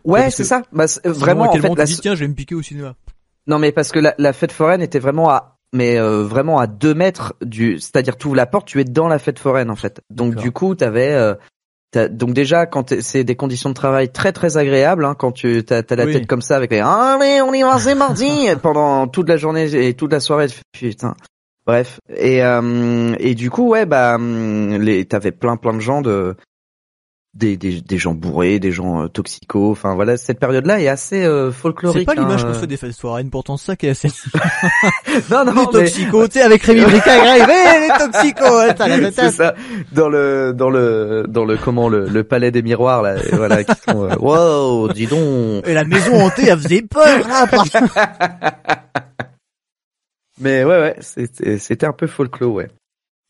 [0.05, 0.63] Ouais, c'est ça.
[0.73, 2.55] Bah, vraiment, à en quel fait, moment la, tu dis, tiens, je vais me piquer
[2.55, 2.95] au cinéma.
[3.47, 6.67] Non mais parce que la, la fête foraine était vraiment à mais euh, vraiment à
[6.67, 9.77] deux mètres du c'est-à-dire tu ouvres la porte tu es dans la fête foraine en
[9.77, 11.35] fait donc du coup t'avais euh,
[11.95, 15.83] donc déjà quand c'est des conditions de travail très très agréables hein, quand tu t'as
[15.89, 16.13] as la Oui.
[16.13, 18.29] tête comme ça avec les allez on y va c'est mardi
[18.63, 20.49] pendant toute la journée et toute la soirée.
[20.73, 21.15] Putain.
[21.67, 22.01] Bref.
[22.15, 26.37] Et euh, et du coup ouais bah les t'avais plein plein de gens de
[27.35, 31.23] des, des, des gens bourrés, des gens euh, toxicos, enfin voilà, cette période-là est assez
[31.25, 32.01] euh, folklorique.
[32.09, 32.55] C'est pas l'image hein, qu'on euh.
[32.55, 34.09] se fait des fêtes foraines, pourtant c'est ça qui est assez...
[35.31, 37.43] Non, non, les mais- toxicos, tu sais, avec Rémi Bricard, hey,
[37.83, 38.47] les toxicos,
[38.81, 39.55] hein, c'est ça.
[39.93, 43.63] Dans le dans le dans le comment le, le palais des miroirs là et voilà
[43.63, 45.67] qui sont euh, wow dis donc.
[45.69, 47.65] Et la maison hantée, elle faisait peur, là, par-
[50.41, 52.69] mais ouais ouais c'était c'était un peu folklore ouais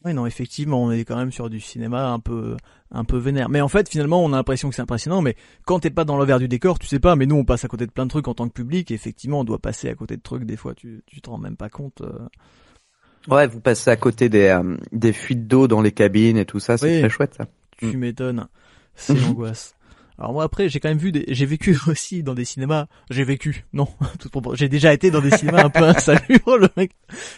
[0.04, 2.56] Oui, non, effectivement, on est quand même sur du cinéma un peu,
[2.92, 3.48] un peu vénère.
[3.48, 5.34] Mais en fait, finalement, on a l'impression que c'est impressionnant, mais
[5.66, 7.68] quand t'es pas dans l'envers du décor, tu sais pas, mais nous, on passe à
[7.68, 9.94] côté de plein de trucs en tant que public, et effectivement, on doit passer à
[9.96, 12.00] côté de trucs, des fois, tu, tu te rends même pas compte.
[12.02, 12.28] euh.
[13.28, 16.60] ouais vous passez à côté des euh, des fuites d'eau dans les cabines et tout
[16.60, 17.00] ça c'est Oui.
[17.00, 17.46] très chouette ça
[17.78, 17.98] Tu Mm.
[17.98, 18.48] m'étonnes.
[18.94, 19.74] C'est l'angoisse.
[20.18, 22.86] Alors moi après j'ai quand même vu des j'ai vécu aussi dans des cinémas.
[23.10, 23.86] J'ai vécu non
[24.54, 26.90] j'ai déjà été dans des cinémas un peu insalubres le mec.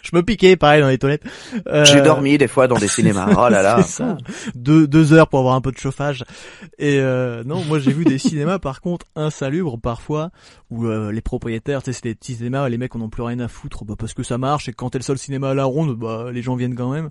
[0.03, 1.24] Je me piquais pareil dans les toilettes.
[1.68, 3.28] Euh, j'ai dormi des fois dans des cinémas.
[3.37, 3.83] Oh là là.
[3.83, 4.16] Ça.
[4.55, 6.24] Deux deux heures pour avoir un peu de chauffage.
[6.78, 10.31] Et euh, non moi j'ai vu des cinémas par contre insalubres parfois
[10.70, 13.22] où euh, les propriétaires tu sais c'est des petits cinémas les mecs en ont plus
[13.22, 15.55] rien à foutre bah, parce que ça marche et quand t'es le seul cinéma à
[15.55, 17.11] la ronde bah les gens viennent quand même.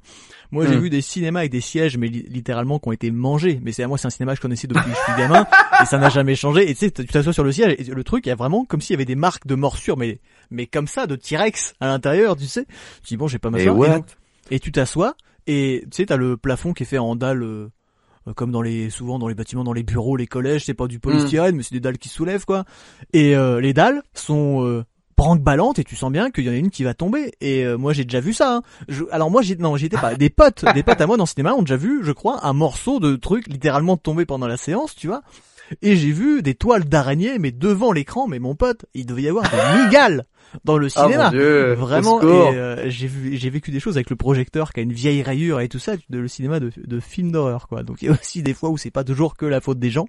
[0.51, 0.81] Moi j'ai Mm.
[0.81, 3.59] vu des cinémas avec des sièges mais li- littéralement qui ont été mangés.
[3.63, 5.45] Mais c'est moi c'est un cinéma que je connaissais depuis que je suis gamin
[5.81, 6.69] et ça n'a jamais changé.
[6.69, 8.65] Et tu sais tu t'assois sur le siège et le truc il y a vraiment
[8.65, 10.19] comme s'il y avait des marques de morsure mais
[10.51, 12.65] mais comme ça de T-Rex à l'intérieur tu sais.
[13.03, 13.89] Tu dis bon j'ai pas et m'asseoir what?
[13.89, 14.05] donc-
[14.51, 15.15] et tu t'assois
[15.47, 17.69] et tu sais t'as le plafond qui est fait en dalle euh,
[18.35, 20.65] comme dans les souvent dans les bâtiments dans les bureaux les collèges.
[20.65, 22.65] C'est pas du polystyrène mais c'est des dalles qui soulèvent quoi.
[23.13, 24.83] Et euh, les dalles sont euh,
[25.17, 27.33] branque-ballantes et tu sens bien qu'il y en a une qui va tomber.
[27.41, 28.61] Et euh, moi j'ai déjà vu ça hein.
[28.87, 30.15] Je- alors moi j'ai non j'étais pas.
[30.15, 32.53] Des potes des potes à moi dans le cinéma ont déjà vu je crois un
[32.53, 35.21] morceau de truc littéralement tomber pendant la séance tu vois
[35.81, 39.27] et j'ai vu des toiles d'araignée mais devant l'écran mais mon pote il devait y
[39.29, 40.25] avoir des migales
[40.63, 44.15] dans le cinéma mon dieu Vraiment, euh, j'ai vu, j'ai vécu des choses avec le
[44.15, 47.31] projecteur qui a une vieille rayure et tout ça, de le cinéma de, de films
[47.31, 47.83] d'horreur, quoi.
[47.83, 49.91] Donc il y a aussi des fois où c'est pas toujours que la faute des
[49.91, 50.07] gens,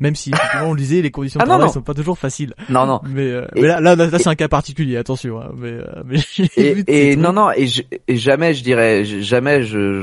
[0.00, 0.32] même si
[0.64, 1.72] on le disait, les conditions de Ah non, travail non.
[1.72, 2.52] sont pas toujours faciles.
[2.68, 5.40] non non Mais, euh, Et- mais là, là, là, là, c'est un cas particulier, attention.
[5.40, 6.18] Hein, mais, euh, mais
[6.56, 7.68] et, de non non et,
[8.08, 10.02] et jamais je dirais jamais je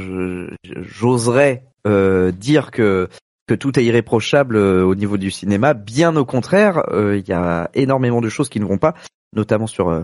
[0.64, 3.10] je- j'oserais euh, dire que
[3.48, 5.74] que tout est irréprochable euh, au niveau du cinéma.
[5.74, 8.94] Bien au contraire euh, il y a énormément de choses qui ne vont pas
[9.36, 10.04] notamment sur euh,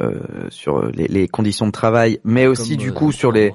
[0.00, 0.20] euh,
[0.50, 3.54] sur les, les conditions de travail mais aussi Comme, du coup sur les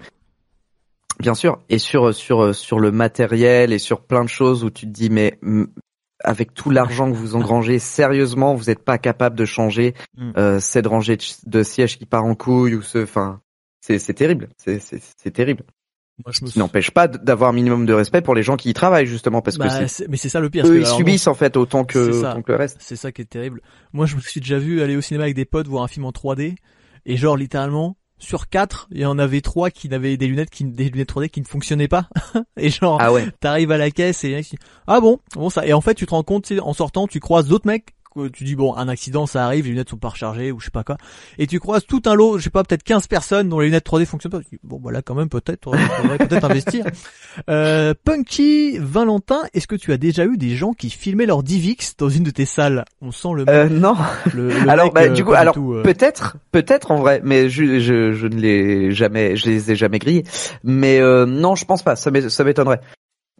[1.20, 4.86] bien sûr et sur sur sur le matériel et sur plein de choses où tu
[4.86, 5.66] te dis mais mm,
[6.24, 10.32] avec tout l'argent que vous engrangez sérieusement vous n'êtes pas capable de changer Mm.
[10.38, 13.42] euh, cette rangée de, de sièges qui part en couille ou ce enfin
[13.82, 14.50] c'est c'est terrible.
[14.58, 15.64] C'est terrible
[16.24, 18.74] Moi, je me n'empêche pas d'avoir un minimum de respect pour les gens qui y
[18.74, 20.66] travaillent justement parce que Bah, c'est c'est- mais c'est ça le pire.
[20.66, 22.32] eux que, ils subissent en fait autant que ça.
[22.32, 23.62] autant que le reste C'est ça qui est terrible.
[23.92, 26.06] Moi, je me suis déjà vu aller au cinéma avec des potes voir un film
[26.06, 26.56] en 3D
[27.06, 30.64] et genre littéralement sur quatre, il y en avait trois qui n'avaient des lunettes qui
[30.64, 32.08] des lunettes 3D qui ne fonctionnaient pas
[32.58, 34.42] et genre ah ouais t'arrives à la caisse et
[34.88, 37.48] ah bon bon ça et en fait tu te rends compte en sortant tu croises
[37.48, 37.94] d'autres mecs
[38.34, 40.72] tu dis bon un accident ça arrive les lunettes sont pas rechargées ou je sais
[40.72, 40.98] pas quoi.
[41.38, 43.86] Et tu croises tout un lot je sais pas peut-être 15 personnes dont les lunettes
[43.86, 44.40] 3D fonctionnent pas.
[44.40, 45.72] Tu dis, bon voilà quand même peut-être
[46.18, 46.86] peut-être investir.
[47.50, 51.96] Euh, Punky Valentin est-ce que tu as déjà eu des gens qui filmaient leur Divix
[51.98, 52.86] dans une de tes salles?
[53.02, 53.96] On sent le, euh, non.
[54.34, 57.50] le, le alors mec, bah, euh, du coup alors euh, peut-être peut-être en vrai mais
[57.50, 60.24] je je je ne l'ai jamais je les ai jamais grillés.
[60.64, 62.82] Mais euh, non je pense pas ça m'étonnerait.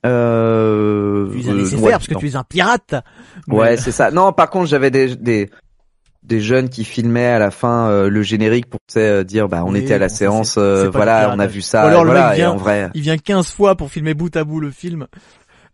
[0.06, 1.05] Euh,
[1.44, 2.20] tu avais laisser ouais, parce que non.
[2.20, 2.96] tu es un pirate.
[3.48, 4.12] Mais- Ouais, c'est ça.
[4.12, 5.50] Non, par contre, j'avais des, des
[6.24, 9.74] des jeunes qui filmaient à la fin euh, le générique pour euh, dire bah on
[9.74, 12.34] Oui, était à la bon, séance, euh, voilà, on a vu ça, alors voilà, mec
[12.34, 12.90] et vient- en vrai.
[12.96, 15.06] Il vient 15 fois pour filmer bout à bout le film.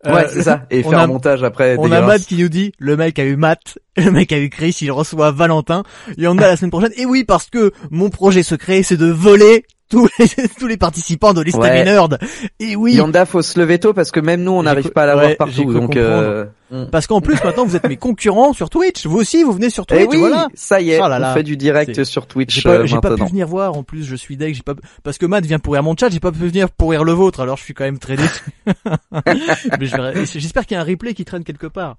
[0.04, 0.66] Ouais, Euh, c'est ça.
[0.72, 1.76] Et faire a- un montage après.
[1.78, 2.02] On a.
[2.02, 4.92] Matt qui nous dit, le mec a eu Matt, le mec a eu Chris, il
[4.92, 5.84] reçoit Valentin,
[6.18, 6.92] et on a la semaine prochaine.
[6.98, 10.28] Et oui, parce que mon projet secret, c'est de voler tous les,
[10.60, 11.84] tous les participants de l'Estami Ouais.
[11.84, 12.18] Nerd.
[12.60, 15.06] Et oui, Yanda, faut se lever tôt parce que même nous, on n'arrive pas à
[15.06, 15.74] ouais, l'avoir j'ai partout.
[15.74, 16.46] Donc, euh...
[16.92, 19.06] parce qu'en plus maintenant vous êtes mes concurrents sur Twitch.
[19.06, 20.48] Vous aussi, vous venez sur Eh Twitch, oui, voilà.
[20.56, 21.32] ça y est, Oh là là.
[21.32, 24.04] on fait du direct sur Twitch J'ai pas, euh, pas pu venir voir en plus,
[24.04, 24.74] je suis deg, j'ai pas
[25.04, 27.58] parce que Matt vient pourrir mon chat, j'ai pas pu venir pourrir le vôtre, alors
[27.58, 28.44] je suis quand même très déçu.
[30.40, 31.98] J'espère qu'il y a un replay qui traîne quelque part.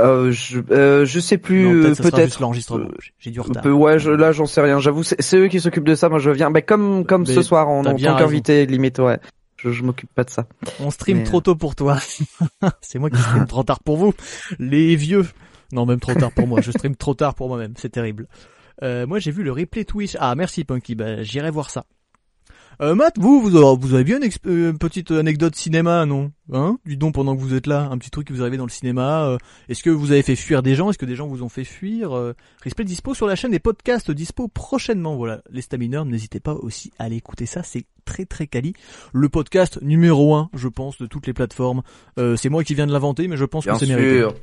[0.00, 2.40] Euh, je, euh, je sais plus, euh, peut-être peut-être.
[2.40, 2.86] l'enregistrement.
[2.86, 3.62] euh, J'ai du retard.
[3.62, 4.78] Peu- ouais, je, là, j'en sais rien.
[4.78, 6.08] J'avoue, c'est eux qui s'occupent de ça.
[6.08, 6.50] Moi, je viens.
[6.50, 9.18] Bah, comme comme Mais ce soir en, en tant qu'invité, limite, ouais.
[9.56, 10.46] Je, je m'occupe pas de ça.
[10.78, 11.98] On stream Mais, trop tôt pour toi.
[12.80, 14.14] c'est moi qui stream trop tard pour vous.
[14.60, 15.26] Les vieux.
[15.72, 16.60] Non, même trop tard pour moi.
[16.60, 17.74] Je stream trop tard pour moi-même.
[17.76, 18.28] C'est terrible.
[18.84, 20.16] Euh, moi, j'ai vu le replay Twitch.
[20.20, 20.94] Ah, merci Punky.
[20.94, 21.84] Bah, j'irai voir ça.
[22.80, 26.30] Euh, Matt, vous, vous, avez- vous avez bien une, euh, une petite anecdote cinéma, non?
[26.52, 26.78] Hein?
[26.86, 28.70] Du donc pendant que vous êtes là, un petit truc qui vous arrivait dans le
[28.70, 29.24] cinéma.
[29.26, 30.88] euh, Est-ce que vous avez fait fuir des gens?
[30.88, 33.58] Est-ce que des gens vous ont fait fuir euh, Replay dispo sur la chaîne des
[33.58, 35.16] podcasts dispo prochainement.
[35.16, 37.64] Voilà, les stamineurs, n'hésitez pas aussi à aller écouter ça.
[37.64, 38.74] C'est très très quali.
[39.12, 41.82] Le podcast numéro un, je pense, de toutes les plateformes.
[42.20, 44.18] Euh, c'est moi qui viens de l'inventer, mais je pense Bien que c'est mérité.
[44.20, 44.34] sûr.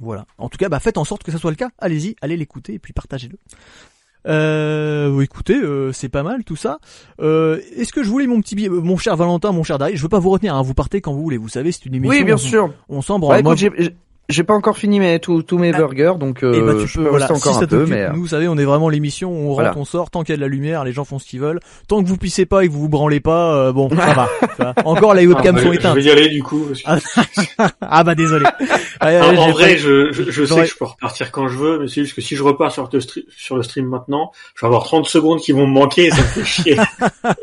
[0.00, 0.26] Voilà.
[0.36, 1.70] En tout cas, bah faites en sorte que ça soit le cas.
[1.78, 3.38] Allez-y, allez l'écouter et puis partagez-le.
[4.26, 6.78] Euh, écoutez, euh, c'est pas mal tout ça.
[7.20, 10.02] Euh, Est-ce que je voulais mon petit billet, mon cher Valentin, mon cher Dari, je
[10.02, 11.36] veux pas vous retenir, hein, vous partez quand vous voulez.
[11.36, 12.16] Vous savez, c'est une émission.
[12.18, 12.72] Oui, bien on- sûr.
[12.88, 13.42] On s'en branle.
[14.28, 15.78] J'ai- pas encore fini mes tous tous mes Ah.
[15.78, 17.86] burgers, donc euh, eh bah, tu je peux, peux voilà, encore si ça un peu,
[17.86, 19.72] mais euh, nous, vous savez, on est vraiment l'émission, on rentre, Voilà.
[19.76, 21.60] on sort, tant qu'il y a de la lumière, les gens font ce qu'ils veulent.
[21.88, 24.28] Tant que vous pissez pas et que vous vous branlez pas, euh, bon, ça va.
[24.56, 24.74] ça va.
[24.84, 25.96] Encore les Ah, webcams bah, sont je éteintes.
[25.96, 26.66] vais y aller du coup.
[26.66, 28.44] que- Ah bah désolé.
[29.00, 31.78] Ah, ouais, en vrai, je, je, je sais que je peux repartir quand je veux,
[31.80, 34.60] mais c'est juste que si je repars sur le, stream, sur le stream maintenant, je
[34.62, 36.76] vais avoir 30 secondes qui vont me manquer, et ça me fait chier.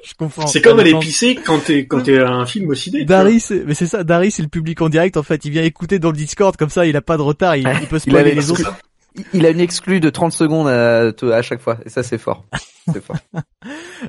[0.04, 0.48] je comprends.
[0.48, 3.00] c'est comme Ça aller pisser quand t'es quand t'es à un film au ciné.
[3.02, 3.18] tu vois.
[3.18, 5.46] Dari, c'est, mais c'est ça, Dari, c'est le public en direct, en fait.
[5.46, 7.88] Il vient écouter dans le Discord, comme ça, il a pas de retard, il, il
[7.88, 8.74] peut il, spoiler les autres.
[9.34, 12.46] il- a une exclue de 30 secondes à, chaque fois, et ça c'est fort.
[12.92, 13.18] C'est fort.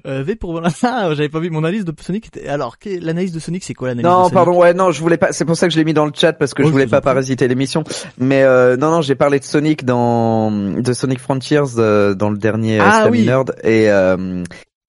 [0.06, 0.70] Euh, V pour ah,
[1.14, 2.28] j'avais pas vu mon analyse de Sonic.
[2.28, 5.00] était- Alors, l'analyse de Sonic, c'est quoi l'analyse de Non, Sonic pardon, ouais, non, je
[5.02, 5.32] voulais pas.
[5.32, 6.86] C'est pour ça que je l'ai mis dans le chat parce que Oh, je voulais
[6.86, 7.84] pas parasiter l'émission.
[8.16, 12.38] Mais euh, non, non, j'ai parlé de Sonic dans de Sonic Frontiers euh, dans le
[12.38, 13.26] dernier Ah, oui.
[13.26, 13.90] Nerd et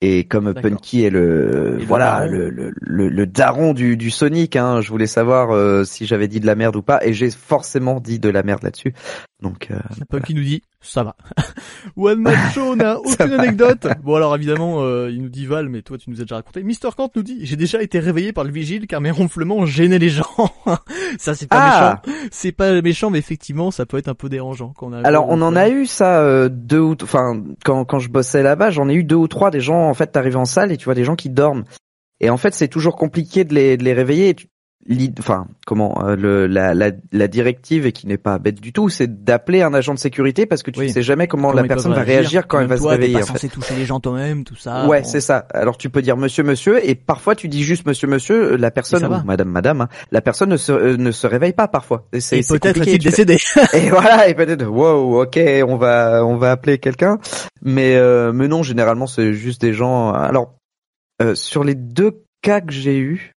[0.06, 0.54] et comme.
[0.54, 2.32] Punky est le Et le voilà daron.
[2.32, 6.28] le, le, le, le daron du, du Sonic, hein, je voulais savoir euh, si j'avais
[6.28, 8.94] dit de la merde ou pas et j'ai forcément dit de la merde là-dessus.
[9.42, 9.80] Donc euh,
[10.10, 11.16] Punky nous dit, ça va.
[11.98, 13.88] One Man Show n'a aucune anecdote.
[14.04, 16.62] Bon, alors, évidemment, euh, il nous dit Val, mais toi, tu nous as déjà raconté.
[16.64, 20.00] Mister Kant nous dit, j'ai déjà été réveillé par le vigile car mes ronflements gênaient
[20.00, 20.26] les gens.
[21.18, 22.18] ça, c'est pas Ah méchant.
[22.32, 25.28] C'est pas méchant, mais effectivement, ça peut être un peu dérangeant quand on a Alors
[25.30, 28.90] on en a eu ça euh, deux ou enfin quand quand je bossais là-bas, j'en
[28.90, 30.96] ai eu deux ou trois des gens en fait t'arrives en salle et tu vois
[30.96, 31.64] des gens qui dorment.
[32.20, 34.30] Et en fait, c'est toujours compliqué de les de les réveiller.
[34.30, 34.48] Et tu-
[35.20, 38.90] Enfin, comment euh, le la, la la directive et qui n'est pas bête du tout,
[38.90, 40.88] c'est d'appeler un agent de sécurité parce que tu Oui.
[40.88, 43.14] ne sais jamais comment, Comment la personne va réagir quand elle va se toi, réveiller
[43.14, 43.34] pas en fait.
[43.34, 44.86] censé toucher les gens toi-même, tout ça.
[44.88, 45.08] Ouais, Bon.
[45.08, 45.48] c'est ça.
[45.54, 49.06] Alors tu peux dire monsieur monsieur et parfois tu dis juste monsieur monsieur, la personne
[49.06, 52.08] ou madame madame, hein, la personne ne se euh, ne se réveille pas parfois.
[52.12, 53.38] Et, c'est- Et peut-être est-il fais- décédé.
[53.74, 57.20] et voilà, et peut-être, wow, ok, on va, on va appeler quelqu'un.
[57.62, 60.12] Mais, euh, mais non, généralement, c'est juste des gens.
[60.12, 60.56] Alors,
[61.22, 63.33] euh, sur les deux cas que j'ai eu,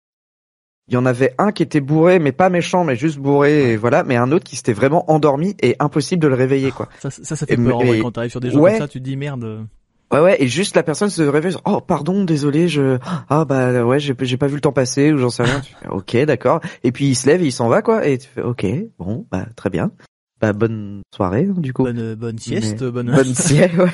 [0.89, 3.77] il y en avait un qui était bourré, mais pas méchant, mais juste bourré, et
[3.77, 4.03] voilà.
[4.03, 6.87] Mais un autre qui s'était vraiment endormi et impossible de le réveiller, quoi.
[6.99, 8.71] Ça, ça, ça fait Et- peur et- quand t'arrives sur des gens ouais.
[8.71, 9.67] comme ça, tu te dis merde.
[10.13, 12.97] Ouais, ouais, et juste la personne se réveille, oh, pardon, désolé, je,
[13.29, 15.61] ah, bah, ouais, j'ai, j'ai pas vu le temps passer, ou j'en sais rien.
[15.89, 16.61] Ok, d'accord.
[16.85, 18.65] Et puis il se lève, et il s'en va, quoi, et tu fais, ok,
[18.97, 19.91] bon, bah, très bien.
[20.39, 21.83] Bah, bonne soirée, hein, du coup.
[21.83, 23.11] Bonne, bonne sieste, Mais- bonne.
[23.13, 23.89] Bonne sieste, ouais.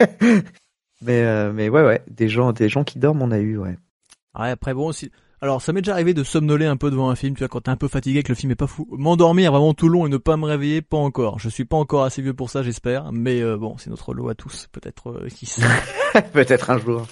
[1.02, 3.76] mais, euh, mais ouais, ouais, des gens, des gens qui dorment, on a eu, ouais.
[4.38, 5.10] Ouais, après bon aussi.
[5.42, 7.62] Alors ça m'est déjà arrivé de somnoler un peu devant un film, tu vois, quand
[7.62, 8.86] t'es un peu fatigué, que le film est pas fou.
[8.92, 11.40] M'endormir vraiment tout long et ne pas me réveiller, pas encore.
[11.40, 13.10] Je suis pas encore assez vieux pour ça, j'espère.
[13.10, 15.62] Mais euh, bon, c'est notre lot à tous, peut-être euh, qui sait.
[16.32, 17.08] Peut-être un jour.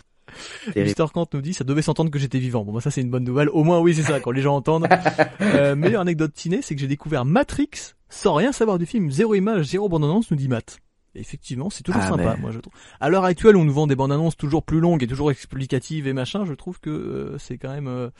[0.76, 2.64] Mister Kant nous dit, ça devait s'entendre que j'étais vivant.
[2.64, 3.48] Bon, bah ça c'est une bonne nouvelle.
[3.48, 4.86] Au moins oui, c'est ça, quand les gens entendent.
[5.40, 9.10] Euh, meilleure anecdote ciné, c'est que j'ai découvert Matrix sans rien savoir du film.
[9.10, 10.78] Zéro image, zéro bande-annonce, nous dit Matt.
[11.14, 12.72] Effectivement, c'est toujours Ah, sympa, mais- moi je trouve.
[13.00, 16.12] À l'heure actuelle, on nous vend des bandes-annonces toujours plus longues et toujours explicatives et
[16.12, 16.44] machin.
[16.44, 18.10] Je trouve que euh, c'est quand même euh,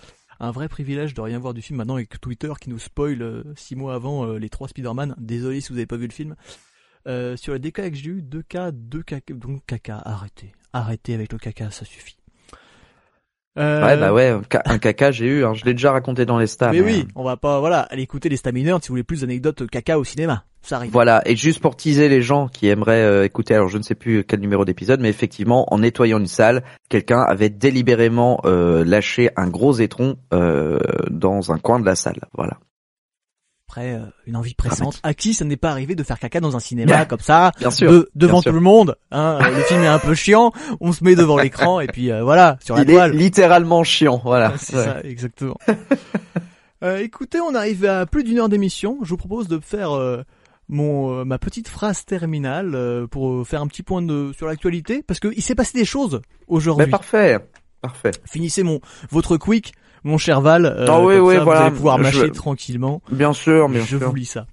[0.41, 3.45] un vrai privilège de rien voir du film maintenant avec Twitter qui nous spoil euh,
[3.57, 5.15] six mois avant euh, les trois Spider-Man.
[5.19, 6.35] Désolé si vous avez pas vu le film.
[7.07, 10.53] Euh, sur les DK que j'ai eu, 2K, 2 caca, donc caca, arrêtez.
[10.73, 12.17] Arrêtez avec le caca, ça suffit.
[13.59, 16.25] Euh, Ouais, bah ouais, un ca- un caca, j'ai eu, hein, je l'ai déjà raconté
[16.25, 16.73] dans les stars.
[16.73, 19.23] mais oui, euh, on va pas, voilà, aller écouter les stamineurs si vous voulez plus
[19.23, 20.45] d'anecdotes caca au cinéma.
[20.63, 20.93] Ça arrive.
[20.93, 23.95] Voilà, et juste pour teaser les gens qui aimeraient euh, écouter, alors je ne sais
[23.95, 29.31] plus quel numéro d'épisode, mais effectivement, en nettoyant une salle, quelqu'un avait délibérément euh, lâché
[29.37, 30.79] un gros étron euh,
[31.11, 32.21] dans un coin de la salle.
[32.37, 32.59] Voilà.
[33.71, 34.99] Après, euh, une envie pressante.
[35.05, 37.71] À qui ça n'est pas arrivé de faire caca dans un cinéma comme ça, Bien
[37.71, 37.89] sûr.
[37.89, 38.51] de- devant bien sûr.
[38.51, 41.39] tout le monde hein, euh, Le film est un peu chiant, on se met devant
[41.39, 43.13] l'écran et puis euh, voilà, sur la Il est toile.
[43.13, 44.55] littéralement chiant, voilà.
[44.59, 44.85] C'est Ouais.
[44.85, 45.57] ça, exactement.
[46.83, 48.99] Euh, écoutez, on arrive à plus d'une heure d'émission.
[49.03, 50.23] Je vous propose de faire euh,
[50.69, 55.03] mon euh, ma petite phrase terminale euh, pour faire un petit point de sur l'actualité
[55.07, 56.87] parce que il s'est passé des choses aujourd'hui.
[56.87, 57.39] Mais parfait,
[57.83, 58.13] parfait.
[58.25, 58.81] Finissez mon
[59.11, 59.75] votre quick,
[60.05, 60.67] mon cher Val.
[60.67, 61.61] euh, Ah oui, comme oui, ça, voilà.
[61.61, 63.03] Vous allez pouvoir Je- mâcher tranquillement.
[63.11, 64.09] Bien sûr, bien Je sûr.
[64.09, 64.47] vous lis ça.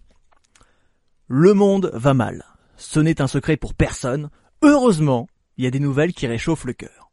[1.27, 2.45] Le monde va mal.
[2.77, 4.29] Ce n'est un secret pour personne.
[4.61, 7.11] Heureusement, il y a des nouvelles qui réchauffent le cœur.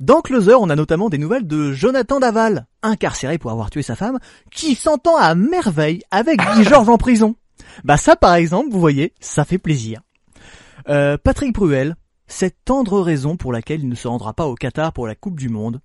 [0.00, 3.94] Dans Closer, on a notamment des nouvelles de Jonathan Daval, incarcéré pour avoir tué sa
[3.94, 4.18] femme,
[4.50, 7.36] qui s'entend à merveille avec Guy Georges en prison.
[7.84, 10.00] Bah ça, par exemple, vous voyez, ça fait plaisir.
[10.88, 11.94] Euh, Patrick Bruel,
[12.26, 15.38] cette tendre raison pour laquelle il ne se rendra pas au Qatar pour la Coupe
[15.38, 15.80] du Monde.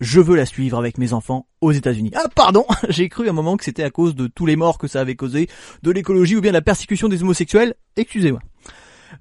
[0.00, 2.12] Je veux la suivre avec mes enfants aux États-Unis.
[2.14, 4.86] Ah pardon, j'ai cru un moment que c'était à cause de tous les morts que
[4.86, 5.48] ça avait causé,
[5.82, 7.74] de l'écologie ou bien de la persécution des homosexuels.
[7.96, 8.40] Excusez-moi.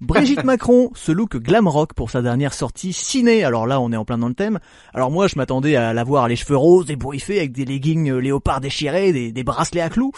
[0.01, 3.43] Brigitte Macron se look glam rock pour sa dernière sortie ciné.
[3.43, 4.59] Alors là, on est en plein dans le thème.
[4.93, 8.19] Alors moi, je m'attendais à la voir les cheveux roses, ébouriffés, avec des leggings euh,
[8.19, 10.11] léopard déchirés, des, des bracelets à clous.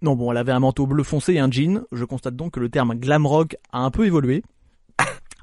[0.00, 1.82] Non bon, elle avait un manteau bleu foncé et un jean.
[1.92, 4.42] Je constate donc que le terme glam rock a un peu évolué.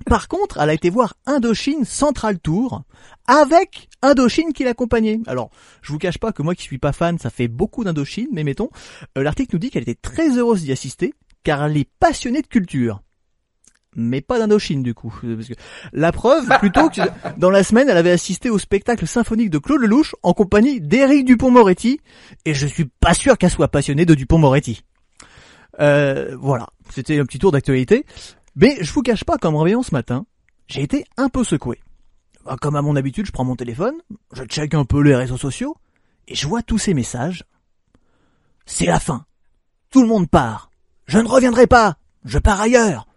[0.03, 2.83] Par contre, elle a été voir Indochine Central Tour
[3.27, 5.19] avec Indochine qui l'accompagnait.
[5.27, 5.49] Alors,
[5.81, 8.43] je vous cache pas que moi qui suis pas fan, ça fait beaucoup d'Indochine, mais
[8.43, 8.69] mettons,
[9.17, 11.13] euh, l'article nous dit qu'elle était très heureuse d'y assister,
[11.43, 13.01] car elle est passionnée de culture.
[13.95, 15.13] Mais pas d'Indochine du coup.
[15.23, 15.53] Euh, Parce que
[15.91, 17.01] la preuve, plutôt que
[17.37, 21.25] dans la semaine, elle avait assisté au spectacle symphonique de Claude Lelouch en compagnie d'Éric
[21.25, 21.99] Dupont-Moretti,
[22.45, 24.83] et je suis pas sûr qu'elle soit passionnée de Dupont-Moretti.
[25.79, 28.05] Euh, voilà, c'était un petit tour d'actualité.
[28.55, 30.25] Mais je vous cache pas qu'en me réveillant ce matin,
[30.67, 31.79] j'ai été un peu secoué.
[32.45, 33.95] Bah, Comme à mon habitude, je prends mon téléphone,
[34.31, 35.75] je check un peu les réseaux sociaux,
[36.27, 37.45] et je vois tous ces messages.
[38.65, 39.25] C'est la fin.
[39.89, 40.71] Tout le monde part.
[41.05, 41.97] Je ne reviendrai pas.
[42.25, 43.07] Je pars ailleurs.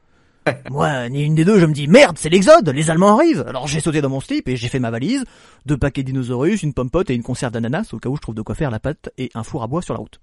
[0.70, 3.44] Moi, ni une des deux, je me dis merde, c'est l'exode, les Allemands arrivent.
[3.46, 5.24] Alors j'ai sauté dans mon slip et j'ai fait ma valise,
[5.66, 8.20] deux paquets de dinosaures, une pomme pote et une conserve d'ananas au cas où je
[8.20, 10.20] trouve de quoi faire la pâte et un four à bois sur la route.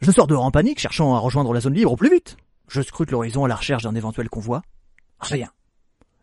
[0.00, 2.36] Je sors dehors en panique, cherchant à rejoindre la zone libre au plus vite.
[2.72, 4.62] Je scrute l'horizon à la recherche d'un éventuel convoi.
[5.20, 5.50] Rien.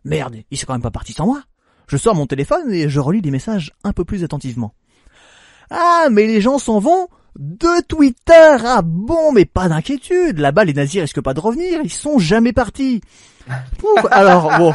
[0.03, 1.43] Merde, il s'est quand même pas parti sans moi.
[1.85, 4.73] Je sors mon téléphone et je relis les messages un peu plus attentivement.
[5.69, 7.07] Ah, mais les gens s'en vont
[7.38, 8.57] de Twitter.
[8.65, 10.39] Ah bon, mais pas d'inquiétude.
[10.39, 11.81] Là-bas, les nazis risquent pas de revenir.
[11.84, 13.01] Ils sont jamais partis.
[14.09, 14.73] Alors bon,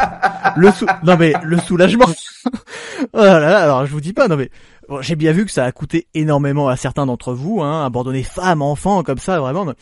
[0.56, 0.86] le sou...
[1.02, 2.06] non mais le soulagement.
[3.12, 4.50] oh là là, alors je vous dis pas, non mais
[5.00, 8.62] j'ai bien vu que ça a coûté énormément à certains d'entre vous, hein, abandonner femmes,
[8.62, 9.72] enfants comme ça, vraiment.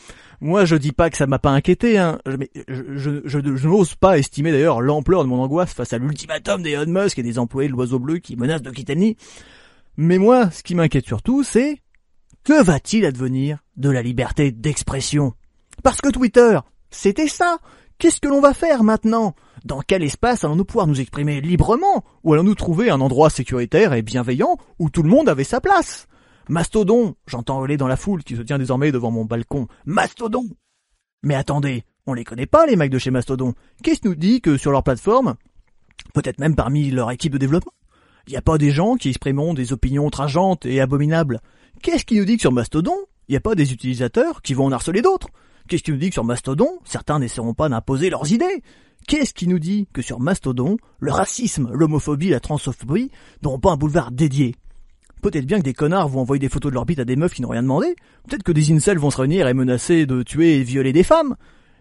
[0.44, 2.18] Moi, je dis pas que ça m'a pas inquiété, hein.
[2.26, 7.04] Mais je, n'ose pas estimer d'ailleurs l'ampleur de mon angoisse face à l'ultimatum des Elon
[7.04, 9.16] Musk et des employés de l'oiseau bleu qui menacent de nid.
[9.96, 11.80] Mais moi, ce qui m'inquiète surtout, c'est
[12.42, 15.34] que va-t-il advenir de la liberté d'expression?
[15.84, 16.58] Parce que Twitter,
[16.90, 17.58] c'était ça.
[17.98, 19.36] Qu'est-ce que l'on va faire maintenant?
[19.64, 22.02] Dans quel espace allons-nous pouvoir nous exprimer librement?
[22.24, 26.08] Ou allons-nous trouver un endroit sécuritaire et bienveillant où tout le monde avait sa place?
[26.52, 29.68] Mastodon, j'entends hurler dans la foule qui se tient désormais devant mon balcon.
[29.86, 30.50] Mastodon!
[31.22, 33.54] Mais attendez, on les connaît pas les mecs de chez Mastodon.
[33.82, 35.36] Qu'est-ce qui nous dit que sur leur plateforme,
[36.12, 37.72] peut-être même parmi leur équipe de développement,
[38.26, 41.40] il n'y a pas des gens qui exprimeront des opinions outrageantes et abominables?
[41.82, 42.96] Qu'est-ce qui nous dit que sur Mastodon,
[43.28, 45.28] il n'y a pas des utilisateurs qui vont en harceler d'autres?
[45.68, 48.62] Qu'est-ce qui nous dit que sur Mastodon, certains n'essaieront pas d'imposer leurs idées?
[49.08, 53.10] Qu'est-ce qui nous dit que sur Mastodon, le racisme, l'homophobie, la transphobie
[53.42, 54.54] n'auront pas un boulevard dédié?
[55.22, 57.32] Peut-être bien que des connards vont envoyer des photos de leur bite à des meufs
[57.32, 57.94] qui n'ont rien demandé.
[58.28, 61.36] Peut-être que des incels vont se réunir et menacer de tuer et violer des femmes.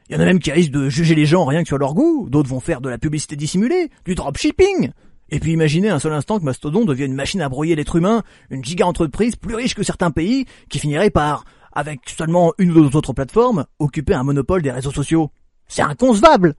[0.10, 1.94] Il y en a même qui risquent de juger les gens rien que sur leur
[1.94, 2.28] goût.
[2.30, 4.92] D'autres vont faire de la publicité dissimulée, du dropshipping.
[5.30, 8.24] Et puis imaginez un seul instant que Mastodon devienne une machine à brouiller l'être humain,
[8.50, 12.90] une giga entreprise plus riche que certains pays, qui finirait par, avec seulement une ou
[12.90, 15.32] deux autres plateformes, occuper un monopole des réseaux sociaux.
[15.68, 16.56] C'est inconcevable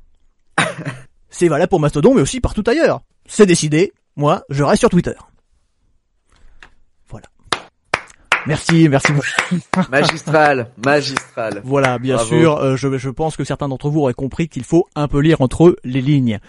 [1.28, 3.02] C'est valable pour Mastodon, mais aussi partout ailleurs.
[3.26, 5.14] C'est décidé, moi, je reste sur Twitter.
[7.08, 7.26] Voilà.
[8.46, 9.12] Merci, merci.
[9.90, 11.60] Magistral, magistral.
[11.64, 12.28] Voilà, bien Bravo.
[12.28, 15.20] sûr, euh, je, je pense que certains d'entre vous auraient compris qu'il faut un peu
[15.20, 16.40] lire entre les lignes.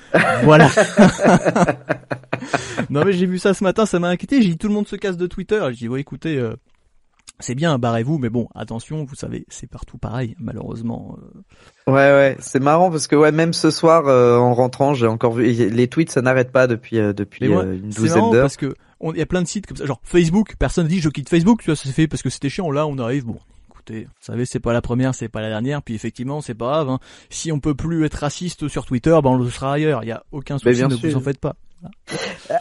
[0.44, 0.70] Voilà.
[2.90, 4.88] non mais j'ai vu ça ce matin, ça m'a inquiété, j'ai dit tout le monde
[4.88, 6.54] se casse de Twitter, j'ai dit ouais écoutez, euh,
[7.40, 11.18] c'est bien, barrez-vous, mais bon, attention, vous savez, c'est partout pareil, malheureusement.
[11.88, 11.92] euh.
[11.92, 15.34] Ouais, ouais, c'est marrant parce que ouais, même ce soir euh, en rentrant, j'ai encore
[15.34, 18.44] vu les tweets, ça n'arrête pas depuis euh, depuis euh, une c'est douzaine marrant d'heures.
[18.44, 18.74] parce que
[19.12, 21.62] il y a plein de sites comme ça, genre Facebook, personne dit je quitte Facebook,
[21.62, 23.38] tu vois, ça s'est fait parce que c'était chiant, là on arrive, bon,
[23.70, 26.66] écoutez, vous savez, c'est pas la première, c'est pas la dernière, puis effectivement, c'est pas
[26.68, 27.00] grave, hein.
[27.30, 30.12] si on peut plus être raciste sur Twitter, ben on le sera ailleurs, il y
[30.12, 31.10] a aucun Mais souci, bien ne sûr.
[31.10, 31.56] vous en faites pas.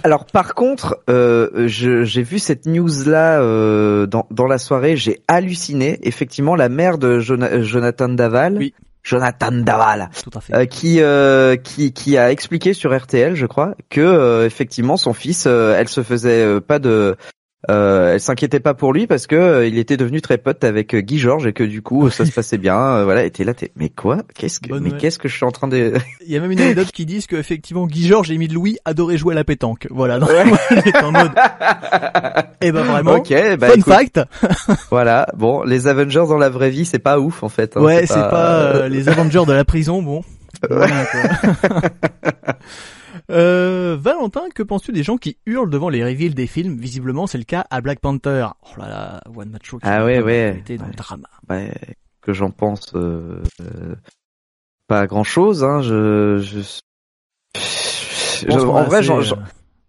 [0.03, 5.23] Alors par contre, euh, j'ai vu cette news là euh, dans, dans la soirée, j'ai
[5.29, 6.01] halluciné.
[6.03, 8.75] Effectivement, la mère de Jona- Jonathan Daval, Oui.
[9.03, 10.55] Jonathan Daval, Tout à fait.
[10.55, 15.13] euh, qui euh, qui qui a expliqué sur RTL, je crois, que euh, effectivement son
[15.13, 17.17] fils, euh, elle se faisait euh, pas de
[17.71, 20.95] euh, elle s'inquiétait pas pour lui parce que euh, il était devenu très pote avec
[20.95, 22.77] euh, Guy Georges et que du coup ça se passait bien.
[22.79, 24.19] euh, voilà, t'es là, t'es mais quoi?
[24.35, 25.95] Qu'est-ce que Bonne mais qu'est-ce que je suis en train de
[26.27, 28.79] Il y a même une anecdote qui dit que effectivement Guy Georges et Émile Louis
[28.85, 29.87] adoraient jouer à la pétanque.
[29.91, 30.45] Voilà, donc Ouais.
[31.03, 31.31] en mode.
[32.61, 33.15] Et ben vraiment.
[33.15, 34.21] Ok, bah Fun écoute, fact.
[34.91, 35.27] voilà.
[35.37, 37.77] Bon, les Avengers dans la vraie vie, c'est pas ouf en fait.
[37.77, 40.23] hein, ouais, c'est pas, euh, les Avengers de la prison, bon.
[40.71, 40.77] Ouais.
[40.77, 41.83] Voilà, quoi.
[43.31, 47.39] Euh, Valentin, que penses-tu des gens qui hurlent devant les reveals des films Visiblement, c'est
[47.39, 48.47] le cas à Black Panther.
[48.63, 50.63] Oh là là, One Macho qui Ah ouais, ouais.
[50.69, 50.91] le Ouais.
[50.97, 51.29] drama.
[51.51, 51.73] Ouais,
[52.21, 53.95] que j'en pense euh, euh,
[54.89, 55.65] pas grand chose.
[55.65, 56.39] Hein, je,
[57.55, 59.39] je, en vrai, j'en, euh, j'en-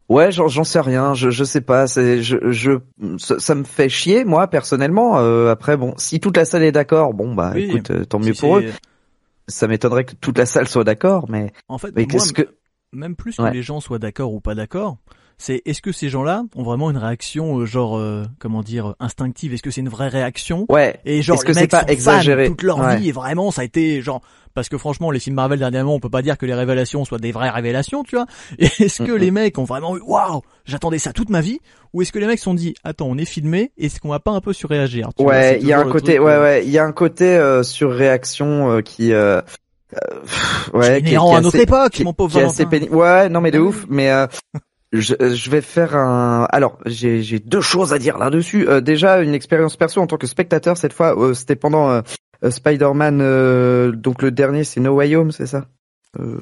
[0.10, 1.14] ouais, j'en, j'en sais rien.
[1.14, 1.88] Je, je sais pas.
[1.88, 2.72] C'est, je, je,
[3.18, 5.20] ça, ça me fait chier moi personnellement.
[5.20, 8.34] Euh, après, bon, si toute la salle est d'accord, bon bah Oui, écoute, tant mieux
[8.34, 8.66] si pour eux.
[9.48, 12.48] Ça m'étonnerait que toute la salle soit d'accord, mais, En fait, mais qu'est-ce que
[12.94, 13.52] même plus que Ouais.
[13.52, 14.98] les gens soient d'accord ou pas d'accord,
[15.40, 19.54] c'est est-ce que ces gens-là ont vraiment une réaction euh, genre euh, comment dire instinctive?
[19.54, 20.66] Est-ce que c'est une vraie réaction?
[20.70, 21.00] Ouais.
[21.06, 22.48] Et genre Est-ce que c'est pas exagéré?
[22.48, 22.98] toute leur Ouais.
[22.98, 24.22] vie et vraiment ça a été genre
[24.54, 27.18] parce que franchement les films Marvel dernièrement on peut pas dire que les révélations soient
[27.18, 28.28] des vraies révélations tu vois.
[28.60, 31.60] Est-ce que les mecs ont vraiment eu waouh j'attendais ça toute ma vie?
[31.94, 34.20] Ou est-ce que les mecs se sont dit attends on est filmé est-ce qu'on va
[34.20, 35.10] pas un peu surréagir?
[35.18, 37.26] Vois, Ouais, il y a un côté, ouais, euh, ouais, il y a un côté
[37.36, 39.12] euh, surréaction euh, qui,
[39.94, 42.66] euh, ouais, qui, qui à notre époque mon pauvre assez.
[42.90, 44.28] Ouais, non mais de Ah ouf, mais euh,
[44.94, 46.46] je, je vais faire un.
[46.52, 48.68] Alors, j'ai j'ai deux choses à dire là-dessus.
[48.68, 52.02] Euh, déjà, une expérience perso en tant que spectateur cette fois, euh, c'était pendant euh,
[52.50, 53.20] Spider-Man.
[53.22, 55.66] euh, donc le dernier, c'est No Way Home, c'est ça?
[56.20, 56.38] Euh,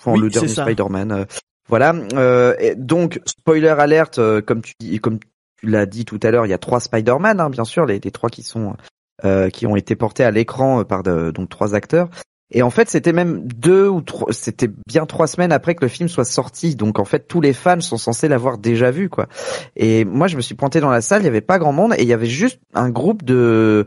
[0.00, 0.48] Enfin, Oui, le dernier.
[0.48, 1.12] Spider-Man.
[1.12, 1.24] euh,
[1.68, 1.94] voilà.
[2.14, 6.30] Euh, et donc, spoiler alerte, euh, comme tu dis, comme tu l'as dit tout à
[6.30, 8.76] l'heure, il y a trois Spider-Man, hein, bien sûr, les, les trois qui sont
[9.24, 12.08] euh, qui ont été portés à l'écran par de- donc trois acteurs.
[12.52, 15.88] Et en fait, c'était même deux ou trois, c'était bien trois semaines après que le
[15.88, 16.76] film soit sorti.
[16.76, 19.26] Donc en fait, tous les fans sont censés l'avoir déjà vu, quoi.
[19.74, 21.94] Et moi, je me suis pointé dans la salle, il y avait pas grand monde
[21.96, 23.84] et il y avait juste un groupe de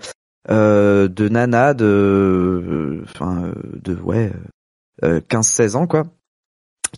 [0.49, 3.53] euh, de nanas de, euh, enfin, euh,
[3.83, 4.31] de ouais,
[5.03, 6.03] euh, 15-16 ans, quoi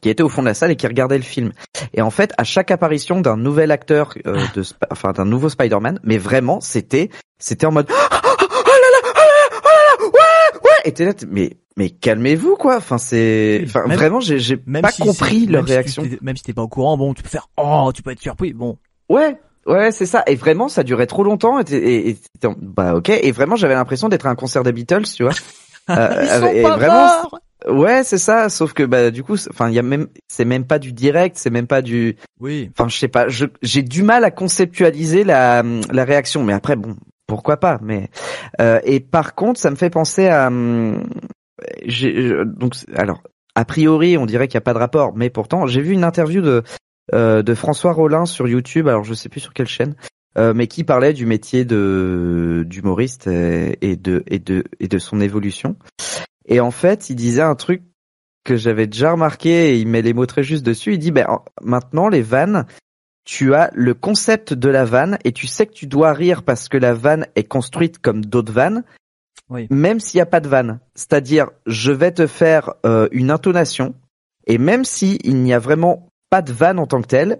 [0.02, 1.52] qui étaient au fond de la salle et qui regardaient le film.
[1.94, 6.00] Et en fait, à chaque apparition d'un nouvel acteur, euh, de, enfin d'un nouveau Spider-Man,
[6.04, 7.10] mais vraiment, c'était,
[7.40, 11.90] c'était en mode, là là, oh là là, oh là là, là, t'es- mais, mais
[11.90, 12.78] calmez-vous quoi.
[12.78, 16.04] Enfin c'est, enfin même- vraiment, j'ai, j'ai même pas si compris leur si réaction.
[16.22, 18.54] même si t'es pas au courant bon tu peux faire oh tu peux être surpris
[18.54, 18.78] bon
[19.10, 19.38] Ouais.
[19.68, 20.24] Ouais, c'est ça.
[20.26, 21.60] Et vraiment, ça durait trop longtemps.
[21.62, 22.18] Et, et,
[22.58, 23.10] bah ok.
[23.10, 25.34] Et vraiment, j'avais l'impression d'être à un concert des Beatles, tu vois.
[25.90, 28.50] Euh, ils sont et pas vraiment, morts ouais, c'est ça.
[28.50, 31.38] Sauf que bah du coup, enfin, il y a même, c'est même pas du direct,
[31.40, 35.64] c'est même pas du, oui enfin je sais pas, j'ai du mal à conceptualiser la,
[35.92, 36.96] la réaction, mais après bon,
[37.32, 38.10] pourquoi pas, mais
[38.60, 41.04] euh, et par contre ça me fait penser à hum,
[42.46, 43.22] donc alors
[43.56, 46.04] a priori on dirait qu'il n'y a pas de rapport, mais pourtant j'ai vu une
[46.04, 46.64] interview de
[47.14, 49.96] euh, de François Rollin sur YouTube, alors je sais plus sur quelle chaîne.
[50.38, 55.20] euh, mais qui parlait du métier de d'humoriste et, de et de et de son
[55.22, 55.76] évolution.
[56.46, 57.82] Et en fait, il disait un truc
[58.44, 60.94] que j'avais déjà remarqué et il met les mots très justes dessus.
[60.94, 62.66] Il dit, ben, en- maintenant, les vannes,
[63.32, 66.68] tu as le concept de la vanne et tu sais que tu dois rire parce
[66.68, 68.84] que la vanne est construite comme d'autres vannes,
[69.50, 69.68] Oui.
[69.70, 70.82] même s'il n'y a pas de vanne.
[70.96, 73.96] C'est-à-dire, je vais te faire euh, une intonation
[74.48, 77.40] et même si il n'y a vraiment pas de vanne en tant que telle,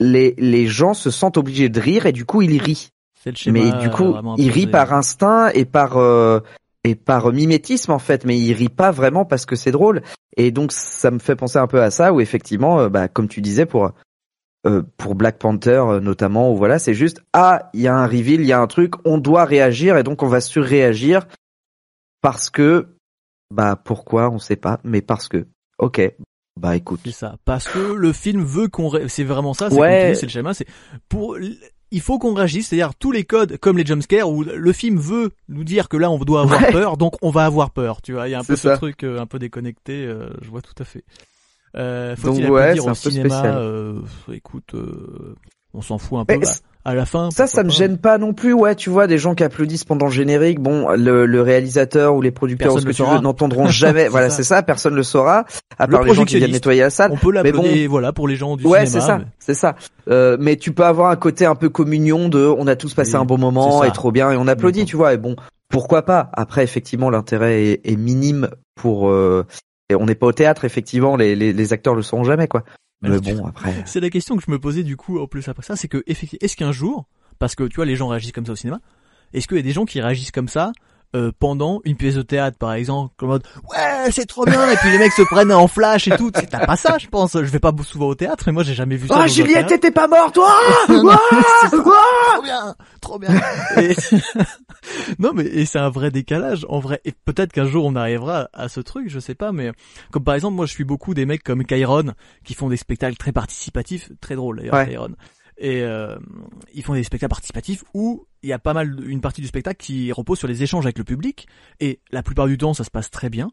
[0.00, 2.88] les, les gens se sentent obligés de rire et du coup, ils rient.
[3.22, 6.40] c'est le schéma Mais du coup, vraiment il rit par instinct et par euh,
[6.84, 10.00] et par mimétisme en fait, mais il rit pas vraiment parce que c'est drôle.
[10.38, 13.28] Et donc ça me fait penser un peu à ça où effectivement, euh, bah, comme
[13.28, 13.92] tu disais pour
[14.68, 18.06] euh, pour Black Panther euh, notamment, où voilà, c'est juste ah il y a un
[18.06, 21.26] reveal, il y a un truc, on doit réagir et donc on va surréagir
[22.20, 22.88] parce que
[23.54, 25.46] bah pourquoi on sait pas, mais parce que
[25.78, 26.12] ok
[26.60, 27.36] bah écoute C'est ça.
[27.44, 29.70] Parce que le film veut qu'on, ré- c'est vraiment ça.
[29.70, 30.14] C'est Ouais.
[30.16, 30.54] c'est le schéma.
[30.54, 30.66] C'est
[31.08, 31.38] pour,
[31.92, 32.66] il faut qu'on réagisse.
[32.68, 36.10] C'est-à-dire tous les codes, comme les jumpscares, où le film veut nous dire que là
[36.10, 36.72] on doit avoir Ouais.
[36.72, 38.02] peur, donc on va avoir peur.
[38.02, 40.04] Tu vois, il y a un peu ce truc euh, un peu déconnecté.
[40.04, 41.04] euh, je vois tout à fait.
[41.76, 43.54] Euh, faut-il Donc, ouais, c'est au un peu cinéma spécial.
[43.58, 43.94] euh,
[44.32, 45.34] Écoute, euh,
[45.74, 46.38] on s'en fout un peu.
[46.38, 46.46] Bah,
[46.84, 47.30] à la fin.
[47.30, 47.74] Ça, ça me pas.
[47.74, 48.54] gêne pas non plus.
[48.54, 50.58] Ouais, tu vois, des gens qui applaudissent pendant le générique.
[50.58, 54.08] Bon, le, le réalisateur ou les producteurs ou ce que tu veux n'entendront jamais.
[54.08, 54.62] Voilà, c'est ça.
[54.62, 55.44] Personne le saura.
[55.78, 57.10] À Le part les gens qui viennent nettoyer la salle.
[57.12, 59.00] On peut Mais bon, l'applaudir, voilà, pour les gens du Ouais, cinéma.
[59.02, 59.76] c'est ça, mais- c'est ça.
[60.08, 63.12] Euh, mais tu peux avoir un côté un peu communion de, on a tous passé
[63.16, 65.12] Oui, un bon moment et trop bien et on applaudit, tu vois.
[65.12, 65.36] Et bon,
[65.68, 69.10] pourquoi pas Après, effectivement, l'intérêt est, est minime pour.
[69.10, 69.44] euh,
[69.88, 71.16] et on n'est pas au théâtre, effectivement.
[71.16, 72.64] Les, les, les acteurs le sauront jamais, quoi.
[73.00, 73.74] Mais bon, après.
[73.86, 76.02] C'est la question que je me posais du coup en plus après ça, c'est que
[76.06, 77.06] effectivement, est-ce qu'un jour,
[77.38, 78.80] parce que tu vois les gens réagissent comme ça au cinéma,
[79.32, 80.72] est-ce qu'il y a des gens qui réagissent comme ça
[81.16, 84.70] euh, pendant une pièce de théâtre par exemple, comme en mode ouais c'est trop bien
[84.70, 87.06] et puis les mecs se prennent en flash et tout, C'est- t'as pas ça je
[87.06, 89.18] pense, je vais pas souvent au théâtre et moi j'ai jamais vu ça.
[89.18, 90.50] un Juliette, t'étais pas mort, toi
[90.88, 93.30] trop bien, trop bien.
[93.78, 93.94] Et-
[95.18, 97.00] non mais et c'est un vrai décalage en vrai.
[97.04, 99.52] Et peut-être qu'un jour on arrivera à ce truc, je sais pas.
[99.52, 99.72] Mais
[100.12, 102.12] comme par exemple moi je suis beaucoup des mecs comme Kyron
[102.44, 104.88] qui font des spectacles très participatifs, très drôles d'ailleurs Ouais.
[104.88, 105.14] Kyron.
[105.60, 106.16] Et euh,
[106.72, 109.84] ils font des spectacles participatifs où il y a pas mal une partie du spectacle
[109.84, 111.48] qui repose sur les échanges avec le public.
[111.80, 113.50] Et la plupart du temps ça se passe très bien.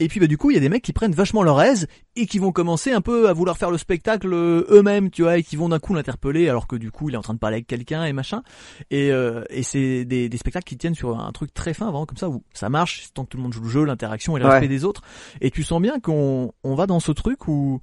[0.00, 1.86] Et puis bah du coup il y a des mecs qui prennent vachement leur aise
[2.16, 5.38] et qui vont commencer un peu à vouloir faire le spectacle euh, eux-mêmes, tu vois,
[5.38, 7.38] et qui vont d'un coup l'interpeller alors que du coup il est en train de
[7.38, 8.42] parler avec quelqu'un et machin.
[8.90, 12.06] Et, euh, et c'est des, des spectacles qui tiennent sur un truc très fin, vraiment
[12.06, 14.40] comme ça, où ça marche tant que tout le monde joue le jeu, l'interaction et
[14.40, 14.52] le Ouais.
[14.54, 15.02] respect des autres.
[15.40, 17.80] Et tu sens bien qu'on on va dans ce truc où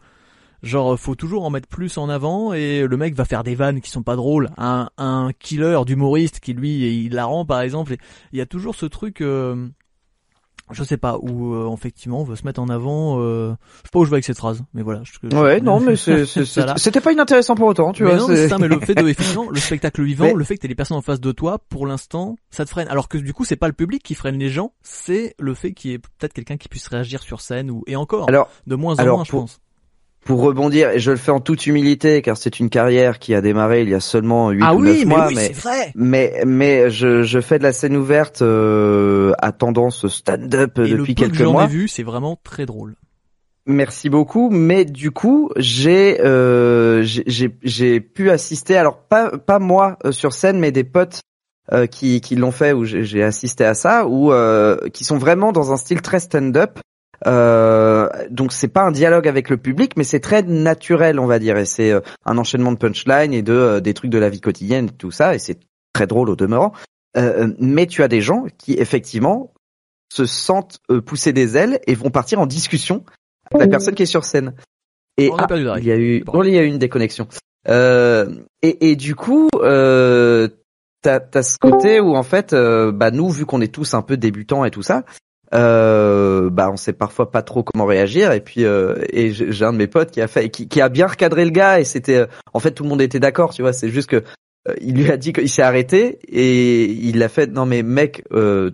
[0.63, 3.81] genre faut toujours en mettre plus en avant et le mec va faire des vannes
[3.81, 4.49] qui sont pas drôles.
[4.57, 7.95] Un, un killer d'humoriste qui lui il la rend par exemple.
[8.31, 9.21] Il y a toujours ce truc.
[9.21, 9.67] euh,
[10.73, 13.55] je sais pas où euh, effectivement on veut se mettre en avant euh, je
[13.87, 15.95] sais pas où je vais avec cette phrase mais voilà je- Ouais, non, mais
[16.77, 18.19] c'était pas inintéressant pour autant, tu mais vois.
[18.19, 20.55] non, mais c'est- ça, mais le fait de, effectivement, le spectacle vivant, Mais- le fait
[20.55, 22.87] que t'aies les personnes en face de toi, pour l'instant, ça te freine.
[22.87, 25.73] Alors que du coup, c'est pas le public qui freine les gens, c'est le fait
[25.73, 28.75] qu'il y ait peut-être quelqu'un qui puisse réagir sur scène ou, et encore, Alors, de
[28.75, 29.59] moins en alors, moins, je pense.
[30.23, 33.41] Pour rebondir, et je le fais en toute humilité, car c'est une carrière qui a
[33.41, 35.53] démarré il y a seulement 8 Ah ou oui, 9 mais mois, oui, mais c'est
[35.61, 35.91] vrai!
[35.95, 41.21] Mais mais je, je fais de la scène ouverte euh, à tendance stand-up depuis que
[41.21, 41.63] quelques j'en mois.
[41.65, 42.95] ai vu, c'est vraiment très drôle.
[43.67, 44.49] Merci beaucoup.
[44.49, 48.75] Mais du coup, j'ai euh, j'ai- j'ai j'ai pu assister.
[48.75, 51.21] Alors pas pas moi euh, sur scène, mais des potes
[51.71, 55.17] euh, qui qui l'ont fait où j'ai j'ai assisté à ça, ou euh, qui sont
[55.19, 56.79] vraiment dans un style très stand-up.
[57.27, 61.39] Euh, donc c'est pas un dialogue avec le public, mais c'est très naturel, on va
[61.39, 64.29] dire, et c'est euh, un enchaînement de punchlines et de euh, des trucs de la
[64.29, 65.59] vie quotidienne, tout ça, et c'est
[65.93, 66.73] très drôle au demeurant.
[67.17, 69.53] Euh, mais tu as des gens qui effectivement
[70.11, 73.05] se sentent euh, pousser des ailes et vont partir en discussion
[73.51, 74.53] avec la personne qui est sur scène.
[75.17, 75.83] Et On a ah, perdu Derek.
[75.83, 76.33] il y a eu, Bon.
[76.33, 77.27] bon, il y a eu une déconnexion.
[77.69, 80.47] Euh, et, et du coup, euh,
[81.01, 84.01] t'as as ce côté où en fait, euh, bah nous, vu qu'on est tous un
[84.01, 85.03] peu débutants et tout ça,
[85.53, 88.31] euh, bah on sait parfois pas trop comment réagir.
[88.31, 90.89] Et puis, euh, et j'ai un de mes potes qui a fait, qui, qui a
[90.89, 93.61] bien recadré le gars et c'était, euh, en fait, tout le monde était d'accord, tu
[93.61, 93.73] vois.
[93.73, 94.23] C'est juste que
[94.67, 98.23] euh, il lui a dit qu'il s'est arrêté et il a fait, non mais mec.
[98.31, 98.71] Euh,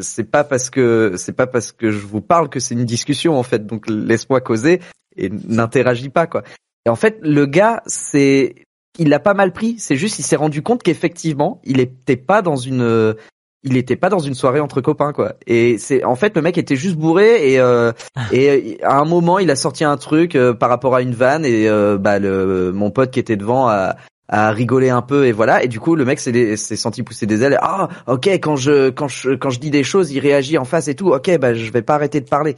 [0.00, 3.36] c'est pas parce que c'est pas parce que je vous parle que c'est une discussion
[3.36, 4.78] en fait donc laisse-moi causer
[5.16, 6.44] et n'interagis pas quoi
[6.86, 8.54] et en fait le gars c'est
[9.00, 12.40] il l'a pas mal pris c'est juste il s'est rendu compte qu'effectivement il était pas
[12.40, 13.16] dans une
[13.62, 15.34] il était pas dans une soirée entre copains quoi.
[15.46, 17.92] Et c'est en fait le mec était juste bourré et euh,
[18.32, 21.44] et à un moment il a sorti un truc euh, par rapport à une vanne
[21.44, 23.96] et euh, bah le mon pote qui était devant a
[24.28, 25.62] a rigolé un peu et voilà.
[25.62, 27.58] Et du coup le mec s'est s'est senti pousser des ailes.
[27.60, 30.88] Ah ok quand je quand je quand je dis des choses il réagit en face
[30.88, 31.10] et tout.
[31.10, 32.56] Ok bah je vais pas arrêter de parler.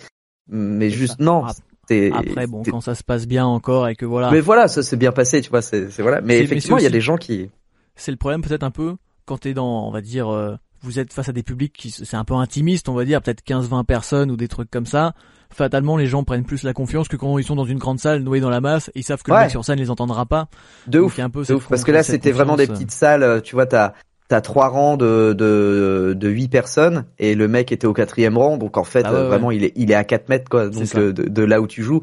[0.49, 1.25] Mais juste ça.
[1.25, 4.83] non Après, bon, quand ça se passe bien encore et que voilà, mais voilà ça
[4.83, 6.21] s'est bien passé tu vois c'est voilà.
[6.21, 7.51] Mais effectivement il y a des gens qui
[7.97, 11.13] c'est le problème peut-être un peu quand t'es dans, on va dire, euh, vous êtes
[11.13, 14.31] face à des publics qui, c'est un peu intimiste, on va dire, peut-être 15-20 personnes
[14.31, 15.15] ou des trucs comme ça.
[15.55, 18.23] Fatalement, les gens prennent plus la confiance que quand ils sont dans une grande salle
[18.23, 20.49] noyés dans la masse, et ils savent que le mec sur scène les entendra pas.
[20.87, 21.19] de Donc, ouf.
[21.19, 23.93] un peu de parce que là c'était vraiment des petites salles euh, tu vois t'as
[24.29, 28.57] t'as trois rangs de de de huit personnes et le mec était au quatrième rang
[28.57, 29.29] donc en fait Ah ouais, euh, ouais.
[29.29, 30.69] vraiment il est il est à 4 mètres quoi.
[30.71, 32.01] Donc euh, de, de là où tu joues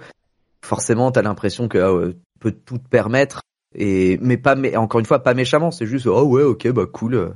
[0.63, 3.41] forcément t'as l'impression que ah tu peux tout te permettre
[3.73, 6.85] et mais pas mais encore une fois pas méchamment c'est juste oh ouais ok bah
[6.91, 7.29] cool euh,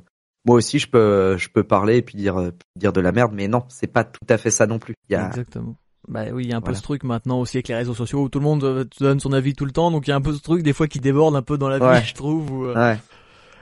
[0.45, 3.47] moi aussi je peux je peux parler et puis dire dire de la merde mais
[3.47, 5.75] non c'est pas tout à fait ça non plus il y a Exactement.
[6.09, 8.23] Bah oui, il y a un peu ce truc maintenant aussi avec les réseaux sociaux
[8.23, 10.13] où tout le monde euh, te donne son avis tout le temps, donc il y
[10.13, 12.03] a un peu ce truc des fois qui déborde un peu dans la vie, Ouais.
[12.03, 12.51] je trouve.
[12.51, 12.97] où, euh, ouais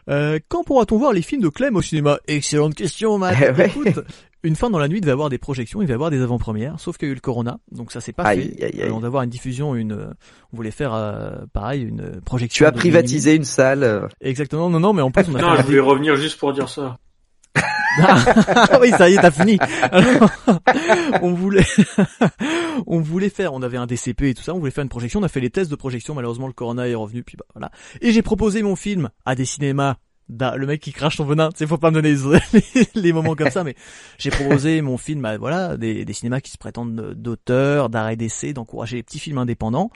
[0.09, 2.17] Euh, quand pourra-on voir les films de Clem au cinéma?
[2.27, 3.37] Excellente question, Matt.
[3.39, 3.67] Eh ouais.
[3.67, 4.03] Écoute,
[4.43, 6.09] une fois dans la nuit, il va y avoir des projections, il va y avoir
[6.09, 8.63] des avant-premières, sauf qu'il y a eu le corona, donc ça c'est pas Aïe, fait.
[8.65, 8.89] aïe, aïe.
[8.89, 10.07] Euh, on va avoir une diffusion, une, euh,
[10.51, 12.63] on voulait faire euh, pareil, une projection.
[12.63, 14.07] tu as privatisé une salle euh.
[14.21, 16.69] Exactement, non, non, mais en plus on a Non, je voulais revenir juste pour dire
[16.69, 16.97] ça.
[17.99, 19.59] ah oui, ça y est, t'as fini.
[19.91, 20.29] Alors,
[21.21, 21.65] on voulait,
[22.87, 25.19] on voulait faire, on avait un DCP et tout ça, on voulait faire une projection,
[25.19, 27.69] on a fait les tests de projection, malheureusement le corona est revenu, puis bah voilà.
[28.01, 29.95] Et j'ai proposé mon film à des cinémas
[30.39, 33.49] le mec qui crache son venin, c'est faut pas me donner les, les moments comme
[33.49, 33.75] ça, mais
[34.17, 38.53] j'ai proposé mon film à voilà des, des cinémas qui se prétendent d'auteurs, d'arrêt d'essai,
[38.53, 39.91] d'encourager les petits films indépendants.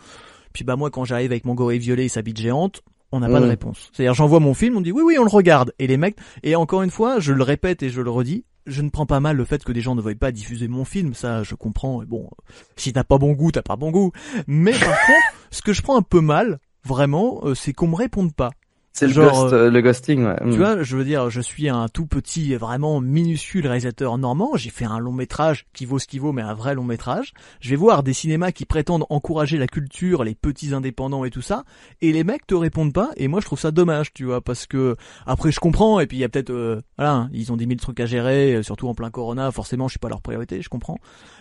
[0.54, 2.82] Puis bah moi quand j'arrive avec mon gorille violet et sa bite géante,
[3.12, 3.90] on n'a pas de réponse.
[3.94, 6.56] C'est-à-dire j'envoie mon film, on dit oui oui on le regarde et les mecs et
[6.56, 9.38] encore une fois je le répète et je le redis, je ne prends pas mal
[9.38, 12.02] le fait que des gens ne veuillent pas diffuser mon film, ça je comprends.
[12.02, 12.30] Et bon,
[12.76, 14.12] si t'as pas bon goût, t'as pas bon goût.
[14.48, 17.96] Mais par contre, ce que je prends un peu mal, vraiment, euh, c'est qu'on me
[17.96, 18.52] réponde pas.
[18.98, 20.38] C'est le, ghost, euh, le ghosting, ouais.
[20.40, 20.56] Tu mm.
[20.56, 24.52] vois, je veux dire, je suis un tout petit, vraiment minuscule réalisateur normand.
[24.56, 27.34] J'ai fait un long métrage qui vaut ce qu'il vaut, mais un vrai long métrage.
[27.60, 31.42] Je vais voir des cinémas qui prétendent encourager la culture, les petits indépendants et tout
[31.42, 31.66] ça,
[32.00, 33.10] et les mecs te répondent pas.
[33.18, 34.96] Et moi, je trouve ça dommage, tu vois, parce que
[35.26, 36.00] après, je comprends.
[36.00, 38.56] Et puis il y a peut-être, euh, voilà, ils ont des mille trucs à gérer,
[38.56, 39.52] euh, surtout en plein Corona.
[39.52, 41.00] Forcément, je suis pas leur priorité, je comprends.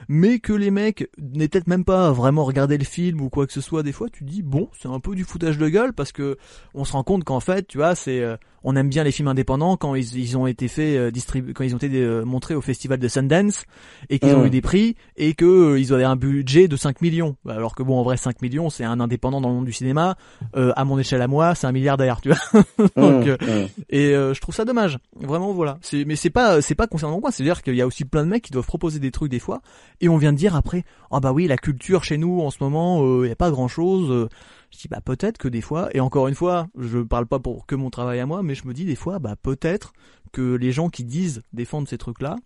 [0.08, 3.52] Mais que les mecs n'aient peut-être même pas vraiment regardé le film ou quoi que
[3.52, 6.10] ce soit, des fois, tu dis bon, c'est un peu du foutage de gueule parce
[6.10, 6.36] que
[6.74, 9.28] on se rend compte qu'en fait, tu vois, c'est euh, on aime bien les films
[9.28, 12.54] indépendants quand ils, ils ont été faits euh, distribués, quand ils ont été euh, montrés
[12.54, 13.64] au festival de Sundance
[14.10, 14.46] et qu'ils ont mm.
[14.46, 17.36] eu des prix et que ils avaient un budget de 5 millions.
[17.48, 20.16] Alors que bon, en vrai, 5 millions, c'est un indépendant dans le monde du cinéma.
[20.54, 22.62] à mon échelle à moi, c'est un milliardaire, tu vois.
[22.96, 23.66] Donc, mm, mm.
[23.90, 24.98] et je trouve ça dommage.
[25.20, 25.78] Vraiment, voilà.
[25.82, 27.30] C'est, mais c'est pas, c'est pas concernant moi.
[27.30, 29.60] C'est-à-dire qu'il y a aussi plein de mecs qui doivent proposer des trucs des fois
[30.00, 32.50] et on vient de dire après, ah oh bah oui, la culture chez nous en
[32.50, 34.28] ce moment, il y a pas grand chose
[34.74, 37.66] je dis bah peut-être que des fois, et encore une fois, je parle pas pour
[37.66, 39.92] que mon travail à moi, mais je me dis des fois, bah peut-être
[40.32, 42.36] que les gens qui disent défendre ces trucs-là,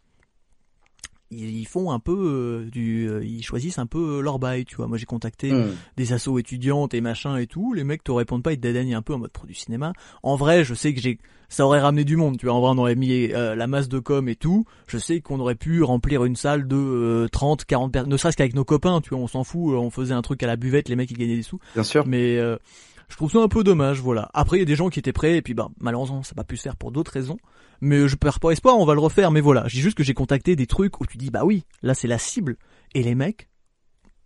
[1.31, 4.87] ils font un peu euh, du euh, ils choisissent un peu leur bail tu vois.
[4.87, 5.75] Moi j'ai contacté hmm.
[5.97, 7.75] des assos étudiantes et machin et tout.
[7.75, 9.93] Les mecs te répondent pas ils te dédaignent un peu en mode produit cinéma.
[10.23, 11.19] En vrai je sais que j'ai
[11.51, 12.55] ça aurait ramené du monde tu vois.
[12.55, 14.65] En vrai on aurait mis euh, la masse de com et tout.
[14.87, 18.55] Je sais qu'on aurait pu remplir une salle de 30 40 personnes ne serait-ce qu'avec
[18.55, 19.19] nos copains tu vois.
[19.19, 21.43] On s'en fout on faisait un truc à la buvette les mecs ils gagnaient des
[21.43, 21.59] sous.
[21.75, 22.07] Bien sûr.
[22.07, 24.31] Mais je trouve ça un peu dommage voilà.
[24.33, 26.43] Après il y a des gens qui étaient prêts et puis bah malheureusement ça n'a
[26.43, 27.39] pas pu se faire pour d'autres raisons
[27.81, 29.31] mais je perds pas espoir, on va le refaire.
[29.31, 31.95] Mais voilà, dis juste que j'ai contacté des trucs où tu dis bah oui, là
[31.95, 32.57] c'est la cible,
[32.95, 33.49] et les mecs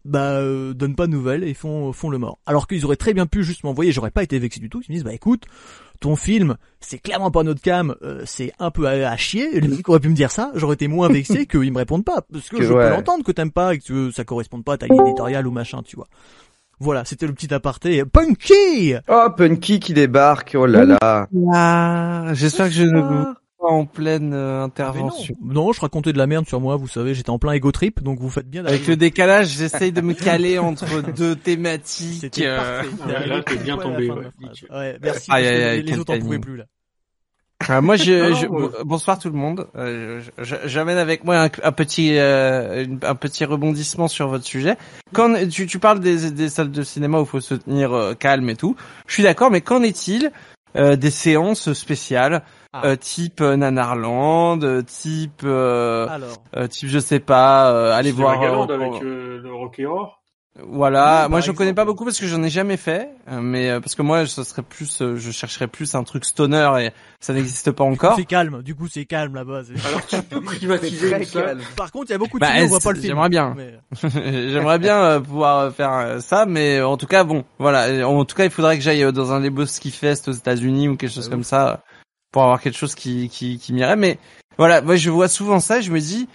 [0.05, 2.39] bah euh, donnent pas de nouvelles et font font le mort.
[2.47, 4.81] Alors qu'ils auraient très bien pu juste m'envoyer, j'aurais pas été vexé du tout.
[4.89, 5.45] Ils me disent bah écoute,
[6.01, 9.61] ton film c'est clairement pas notre cam, euh, c'est un peu à, chier.
[9.61, 12.23] Le mec aurait pu me dire ça, j'aurais été moins vexé qu'ils me répondent pas
[12.33, 14.87] parce que, je peux l'entendre que t'aimes pas et que ça correspond pas à ta
[14.87, 16.09] ligne éditoriale ou machin, tu vois.
[16.81, 18.05] Voilà, c'était le petit aparté.
[18.05, 21.29] Punky Oh, Punky qui débarque, oh là là.
[21.55, 25.34] Ah, J'espère que je ne en pleine euh, intervention.
[25.43, 25.72] non.
[25.72, 28.18] je racontais de la merde sur moi, vous savez, j'étais en plein ego trip, donc
[28.18, 28.64] vous faites bien.
[28.64, 32.20] Avec le décalage, j'essaye de me caler entre deux thématiques.
[32.20, 32.82] C'était euh...
[33.26, 34.10] là, t'es bien tombé.
[34.10, 34.98] Ouais.
[35.02, 35.30] merci.
[35.32, 36.64] les, autres en pouvaient plus là.
[37.68, 39.68] Ah, moi, je, je, bonsoir tout le monde.
[39.76, 40.20] Euh,
[40.64, 44.76] J'amène avec moi un, un petit euh, un petit rebondissement sur votre sujet.
[45.12, 48.14] Quand tu, tu parles des, des salles de cinéma où il faut se tenir euh,
[48.14, 48.76] calme et tout,
[49.06, 49.51] je suis d'accord.
[49.51, 50.32] Mais qu'en est-il
[50.76, 52.43] euh, des séances spéciales?
[52.74, 52.86] Ah.
[52.86, 56.69] Euh, type euh, Nanarland, euh, type Alors.
[56.70, 60.19] type je sais pas, allez voir avec le Rocky Horror.
[60.69, 64.03] Voilà, moi je connais pas beaucoup parce que j'en ai jamais fait, mais parce que
[64.03, 66.90] moi ce serait plus, je chercherais plus un truc stoner et
[67.20, 68.16] ça n'existe pas encore.
[68.16, 69.62] C'est calme, du coup c'est calme là-bas.
[69.86, 71.55] Alors tu peux privatiser ça.
[71.74, 73.09] Par contre il y a beaucoup de bah, films, on voit pas le film.
[73.09, 73.57] J'aimerais bien,
[74.03, 78.51] j'aimerais bien pouvoir faire ça, mais en tout cas bon, voilà, en tout cas il
[78.51, 81.82] faudrait que j'aille dans un Lebowski Fest aux États-Unis ou quelque chose comme ça
[82.33, 83.97] pour avoir quelque chose qui, qui, qui m'irait.
[83.97, 84.19] Mais
[84.59, 86.29] voilà, moi je vois souvent ça je me dis,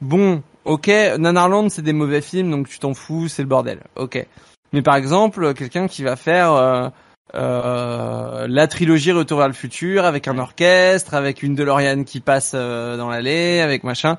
[0.00, 0.88] bon, ok,
[1.18, 3.80] Nanarland c'est des mauvais films, donc tu t'en fous, c'est le bordel.
[3.96, 4.26] Ok.
[4.72, 6.88] Mais par exemple, quelqu'un qui va faire euh,
[7.34, 12.52] euh, la trilogie Retour vers le futur avec un orchestre, avec une DeLorean qui passe
[12.54, 14.18] euh, dans l'allée, avec machin.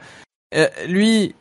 [0.56, 1.36] Euh, lui,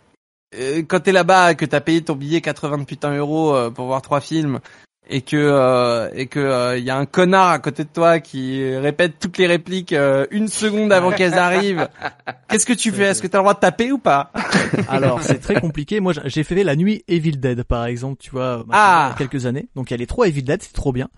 [0.55, 4.21] euh, quand t'es là-bas, que t'as payé ton billet 80 putain euros pour voir trois
[4.21, 4.61] films,
[5.09, 8.21] et que euh, et que il euh, y a un connard à côté de toi
[8.21, 11.89] qui répète toutes les répliques euh, une seconde avant qu'elles arrivent.
[12.49, 13.05] Qu'est-ce que tu fais?
[13.05, 14.31] Est-ce que tu as le droit de taper ou pas?
[14.89, 16.01] Alors c'est très compliqué.
[16.01, 19.09] Moi j'ai fait la nuit Evil Dead par exemple, tu vois, ah.
[19.09, 19.69] il y a quelques années.
[19.75, 21.09] Donc il y a les trois Evil Dead, c'est trop bien.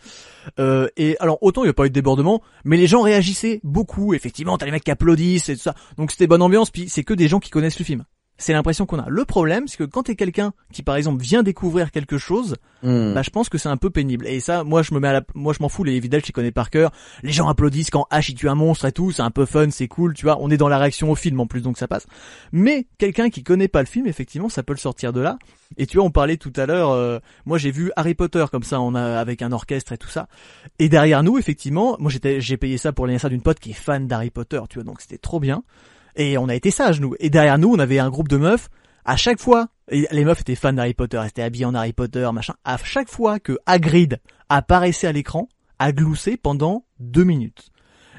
[0.58, 4.14] et alors autant il n'y a pas eu de débordement, mais les gens réagissaient beaucoup.
[4.14, 5.74] Effectivement, t'as les mecs qui applaudissent et tout ça.
[5.98, 6.70] Donc c'était bonne ambiance.
[6.70, 8.04] Puis c'est que des gens qui connaissent le film.
[8.36, 9.08] C'est l'impression qu'on a.
[9.08, 13.14] Le problème, c'est que quand t'es quelqu'un qui, par exemple, vient découvrir quelque chose, hmm.
[13.14, 14.26] bah, je pense que c'est un peu pénible.
[14.26, 15.84] Et ça, moi, je me mets à la, moi, je m'en fous.
[15.84, 16.90] Les Vidal, je les connais par cœur.
[17.22, 19.12] Les gens applaudissent quand H il tue un monstre et tout.
[19.12, 20.38] C'est un peu fun, c'est cool, tu vois.
[20.40, 22.06] On est dans la réaction au film en plus, donc ça passe.
[22.50, 25.38] Mais quelqu'un qui connaît pas le film, effectivement, ça peut le sortir de là.
[25.76, 26.90] Et tu vois, on parlait tout à l'heure.
[26.90, 30.08] Euh, moi, j'ai vu Harry Potter comme ça, on a avec un orchestre et tout
[30.08, 30.26] ça.
[30.80, 33.74] Et derrière nous, effectivement, moi, j'étais, j'ai payé ça pour l'anniversaire d'une pote qui est
[33.74, 34.84] fan d'Harry Potter, tu vois.
[34.84, 35.62] Donc c'était trop bien.
[36.16, 37.14] Et on a été sages, nous.
[37.20, 38.68] Et derrière nous, on avait un groupe de meufs.
[39.04, 41.92] À chaque fois, et les meufs étaient fans d'Harry Potter, elles étaient habillées en Harry
[41.92, 42.54] Potter, machin.
[42.64, 44.18] À chaque fois que Hagrid
[44.48, 47.70] apparaissait à l'écran, a gloussé pendant deux minutes.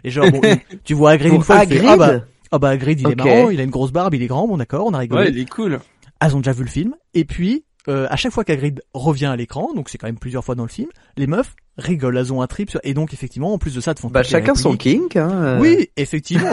[0.04, 0.42] Et genre, bon,
[0.84, 3.16] tu vois Hagrid une fois, tu fais, Hagrid ah bah, ah bah Hagrid, il est
[3.16, 5.24] marrant, il a une grosse barbe, il est grand, bon d'accord, on a rigolé.
[5.24, 5.80] Ouais, il est cool.
[6.22, 6.96] Elles ont déjà vu le film.
[7.14, 10.46] Et puis, euh, à chaque fois qu'Hagrid revient à l'écran, donc c'est quand même plusieurs
[10.46, 12.70] fois dans le film, les meufs rigolent, elles ont un trip.
[12.84, 15.16] Et donc, effectivement, en plus de ça, te font Bah chacun son kink.
[15.16, 15.60] Hein, euh.
[15.60, 16.50] Oui, effectivement,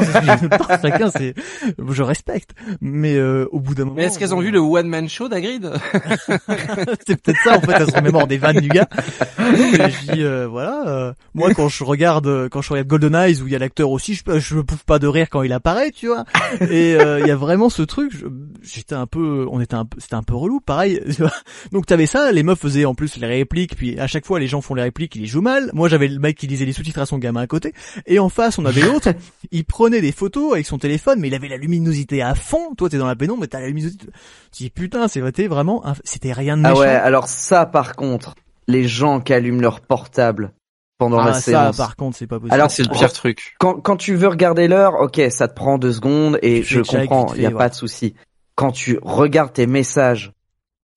[0.83, 1.35] chacun c'est,
[1.91, 2.51] je respecte.
[2.81, 5.09] Mais euh, au bout d'un moment, Mais est-ce qu'elles ont bon, vu le one man
[5.09, 5.71] show d'Agrid
[7.07, 8.89] c'est peut-être ça en fait, elles se remémorent des vannes du gars.
[9.39, 13.15] Mais je dis euh, voilà, euh, moi quand je regarde euh, quand je regarde Golden
[13.15, 15.43] Eyes où il y a l'acteur aussi, je je me pouffe pas de rire quand
[15.43, 16.25] il apparaît, tu vois.
[16.61, 18.27] Et euh, il y a vraiment ce truc, je-
[18.63, 21.01] j'étais un peu on était un peu c'était un peu relou, pareil.
[21.15, 21.33] tu vois.
[21.73, 24.47] Donc t'avais ça, les meufs faisaient en plus les répliques, puis à chaque fois les
[24.47, 25.71] gens font les répliques, ils les jouent mal.
[25.75, 27.73] Moi j'avais le mec qui lisait les sous-titres à son gamin à côté
[28.07, 29.09] et en face on avait l'autre,
[29.51, 32.75] il prenait des photos avec son téléphone mais il avait la luminosité à fond.
[32.77, 34.07] Toi t'es dans la pénombre mais t'as la luminosité.
[34.53, 36.81] Tu dis putain, c'était vraiment un- c'était rien de Ah méchant.
[36.81, 38.35] ouais, alors ça par contre,
[38.69, 40.53] les gens qui allument leur portable
[40.99, 41.77] pendant Ah, la ça, séance.
[41.77, 42.55] par contre, c'est pas possible.
[42.55, 43.57] Alors, C'est le pire truc.
[43.59, 46.83] Quand, quand tu veux regarder l'heure, ok, ça te prend deux secondes et Tu je
[46.85, 48.15] check, comprends, il y a pas de souci.
[48.55, 50.31] Quand tu regardes tes messages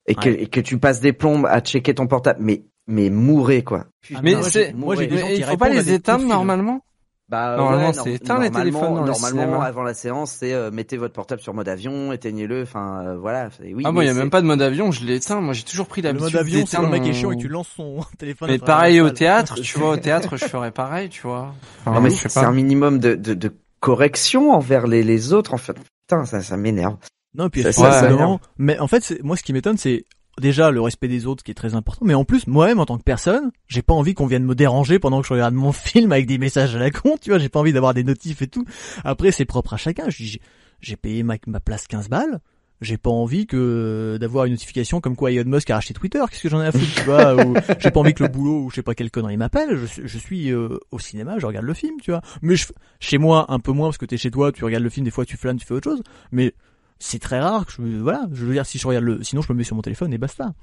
[0.05, 0.43] et que, Ouais.
[0.43, 3.85] et que tu passes des plombes à checker ton portable, mais mais mourrez quoi.
[4.13, 6.81] Ah, Mais c'est- moi, j'ai des gens Mais qui il faut pas les éteindre normalement
[7.27, 11.13] Bah, Normalement, ouais, c'est éteindre les téléphones Normalement, avant la séance, c'est euh, mettez votre
[11.13, 12.61] portable sur mode avion, éteignez-le.
[12.61, 13.49] Enfin, euh, voilà.
[13.63, 15.41] Oui, Ah moi il y a même pas de mode avion, je l'ai éteint.
[15.41, 17.69] Moi j'ai toujours pris Le l'habitude mode avion, c'est le mec est et tu lances
[17.75, 18.51] son téléphone.
[18.51, 21.53] Mais pareil au théâtre, tu vois, au théâtre, je ferais pareil, tu vois.
[21.81, 25.57] Enfin, Non, mais c'est un minimum de, de, de correction envers les, les autres en
[25.57, 25.75] fait.
[26.07, 26.97] Putain, ça, ça m'énerve.
[27.35, 30.05] Non, puis Ça, ça, ça mais en fait, moi, ce qui m'étonne, c'est
[30.39, 32.97] déjà le respect des autres qui est très important, mais en plus, moi-même, en tant
[32.97, 36.11] que personne, j'ai pas envie qu'on vienne me déranger pendant que je regarde mon film
[36.11, 38.47] avec des messages à la con, tu vois, j'ai pas envie d'avoir des notifs et
[38.47, 38.65] tout.
[39.03, 40.09] Après, c'est propre à chacun.
[40.09, 40.39] Je dis,
[40.81, 42.39] j'ai- payé ma, ma place 15 balles.
[42.81, 46.21] J'ai pas envie que d'avoir une notification comme quoi Elon Musk a racheté Twitter.
[46.29, 48.63] Qu'est-ce que j'en ai à foutre, tu vois ou J'ai pas envie que le boulot
[48.65, 49.77] ou je sais pas quelle connerie m'appelle.
[49.77, 52.19] Je, suis- je suis euh, au cinéma, je regarde le film, tu vois.
[52.41, 52.67] Mais je,
[52.99, 55.09] chez moi un peu moins parce que t'es chez toi, tu regardes le film, des
[55.11, 56.03] fois tu flânes, tu fais autre chose.
[56.33, 56.53] Mais
[56.99, 59.41] c'est très rare que je me, voilà, je veux dire si je regarde le, sinon
[59.41, 60.53] je me mets sur mon téléphone et basta.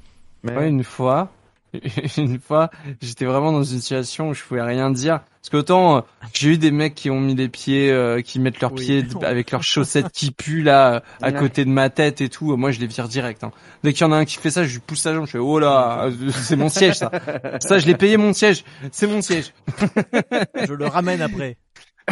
[0.44, 1.30] Ouais, une fois,
[2.16, 5.20] une fois, j'étais vraiment dans une situation où je pouvais rien dire.
[5.40, 6.00] Parce qu'autant, euh,
[6.34, 8.84] j'ai eu des mecs qui ont mis les pieds, euh, qui mettent leurs Oui.
[8.84, 12.56] pieds avec leurs chaussettes qui puent là, à côté de ma tête et tout.
[12.56, 13.42] Moi, je les vire direct.
[13.42, 13.52] Hein.
[13.82, 15.26] Dès qu'il y en a un qui fait ça, je lui pousse la jambe.
[15.26, 16.10] Je fais, oh là,
[16.42, 17.10] c'est mon siège ça.
[17.60, 18.64] Ça, je l'ai payé mon siège.
[18.92, 19.52] C'est mon siège.
[20.64, 21.56] Je le ramène après.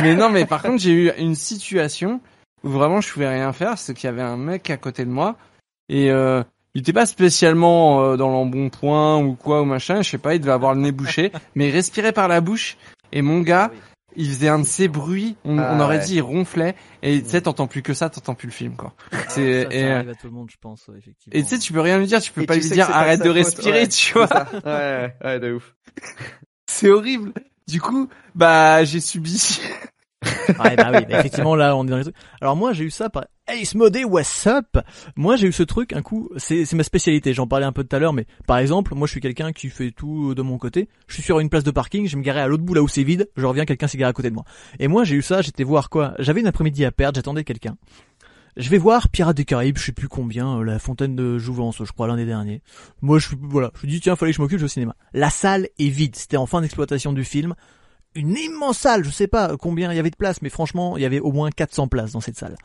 [0.01, 2.20] Mais non, mais par contre, j'ai eu une situation
[2.64, 5.10] où vraiment je pouvais rien faire, c'est qu'il y avait un mec à côté de
[5.10, 5.36] moi
[5.88, 6.42] et euh,
[6.74, 10.40] il était pas spécialement euh, dans l'embonpoint ou quoi ou machin, je sais pas, il
[10.40, 12.76] devait avoir le nez bouché, mais il respirait par la bouche
[13.12, 13.70] et mon gars,
[14.16, 16.04] il faisait un de ces bruits, on, Ah on aurait ouais.
[16.04, 18.92] dit il ronflait et tu sais t'entends plus que ça, t'entends plus le film quoi.
[19.28, 21.38] C'est Ça, ça et euh, arrive à tout le monde, je pense, effectivement.
[21.38, 23.20] et tu sais tu peux rien lui dire, tu peux Et pas lui dire arrête
[23.20, 24.26] de faute, respirer, ouais, tu vois.
[24.28, 24.46] ça.
[24.64, 25.74] Ouais, ouais, de ouf.
[26.68, 27.32] C'est horrible.
[27.68, 29.60] Du coup, bah j'ai subi
[30.59, 32.16] Bah oui, effectivement là on est dans les trucs.
[32.40, 34.78] Alors moi j'ai eu ça par Hey Smodé, what's up?
[35.16, 37.97] Moi j'ai eu ce truc un coup, c'est ma spécialité, j'en parlais un peu tout
[37.97, 40.89] à l'heure, mais par exemple, moi je suis quelqu'un qui fait tout de mon côté,
[41.09, 42.89] je suis sur une place de parking, je me garer à l'autre bout là où
[42.89, 44.44] c'est vide, je reviens, quelqu'un s'est garé à côté de moi.
[44.78, 46.14] Et moi j'ai eu ça, j'étais voir quoi?
[46.18, 47.77] J'avais une après-midi à perdre, j'attendais quelqu'un.
[48.56, 51.85] Je vais voir Pirates des Caraïbes, je sais plus combien, euh, la fontaine de Jouvence,
[51.85, 52.60] je crois l'année dernière.
[53.01, 54.94] Moi je voilà, je me dis tiens, fallait que je m'occupe, je vais au cinéma.
[55.12, 57.55] La salle est vide, c'était en fin d'exploitation du film.
[58.14, 61.02] Une immense salle, je sais pas combien il y avait de place, mais franchement, il
[61.02, 62.56] y avait au moins 400 places dans cette salle.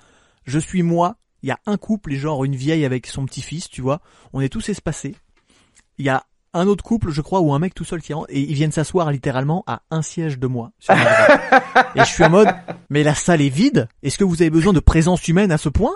[0.46, 3.70] Je suis moi, il y a un couple, et genre une vieille avec son petit-fils,
[3.70, 4.02] tu vois.
[4.34, 5.16] On est tous espacés.
[6.00, 6.24] Il y a
[6.56, 8.72] un autre couple, je crois, ou un mec tout seul qui rentre, et ils viennent
[8.72, 10.72] s'asseoir littéralement à un siège de moi.
[10.80, 10.94] sur
[11.96, 12.50] et je suis en mode,
[12.90, 13.88] mais la salle est vide.
[14.02, 15.96] Est-ce que vous avez besoin de présence humaine à ce point?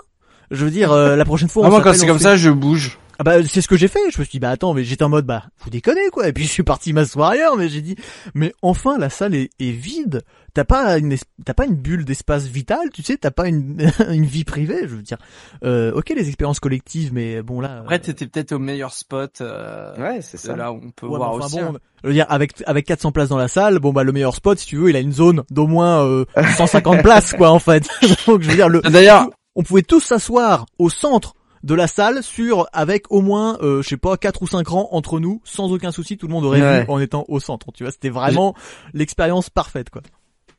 [0.50, 2.50] Je veux dire, euh, la prochaine fois, on Ah, moi quand c'est comme ça, je
[2.50, 2.98] bouge.
[3.20, 4.00] Ah bah c'est ce que j'ai fait.
[4.10, 6.26] Je me suis dit bah attends mais j'étais en mode bah vous déconnez quoi.
[6.26, 7.54] Et puis je suis parti m'asseoir ailleurs.
[7.58, 7.94] Mais j'ai dit
[8.32, 10.22] mais enfin la salle est, est vide.
[10.54, 11.14] T'as pas une
[11.44, 12.88] t'as pas une bulle d'espace vital.
[12.94, 13.76] Tu sais t'as pas une
[14.08, 14.80] une vie privée.
[14.84, 15.18] Je veux dire
[15.64, 17.80] euh, ok les expériences collectives mais bon là.
[17.82, 19.42] Après, euh, t'étais peut-être au meilleur spot.
[19.42, 20.56] Euh, Ouais, c'est ça.
[20.56, 21.56] là où on peut ouais, voir enfin, aussi.
[21.60, 21.78] bon, hein.
[22.02, 24.58] je veux dire avec avec 400 places dans la salle bon bah le meilleur spot
[24.58, 26.24] si tu veux il a une zone d'au moins euh,
[26.56, 27.86] 150 places quoi en fait.
[28.26, 32.22] Donc je veux dire le D'ailleurs, on pouvait tous s'asseoir au centre de la salle
[32.22, 35.70] sur avec au moins euh, je sais pas quatre ou cinq rangs entre nous sans
[35.72, 36.80] aucun souci tout le monde aurait Ouais.
[36.84, 38.54] vu en étant au centre tu vois c'était vraiment
[38.94, 40.02] l'expérience parfaite quoi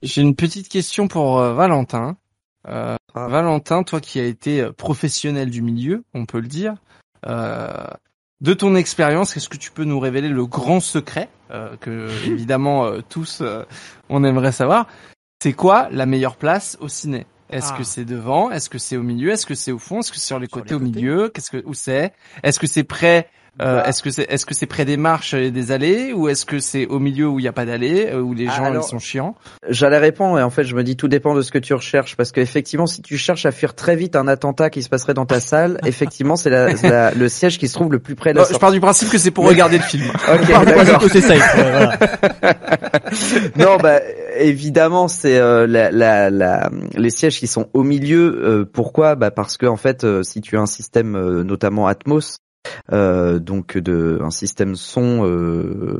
[0.04, 2.18] j'ai une petite question pour euh, Valentin.
[2.68, 3.28] Euh, Ah.
[3.28, 6.76] Valentin, toi qui as été euh, professionnel du milieu, on peut le dire,
[7.28, 7.68] euh,
[8.40, 12.86] de ton expérience, est-ce que tu peux nous révéler le grand secret euh, que évidemment
[12.86, 13.64] euh, tous euh,
[14.10, 14.88] on aimerait savoir?
[15.44, 17.26] C'est quoi la meilleure place au ciné?
[17.52, 17.78] Est-ce Ah.
[17.78, 18.50] que c'est devant?
[18.52, 19.32] Est-ce que c'est au milieu?
[19.32, 20.00] Est-ce que c'est au fond?
[20.00, 21.30] Est-ce que c'est sur les côtés, au milieu?
[21.30, 22.14] Qu'est-ce que où c'est?
[22.44, 23.28] Est-ce que c'est près
[23.62, 23.84] euh, Bah.
[23.90, 26.60] Est-ce que c'est est-ce que c'est près des marches et des allées ou est-ce que
[26.60, 28.84] c'est au milieu où il n'y a pas d'allée euh, où les Ah, gens alors-
[28.86, 29.36] ils sont chiants?
[29.68, 32.16] J'allais répondre et en fait je me dis tout dépend de ce que tu recherches
[32.16, 35.26] parce qu'effectivement si tu cherches à fuir très vite un attentat qui se passerait dans
[35.26, 38.38] ta salle, effectivement c'est la, la- le siège qui se trouve le plus près de
[38.38, 40.06] la Non, Je pars du principe que c'est pour regarder le film.
[40.32, 41.00] Ok, d'accord.
[41.00, 41.56] que c'est safe.
[41.58, 41.98] ouais, voilà.
[43.58, 44.00] non, bah
[44.38, 48.42] évidemment, c'est euh, la, la, la- les sièges qui sont au milieu.
[48.44, 49.16] euh, pourquoi?
[49.16, 52.38] Bah parce que en fait, euh, si tu as un système euh, notamment Atmos,
[52.92, 56.00] euh, donc de un système son, euh,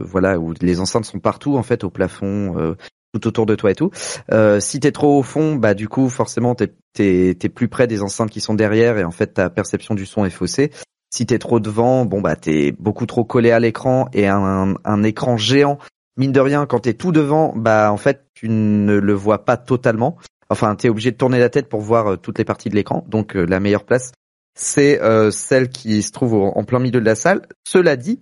[0.00, 2.58] voilà, où les enceintes sont partout en fait au plafond.
[2.58, 2.74] euh,
[3.12, 3.90] tout autour de toi et tout.
[4.32, 7.88] Euh, si t'es trop au fond, bah du coup forcément t'es t'es t'es plus près
[7.88, 10.70] des enceintes qui sont derrière et en fait ta perception du son est faussée.
[11.12, 15.02] Si t'es trop devant, bon bah t'es beaucoup trop collé à l'écran et un, un
[15.02, 15.78] écran géant
[16.16, 19.56] mine de rien, quand t'es tout devant, bah en fait tu ne le vois pas
[19.56, 20.16] totalement.
[20.50, 23.04] Enfin, t'es obligé de tourner la tête pour voir euh, toutes les parties de l'écran.
[23.08, 24.12] Donc la meilleure place,
[24.60, 27.46] c'est euh, celle qui se trouve en plein milieu de la salle.
[27.66, 28.20] Cela dit,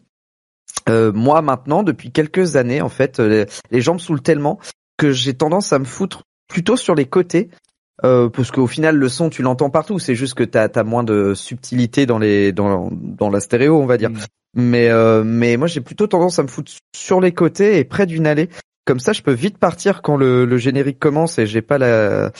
[0.88, 4.58] euh, moi maintenant, depuis quelques années, en fait, euh, les, me saoulent tellement
[4.96, 7.50] que j'ai tendance à me foutre plutôt sur les côtés.
[8.04, 9.98] Euh, parce qu'au final, le son, tu l'entends partout.
[9.98, 13.86] C'est juste que t'as as moins de subtilité dans les dans dans la stéréo, on
[13.86, 14.10] va dire.
[14.10, 14.18] Mm.
[14.54, 18.06] Mais euh, mais moi j'ai plutôt tendance à me foutre sur les côtés et près
[18.06, 18.48] d'une allée.
[18.84, 22.30] Comme ça, je peux vite partir quand le, le générique commence et j'ai pas la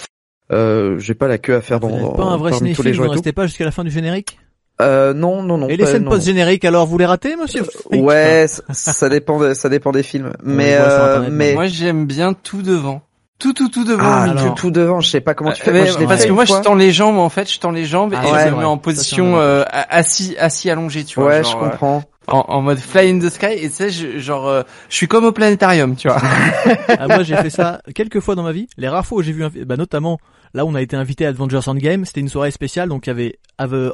[0.53, 3.05] euh, j'ai pas la queue à faire Vous dans pas un vrai cinéphile, les vous
[3.05, 4.39] ne restez pas jusqu'à la fin du générique?
[4.81, 5.69] Euh, non non non.
[5.69, 6.11] Et les pas- scènes non.
[6.11, 10.33] post-génériques, alors vous les ratez, monsieur Ouais, ça, dépend de, ça dépend des films.
[10.45, 13.03] Mais euh, mais Moi j'aime bien tout devant.
[13.39, 14.03] Tout tout tout devant.
[14.05, 14.55] ah alors.
[14.55, 15.71] tout, tout devant, je sais pas comment tu fais.
[15.71, 17.85] Euh, Moi, je parce que moi je tends les jambes en fait, je tends les
[17.85, 18.59] jambes Ah et ouais, je me ouais.
[18.61, 21.29] mets en position euh, assis assis allongé, tu vois.
[21.29, 22.03] Ouais, genre, je euh, comprends.
[22.27, 25.07] en, en mode fly in the sky et tu sais je- genre euh, je suis
[25.07, 26.21] comme au planétarium, tu vois.
[26.89, 28.67] Ah, moi j'ai fait ça quelques fois dans ma vie.
[28.77, 30.19] Les rares fois où j'ai vu bah notamment
[30.55, 33.11] là où on a été invité à Avengers Endgame, c'était une soirée spéciale donc il
[33.11, 33.39] y avait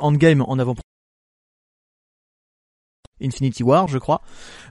[0.01, 0.75] Endgame en avant
[3.23, 4.23] Infinity War, je crois.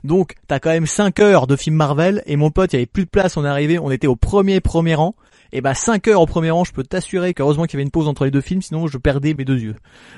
[0.02, 2.86] Donc, t'as quand même 5 heures de film Marvel, et mon pote, il y avait
[2.86, 5.14] plus de place, on est arrivé, on était au premier premier rang,
[5.52, 7.90] et bah 5 heures au premier rang, je peux t'assurer qu'heureusement qu'il y avait une
[7.90, 9.76] pause entre les deux films, sinon je perdais mes deux yeux.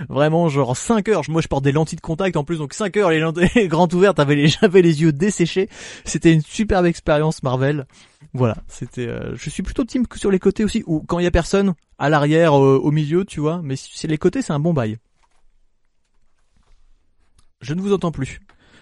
[0.09, 2.97] Vraiment, genre 5 heures, moi je porte des lentilles de contact en plus, donc 5
[2.97, 4.19] heures les lentilles grandes ouvertes,
[4.61, 5.69] j'avais les yeux desséchés,
[6.05, 7.87] c'était une superbe expérience Marvel.
[8.33, 9.07] Voilà, c'était.
[9.07, 11.75] euh, je suis plutôt team sur les côtés aussi, ou quand il y a personne
[11.99, 13.61] à l'arrière, euh, au milieu, tu vois.
[13.63, 14.99] Mais c'est les côtés, c'est un bon bail.
[17.61, 18.41] Je ne vous entends plus.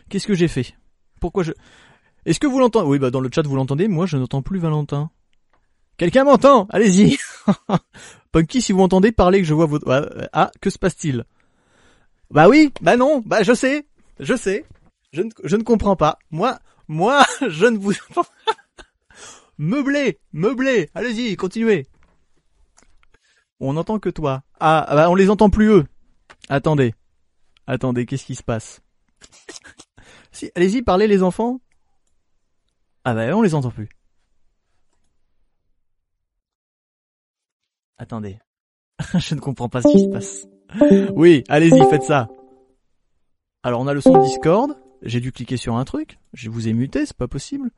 [0.08, 0.74] Qu'est-ce que j'ai fait?
[1.20, 1.52] Pourquoi je?
[2.26, 2.86] Est-ce que vous l'entendez?
[2.86, 3.88] Oui, bah dans le chat vous l'entendez.
[3.88, 5.10] Moi, je n'entends plus Valentin.
[5.96, 6.66] Quelqu'un m'entend?
[6.70, 7.18] Allez-y.
[8.32, 9.88] Punky, si vous m'entendez, parlez que je vois votre.
[9.90, 11.24] Ah, ah, que se passe-t-il?
[12.30, 13.86] Bah oui, bah non, bah je sais,
[14.18, 14.64] je sais.
[15.12, 16.18] Je ne, je ne comprends pas.
[16.30, 17.92] Moi, moi, je ne vous.
[19.56, 21.86] Meublé, meublé, allez-y, continuez.
[23.60, 24.42] On n'entend que toi.
[24.58, 25.84] Ah, bah on les entend plus eux.
[26.48, 26.94] Attendez.
[27.66, 28.82] Attendez, qu'est-ce qui se passe?
[30.32, 31.60] Si, allez-y, parlez les enfants.
[33.04, 33.88] Ah bah on les entend plus.
[37.98, 38.38] Attendez.
[39.18, 40.46] Je ne comprends pas ce qui se passe.
[41.14, 42.28] Oui, allez-y, faites ça.
[43.62, 44.76] Alors on a le son Discord.
[45.02, 46.18] J'ai dû cliquer sur un truc.
[46.32, 47.70] Je vous ai muté, c'est pas possible.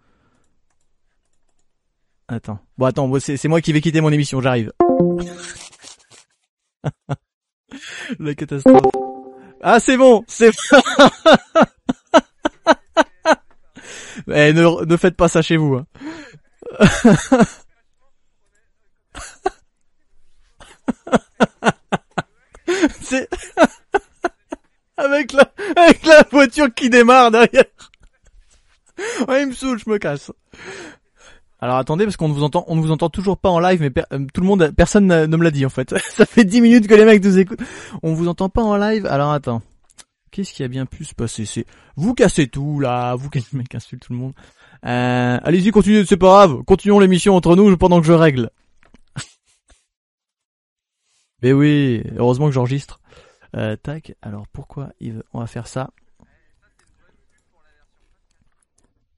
[2.28, 2.58] Attends.
[2.78, 4.72] Bon, attends, c'est moi qui vais quitter mon émission, j'arrive.
[8.18, 9.05] La catastrophe.
[9.68, 10.80] Ah, c'est bon, c'est bon.
[14.28, 15.74] Eh, ne, ne faites pas ça chez vous.
[15.74, 15.86] hein.
[23.00, 23.28] c'est
[24.96, 27.64] avec la avec la voiture qui démarre derrière.
[29.28, 30.32] Ouais, il me saoule, je me casse.
[31.58, 33.80] Alors attendez parce qu'on ne vous entend, on ne vous entend toujours pas en live,
[33.80, 35.96] mais euh, tout le monde, personne ne me l'a dit en fait.
[36.10, 37.60] Ça fait 10 minutes que les mecs nous écoutent.
[38.02, 39.06] On vous entend pas en live.
[39.06, 39.62] Alors attends,
[40.30, 41.46] qu'est-ce qui a bien pu se passer?
[41.46, 41.64] C'est
[41.96, 44.34] vous cassez tout là, vous mec insulte tout le monde.
[44.84, 46.62] Euh, allez-y, continuez, c'est pas grave.
[46.64, 48.50] Continuons l'émission entre nous pendant que je règle.
[51.42, 53.00] Mais oui, heureusement que j'enregistre.
[53.56, 54.14] Euh, tac.
[54.20, 55.90] Alors pourquoi veut- on va faire ça?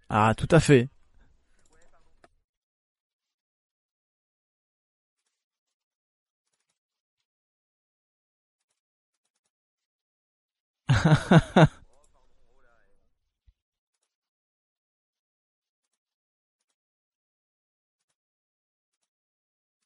[0.09, 0.89] Ah, tout à fait.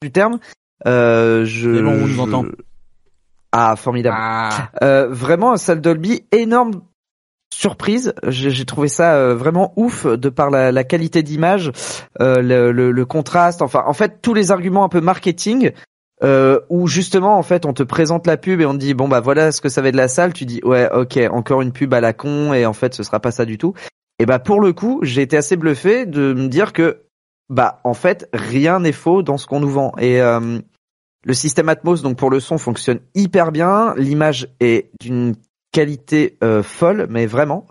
[0.03, 0.39] Du terme.
[0.87, 1.75] Euh, je.
[1.75, 2.45] C'est bon, on nous je- entend.
[3.53, 4.17] Ah, formidable.
[4.19, 4.71] Ah.
[4.83, 6.83] Euh, vraiment, un salle Dolby énorme
[7.55, 8.15] surprise.
[8.27, 11.71] J'ai j'ai trouvé ça euh, vraiment ouf de par la, la qualité d'image,
[12.21, 13.61] euh, le, le- le contraste.
[13.63, 15.73] Enfin, en fait, tous les arguments un peu marketing.
[16.23, 19.09] Euh, où justement en fait on te présente la pub et on te dit bon
[19.09, 20.33] bah voilà ce que ça va être de la salle.
[20.33, 23.19] Tu dis ouais ok encore une pub à la con et en fait ce sera
[23.19, 23.75] pas ça du tout.
[24.21, 27.03] Et bah pour le coup j'ai été assez bluffé de me dire que
[27.49, 29.93] bah en fait rien n'est faux dans ce qu'on nous vend.
[29.99, 30.61] Et euh,
[31.25, 33.93] le système Atmos donc pour le son fonctionne hyper bien.
[33.97, 35.35] L'image est d'une
[35.73, 37.67] qualité euh, folle mais vraiment.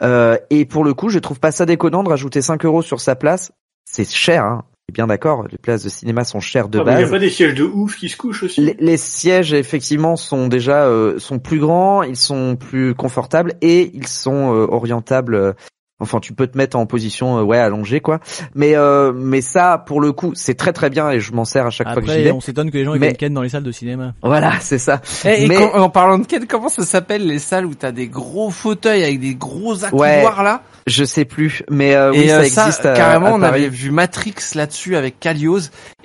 [0.00, 3.02] Euh, et pour le coup je trouve pas ça déconnant de rajouter 5 euros sur
[3.02, 3.52] sa place.
[3.84, 4.64] C'est cher hein.
[4.92, 7.10] Bien d'accord les places de cinéma sont chères de Ah, mais Il base y a
[7.10, 8.60] pas des sièges de ouf qui se couchent aussi.
[8.60, 13.90] les, les sièges effectivement sont déjà euh, sont plus grands, ils sont plus confortables et
[13.94, 15.54] ils sont euh, orientables.
[16.02, 18.20] Euh, enfin, tu peux te mettre en position euh, ouais allongée quoi.
[18.54, 21.66] Mais euh, mais ça pour le coup c'est très très bien et je m'en sers
[21.66, 22.32] à chaque fois que j'y Après, vais.
[22.32, 24.14] on s'étonne que les gens ils Mais- ken dans les salles de cinéma.
[24.22, 25.00] Voilà c'est ça.
[25.24, 27.92] Eh, et Mais- quand- en parlant de quel, comment ça s'appelle les salles où t'as
[27.92, 30.62] des gros fauteuils avec des gros accoudoirs là?
[30.86, 32.86] Je sais plus mais euh, oui Et ça euh, existe.
[32.86, 35.60] à- carrément, à on avait vu Matrix là-dessus avec Calios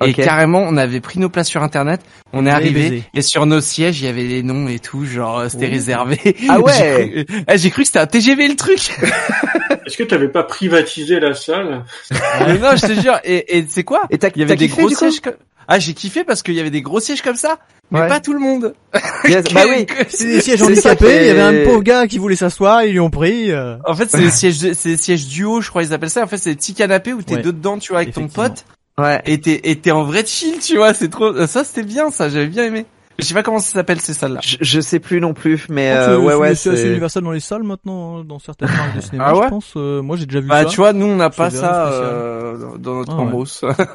[0.06, 2.02] et carrément, on avait pris nos places sur internet.
[2.34, 5.40] On est arrivé et sur nos sièges, il y avait les noms et tout, genre
[5.40, 5.72] euh, c'était Oh.
[5.74, 6.36] réservé.
[6.50, 6.72] Ah ouais.
[6.78, 8.96] J'ai cru, eh, j'ai cru que c'était un TGV le truc.
[9.88, 11.84] Est-ce que t'avais pas privatisé la salle
[12.46, 13.18] Mais non, je te jure.
[13.24, 15.22] Et, et c'est quoi Et t'as Il y avait des kiffé, gros sièges.
[15.22, 15.34] Comme...
[15.68, 17.58] Ah, j'ai kiffé parce qu'il y avait des gros sièges comme ça,
[17.92, 18.08] mais Ouais.
[18.08, 18.74] pas tout le monde.
[19.26, 19.86] Yes, bah oui.
[20.10, 23.00] C'est des sièges handicapés, il y avait un pauvre gars qui voulait s'asseoir, ils lui
[23.00, 23.52] ont pris.
[23.52, 26.24] euh, En fait, c'est des sièges, c'est des sièges duo, je crois ils appellent ça.
[26.24, 27.42] En fait, c'est des petits canapés où t'es Ouais.
[27.42, 28.66] deux dedans, tu vois, avec ton pote.
[28.98, 29.22] Ouais.
[29.26, 32.30] Et t'es, et t'es en vrai chill, tu vois, c'est trop, ça c'était bien, ça,
[32.30, 32.86] j'avais bien aimé.
[33.20, 34.40] Je sais pas comment ça s'appelle ces salles-là.
[34.44, 37.24] Je, je sais plus non plus mais pense euh, ouais c'est- ouais c'est assez universel
[37.24, 39.26] dans les salles maintenant, hein, dans certaines salles de cinéma.
[39.28, 39.74] Ah ouais je pense.
[39.76, 40.70] Euh, moi, j'ai déjà vu Bah, ça.
[40.70, 43.12] tu vois, nous on n'a pas C'est ça euh, dans- notre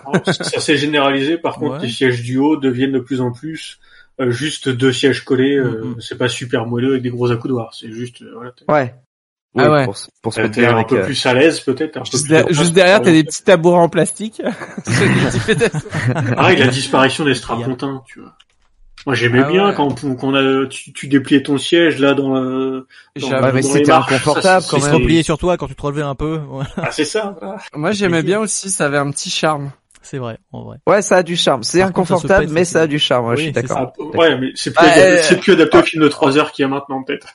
[0.04, 0.32] Ah ouais.
[0.32, 1.38] Ça s'est généralisé.
[1.38, 1.82] Par contre, Ouais.
[1.86, 3.78] les sièges du haut deviennent de plus en plus
[4.20, 5.56] euh, juste deux sièges collés.
[5.56, 5.96] euh, Mhm.
[6.00, 7.72] C'est pas super moelleux avec des gros accoudoirs.
[7.78, 8.52] C'est juste euh, voilà.
[8.68, 8.94] ouais.
[9.56, 9.84] Ah ouais.
[9.84, 12.02] Pour, pour se T'es un avec, peu euh, plus à l'aise peut-être.
[12.10, 14.40] Juste, de derrière, t'as des petits tabourets en plastique.
[14.84, 15.86] C'est des petits pétasses.
[16.34, 18.32] Pareil, la disparition des strapontins, tu vois.
[19.06, 19.74] Moi, j'aimais Ah bien ouais.
[19.74, 22.86] quand qu'on a tu, tu dépliais ton siège là dans le.
[23.20, 23.28] dans-.
[23.42, 24.94] Ouais, mais c'était inconfortable, ça, quand se même.
[25.00, 26.40] repliaient sur toi quand tu te relevais un peu.
[26.48, 27.36] Voilà, Ah, c'est ça.
[27.74, 29.72] Moi j'aimais bien aussi, ça avait un petit charme.
[30.02, 30.76] c'est vrai, en vrai.
[30.86, 31.62] Ouais, ça a du charme.
[31.64, 33.24] C'est Par contre, ça se inconfortable, pète mais ça a du charme.
[33.26, 33.92] Ouais, Oui, je suis d'accord.
[33.98, 36.38] Ah, ouais, mais c'est plus, Bah, adapté- euh, c'est plus adapté au film de 3
[36.38, 37.26] heures qu'il y a maintenant peut-être.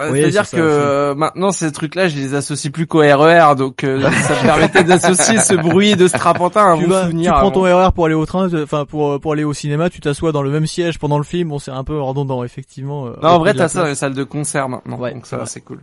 [0.00, 0.60] Ouais, Oui, C'est-à-dire que aussi.
[0.60, 4.82] euh, maintenant ces trucs-là, je les associe plus qu'au RER, donc euh, ça me permettait
[4.84, 7.32] d'associer ce bruit de strapontin à un tu, bon vas, tu souvenir.
[7.32, 7.50] prends avant.
[7.50, 10.32] ton RER pour aller au train, euh, enfin pour pour aller au cinéma, tu t'assois
[10.32, 11.50] dans le même siège pendant le film.
[11.50, 13.06] Bon, c'est un peu redondant effectivement.
[13.06, 15.44] euh, Non, en vrai, t'as ça dans les salles de concert maintenant, Ouais, donc ça
[15.46, 15.80] c'est cool.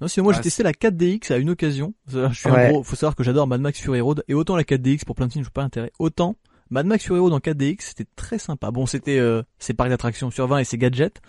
[0.00, 1.94] Non, sinon moi Ah, j'ai testé la 4DX à une occasion.
[2.08, 2.66] Je suis Ouais.
[2.66, 5.14] un gros, faut savoir que j'adore Mad Max Fury Road et autant la 4DX pour
[5.16, 5.90] plein de films, je pas intérêt.
[5.98, 6.36] Autant
[6.68, 8.70] Mad Max Fury Road en 4DX, c'était très sympa.
[8.70, 11.22] Bon, c'était euh, c'est parcs d'attractions sur 20 et c'est gadgets,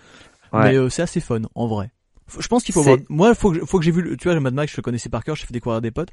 [0.54, 0.64] Ouais.
[0.72, 1.90] mais euh, c'est assez fun en vrai.
[2.28, 2.98] Faut- je pense qu'il faut voir.
[3.10, 4.02] Moi, faut que faut que j'ai vu.
[4.02, 5.82] le- Tu vois, le Mad Max, je le connaissais par cœur, j'ai fait découvrir à
[5.82, 6.10] des potes.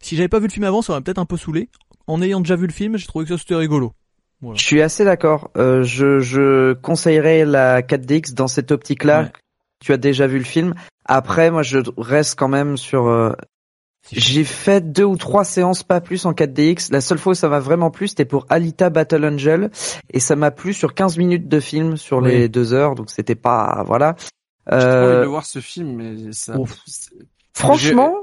[0.00, 1.68] Si j'avais pas vu le film avant, ça m'aurait peut-être un peu saoulé.
[2.06, 3.92] En ayant déjà vu le film, j'ai trouvé que ça c'était rigolo.
[4.40, 4.56] Voilà.
[4.56, 5.50] Je suis assez d'accord.
[5.56, 9.22] Euh, je, je conseillerais la 4DX dans cette optique-là.
[9.24, 9.32] Ouais.
[9.80, 10.74] Tu as déjà vu le film.
[11.04, 13.06] Après, moi, je reste quand même sur.
[13.08, 13.32] euh,
[14.12, 16.90] J'ai fait deux ou trois séances, pas plus en 4DX.
[16.92, 19.70] La seule fois où ça m'a vraiment plu, c'était pour Alita Battle Angel,
[20.10, 22.30] et ça m'a plu sur 15 minutes de film sur Oui.
[22.30, 24.16] les deux heures, donc c'était pas voilà.
[24.70, 26.58] J'ai trop envie de Euh, le voir ce film, mais ça.
[26.58, 26.78] Ouf.
[27.54, 28.14] franchement,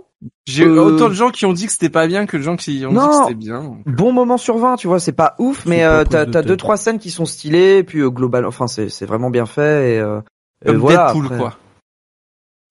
[0.47, 2.55] J'ai Euh, autant de gens qui ont dit que c'était pas bien que de gens
[2.55, 3.77] qui ont dit que c'était bien.
[3.85, 6.77] bon moment sur 20, tu vois, c'est pas ouf, mais euh, t'as de deux trois
[6.77, 10.21] scènes qui sont stylées, et puis euh, global, enfin c'est vraiment bien fait et, euh,
[10.63, 11.05] et Comme voilà.
[11.13, 11.37] Deadpool, après.
[11.37, 11.57] quoi.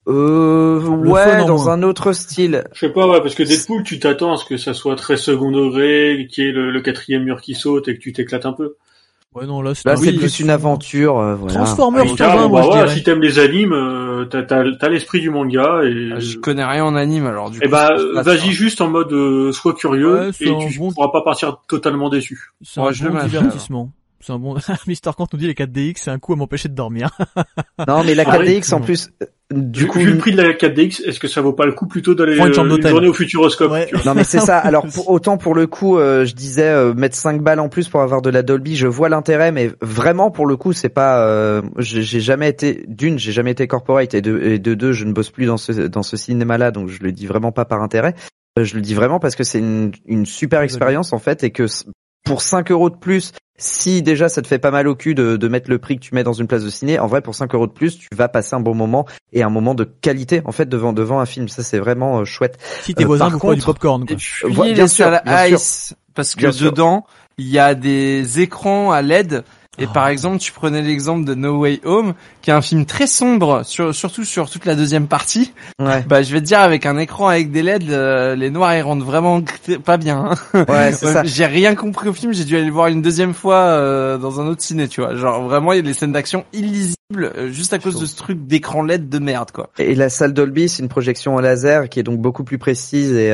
[0.06, 2.64] Euh, Le ouais, dans un autre style.
[2.74, 5.16] Je sais pas, ouais, parce que Deadpool, tu t'attends à ce que ça soit très
[5.16, 8.44] second degré, qu'il y ait le, le quatrième mur qui saute et que tu t'éclates
[8.46, 8.74] un peu.
[9.34, 11.54] Ouais, non, là, c'est un film plus une aventure, euh, voilà.
[11.54, 12.96] Transformers Ah, 20, bon, moi bah, je voilà, dirais.
[12.96, 16.64] si t'aimes les animes, euh, t'as, t'as, t'as l'esprit du manga et, Ah, Je connais
[16.64, 17.64] rien en anime, alors du coup.
[17.64, 20.92] et bah, je passe, vas-y juste en mode, euh, sois curieux Ouais, et tu bon-
[20.92, 22.52] pourras pas partir totalement déçu.
[22.62, 23.90] C'est Ouais, un je le bon divertissement.
[24.24, 24.56] C'est un bon.
[24.86, 27.10] Mister Kant nous dit les 4DX, c'est un coup à m'empêcher de dormir.
[27.88, 28.84] Non, mais la Ah oui, 4DX en non.
[28.84, 31.52] plus, euh, du Vu, coup, vu le prix de la 4DX, est-ce que ça vaut
[31.52, 32.52] pas le coup plutôt d'aller une euh, une
[32.88, 33.90] journée au Futuroscope Ouais.
[34.06, 34.58] non mais c'est ça.
[34.58, 37.88] Alors pour, autant pour le coup, euh, je disais euh, mettre 5 balles en plus
[37.88, 41.26] pour avoir de la Dolby, je vois l'intérêt, mais vraiment pour le coup, c'est pas.
[41.26, 45.04] Euh, j'ai jamais été d'une, j'ai jamais été corporate et de, et de deux, je
[45.04, 47.82] ne bosse plus dans ce dans ce cinéma-là, donc je le dis vraiment pas par
[47.82, 48.14] intérêt.
[48.56, 51.66] Je le dis vraiment parce que c'est une, une super expérience en fait et que
[52.24, 55.36] pour 5 euros de plus, si déjà ça te fait pas mal au cul de,
[55.36, 57.34] de mettre le prix que tu mets dans une place de ciné, en vrai pour
[57.34, 60.42] 5 euros de plus, tu vas passer un bon moment et un moment de qualité
[60.44, 61.48] en fait devant devant un film.
[61.48, 62.58] Ça c'est vraiment euh, chouette.
[62.82, 64.16] Si tes Euh, voisins vous font du contre- popcorn, quoi.
[64.66, 65.56] Les bien sûr, salles bien sûr.
[65.56, 67.06] Ice, parce que Bien dedans,
[67.38, 69.44] il y a des écrans à LED
[69.78, 73.06] Et par exemple, tu prenais l'exemple de No Way Home, qui est un film très
[73.06, 75.52] sombre, sur, surtout sur toute la deuxième partie.
[75.80, 78.74] Ouais, Bah, je vais te dire, avec un écran avec des LED, euh, les noirs
[78.76, 79.42] ils rendent vraiment
[79.84, 80.32] pas bien.
[80.54, 80.64] hein.
[80.68, 81.24] ouais, c'est ça.
[81.24, 84.40] J'ai rien compris au film, j'ai dû aller le voir une deuxième fois euh, dans
[84.40, 85.14] un autre ciné, tu vois.
[85.16, 88.16] Genre vraiment, il y a des scènes d'action illisibles euh, juste à cause de ce
[88.16, 89.70] truc d'écran LED de merde, quoi.
[89.78, 93.12] Et la salle Dolby, c'est une projection en laser qui est donc beaucoup plus précise
[93.12, 93.32] et,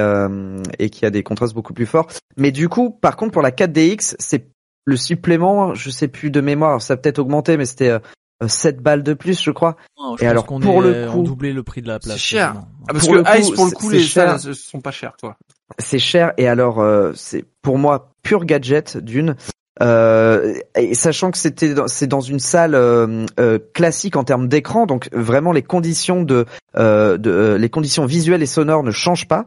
[0.79, 2.07] et qui a des contrastes beaucoup plus forts.
[2.37, 4.47] Mais du coup, par contre, pour la 4DX, c'est
[4.91, 7.99] le supplément, je sais plus de mémoire, ça a peut-être augmenté, mais c'était euh,
[8.47, 9.77] 7 balles de plus, je crois.
[9.99, 11.89] Non, je Et alors, qu'on pour est, le euh, coup- on doublé le prix de
[11.89, 12.15] la place.
[12.15, 12.55] C'est cher.
[12.89, 14.39] Ah, parce Pour que le coup, Ice, pour le coup, les cher.
[14.41, 15.37] salles sont pas chères, quoi.
[15.79, 19.37] C'est cher et alors euh, c'est pour moi pur gadget d'une.
[19.83, 24.49] Euh, et sachant que c'était dans- c'est dans une salle euh, euh, classique en termes
[24.49, 26.45] d'écran, donc vraiment les conditions de,
[26.77, 29.47] euh, de euh, les conditions visuelles et sonores ne changent pas.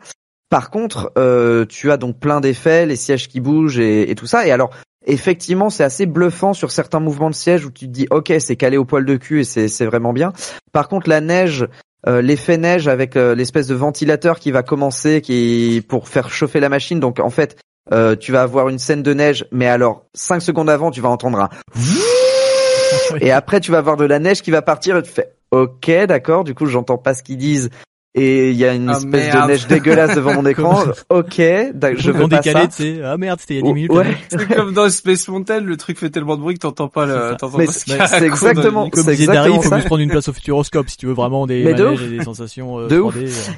[0.49, 4.25] Par contre, euh, tu as donc plein d'effets, les sièges qui bougent et, et tout
[4.27, 4.47] ça.
[4.47, 4.69] Et alors,
[5.05, 8.55] effectivement, c'est assez bluffant sur certains mouvements de siège où tu te dis, ok, c'est
[8.55, 10.33] calé au poil de cul et c'est c'est vraiment bien.
[10.71, 11.67] Par contre, la neige,
[12.07, 16.59] euh, l'effet neige avec euh, l'espèce de ventilateur qui va commencer, qui pour faire chauffer
[16.59, 16.99] la machine.
[16.99, 17.57] Donc, en fait,
[17.91, 21.09] euh, tu vas avoir une scène de neige, mais alors cinq secondes avant, tu vas
[21.09, 21.49] entendre un
[23.21, 25.91] et après tu vas avoir de la neige qui va partir et tu fais ok
[26.07, 27.69] d'accord du coup j'entends pas ce qu'ils disent
[28.15, 29.49] et il y a une Ah, espèce de merde.
[29.49, 33.17] neige dégueulasse devant mon écran ok je veux en pas décalé, ça tu sais, ah
[33.17, 33.91] merde, c'était il y a 10 minutes.
[33.91, 34.15] ouais.
[34.29, 37.35] C'est comme dans Space Mountain, le truc fait tellement de bruit que t'entends pas le,
[37.71, 38.89] c'est- exactement-.
[38.91, 41.47] Comme disait Dari, il faut se prendre une place au Futuroscope si tu veux vraiment
[41.47, 42.07] des Mais de manèges ouf.
[42.07, 43.15] et des sensations euh, De ouf.
[43.15, 43.23] 3D.
[43.49, 43.51] euh.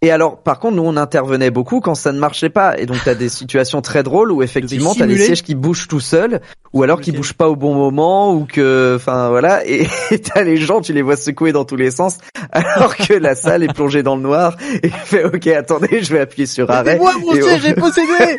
[0.00, 2.98] Et alors par contre nous on intervenait beaucoup quand ça ne marchait pas et donc
[3.04, 6.40] t'as des situations très drôles où effectivement t'as des sièges qui bougent tout seuls
[6.72, 9.88] ou alors qui bougent pas au bon moment ou que enfin voilà et
[10.34, 12.18] t'as les gens tu les vois secouer dans tous les sens
[12.52, 16.20] alors que la salle est plongée dans le noir et fait ok attendez je vais
[16.20, 18.38] appuyer sur arrêt moi mon siège on- est possédé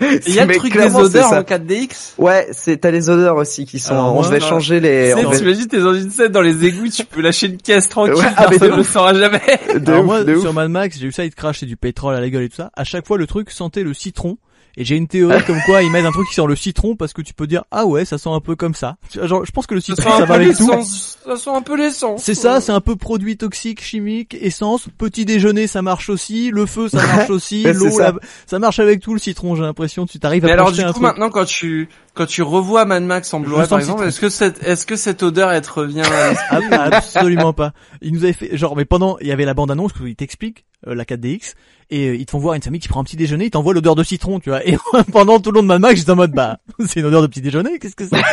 [0.00, 2.14] Et Il y a le truc des odeurs en 4DX.
[2.18, 3.92] Ouais, c'est t'as les odeurs aussi qui sont.
[3.92, 4.46] Alors, on devait non.
[4.46, 5.12] changer les.
[5.16, 7.88] Tu sais, t'imagines, t'es dans une scène dans les égouts, tu peux lâcher une caisse
[7.88, 9.40] tranquille, Ouais, ah, personne ne le saura jamais.
[9.78, 12.14] de Alors ouf, moi, de sur Mad Max, j'ai eu ça, il te du pétrole
[12.14, 12.70] à la gueule et tout ça.
[12.74, 14.38] À chaque fois, le truc sentait le citron.
[14.78, 17.12] Et j'ai une théorie comme quoi ils mettent un truc qui sent le citron parce
[17.14, 18.96] que tu peux dire ah ouais ça sent un peu comme ça.
[19.22, 20.68] Genre je pense que le citron ça, va avec tout.
[20.70, 21.18] l'essence.
[21.24, 22.22] Ça sent un peu l'essence.
[22.22, 26.66] C'est ça, c'est un peu produit toxique, chimique, essence, petit déjeuner ça marche aussi, le
[26.66, 28.12] feu ça marche aussi, l'eau ça.
[28.12, 29.56] la- ça marche avec tout le citron.
[29.56, 31.02] J'ai l'impression tu t'arrives à Mais alors du un coup truc.
[31.04, 34.28] maintenant quand tu quand tu revois Mad Max en Blu-ray par le exemple, est-ce que
[34.28, 37.72] cette est-ce que cette odeur elle te revient à l'esprit Ah, absolument pas.
[38.02, 40.16] Il nous avait fait genre mais pendant il y avait la bande annonce où il
[40.16, 41.54] t'explique euh, la 4DX
[41.90, 43.74] et euh, ils te font voir une famille qui prend un petit déjeuner, ils t'envoient
[43.74, 44.66] l'odeur de citron, tu vois.
[44.66, 44.76] Et
[45.12, 47.26] pendant tout le long de Mad Max, j'étais en mode bah c'est une odeur de
[47.26, 48.16] petit déjeuner, qu'est-ce que c'est?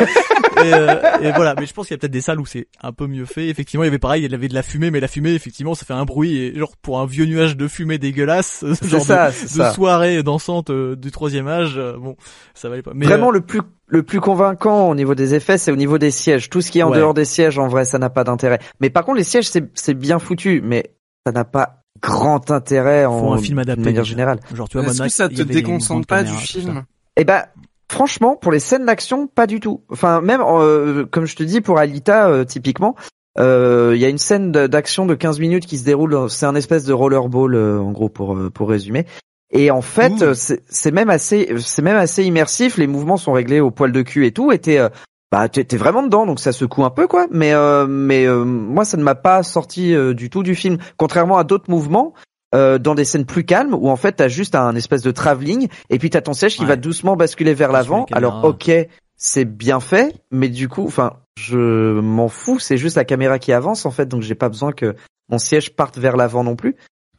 [0.64, 2.68] Et, euh, et voilà, mais je pense qu'il y a peut-être des salles où c'est
[2.80, 3.48] un peu mieux fait.
[3.48, 5.74] Effectivement, il y avait pareil, il y avait de la fumée, mais la fumée effectivement
[5.74, 9.04] ça fait un bruit et genre pour un vieux nuage de fumée dégueulasse, genre de-
[9.04, 9.72] ça, c'est de, ça.
[9.72, 12.16] soirée dansante euh, du troisième âge, euh, bon,
[12.54, 12.92] ça valait pas.
[12.94, 16.12] Mais Vraiment le plus le plus convaincant au niveau des effets, c'est au niveau des
[16.12, 16.48] sièges.
[16.48, 16.98] Tout ce qui est en Ouais.
[16.98, 18.60] dehors des sièges, en vrai, ça n'a pas d'intérêt.
[18.80, 20.94] Mais par contre, les sièges, c'est bien foutu, mais
[21.26, 24.10] ça n'a pas grand intérêt en un film de adapté manière déjà.
[24.10, 24.40] générale.
[24.54, 26.84] genre tu vois Mad Est-ce que Max, ça te déconcentre pas du film
[27.16, 27.44] Eh ben,
[27.90, 29.82] franchement, pour les scènes d'action, pas du tout.
[29.90, 32.94] Enfin, même euh, comme je te dis pour Alita, euh, typiquement,
[33.38, 36.28] euh, il y a une scène de- d'action de 15 minutes qui se déroule.
[36.30, 39.06] C'est un espèce de rollerball, euh, en gros, pour euh, pour résumer.
[39.50, 42.76] Et en fait, euh, c'est c'est même assez, c'est même assez immersif.
[42.76, 44.50] Les mouvements sont réglés au poil de cul et tout.
[44.52, 44.88] Et t'es, euh,
[45.34, 47.26] bah, t'es t'es vraiment dedans, donc ça secoue un peu, quoi.
[47.30, 50.78] Mais euh, mais euh, moi, ça ne m'a pas sorti euh, du tout du film.
[50.96, 52.14] Contrairement à d'autres mouvements.
[52.54, 55.66] euh, dans des scènes plus calmes où en fait t'as juste un espèce de travelling
[55.90, 56.68] et puis t'as ton siège qui Ouais.
[56.68, 58.06] va doucement basculer vers l'avant.
[58.12, 58.70] Alors ok,
[59.16, 62.60] c'est bien fait, mais du coup, enfin, je m'en fous.
[62.60, 64.94] C'est juste la caméra qui avance en fait, donc j'ai pas besoin que
[65.30, 66.76] mon siège parte vers l'avant non plus.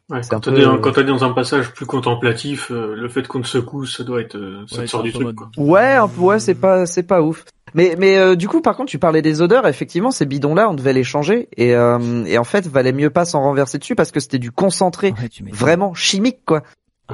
[0.08, 3.26] Ouais, quand t'es peu- dans, quand t'es dans un passage plus contemplatif, euh, le fait
[3.28, 5.34] qu'on te secoue, ça doit être, euh, ça Ouais, te sort du truc.
[5.36, 5.50] Quoi.
[5.58, 7.44] Ouais, un peu, ouais, c'est pas, c'est pas ouf.
[7.74, 9.66] Mais, mais euh, du coup, par contre, tu parlais des odeurs.
[9.66, 13.24] Effectivement, ces bidons-là, on devait les changer et, euh, et en fait, valait mieux pas
[13.24, 16.62] s'en renverser dessus parce que c'était du concentré, Ouais, vraiment chimique, quoi.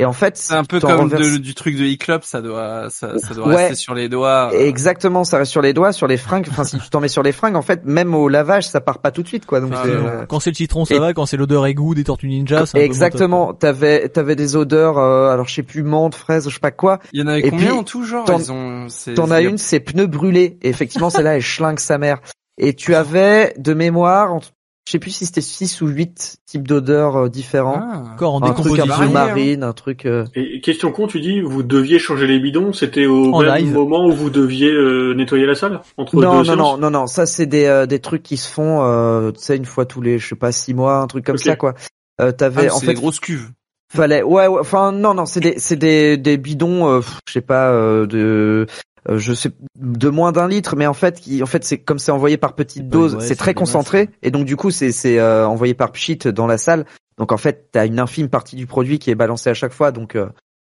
[0.01, 2.89] Et en fait, C'est un peu comme renverses- de- du truc de e-club, ça doit
[2.89, 3.57] ça, ça doit Ouais.
[3.57, 4.51] rester sur les doigts.
[4.53, 4.59] euh.
[4.67, 6.47] Exactement, ça reste sur les doigts, sur les fringues.
[6.51, 9.01] Enfin, si tu t'en mets sur les fringues, en fait, même au lavage, ça part
[9.01, 9.61] pas tout de suite, quoi.
[9.61, 11.13] Donc, Ah, euh, Quand c'est le citron, ça Et- va.
[11.13, 13.53] Quand c'est l'odeur égout des tortues ninja, top, Exactement.
[13.53, 14.99] T'avais, t'avais des odeurs.
[14.99, 16.99] euh, alors, je sais plus menthe, fraise, je sais pas quoi.
[17.13, 18.25] Il y en avait Et combien puis, en tout genre?
[18.25, 20.59] t'en- Ils ont c'est- T'en c'est- as une, c'est pneus brûlés.
[20.63, 22.19] Et effectivement, celle-là, elle schlingue sa mère.
[22.59, 24.53] Et tu avais de mémoire, entre-
[24.87, 27.81] je sais plus si c'était six ou huit types d'odeurs euh, différents.
[27.81, 28.13] Ah.
[28.15, 30.07] Encore en un truc un peu marine, un truc.
[30.07, 33.55] euh, Et question con, tu dis, vous deviez changer les bidons, c'était au En même
[33.57, 33.73] live.
[33.73, 36.91] moment où vous deviez euh, nettoyer la salle entre Non, deux non, séances non, non,
[36.91, 37.07] non.
[37.07, 40.01] Ça, c'est des euh, des trucs qui se font, euh, tu sais, une fois tous
[40.01, 41.75] les, je sais pas, six mois, un truc comme ça, quoi.
[42.21, 43.51] Euh, Ah, t'avais, en c'est fait, des grosses cuves.
[43.95, 47.41] fallait, ouais, ouais, enfin, non, non, c'est des, c'est des des bidons, euh, je sais
[47.41, 48.67] pas, euh, de
[49.09, 51.99] euh, je sais de moins d'un litre, mais en fait, qui, en fait, c'est comme
[51.99, 55.19] c'est envoyé par petites doses, ouais, c'est très concentré, et donc du coup, c'est c'est
[55.19, 56.85] euh, envoyé par pchit dans la salle.
[57.19, 59.93] Donc en fait, t'as une infime partie du produit qui est balancée à chaque fois,
[59.93, 60.27] donc, euh,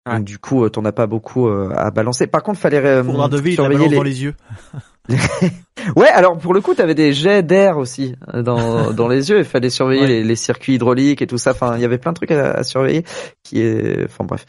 [0.07, 0.17] Ouais.
[0.17, 2.27] donc du coup, euh, t'en as pas beaucoup euh, à balancer.
[2.27, 3.97] Par contre, fallait euh, Faudra de la surveiller les.
[3.97, 4.35] dans les yeux.
[5.97, 9.39] Ouais, alors pour le coup, t'avais des jets d'air aussi dans dans les yeux.
[9.39, 10.09] Il fallait surveiller Ouais.
[10.09, 11.51] les, les circuits hydrauliques et tout ça.
[11.51, 13.05] Enfin, il y avait plein de trucs à, à surveiller.
[13.43, 14.47] Qui est, enfin bref.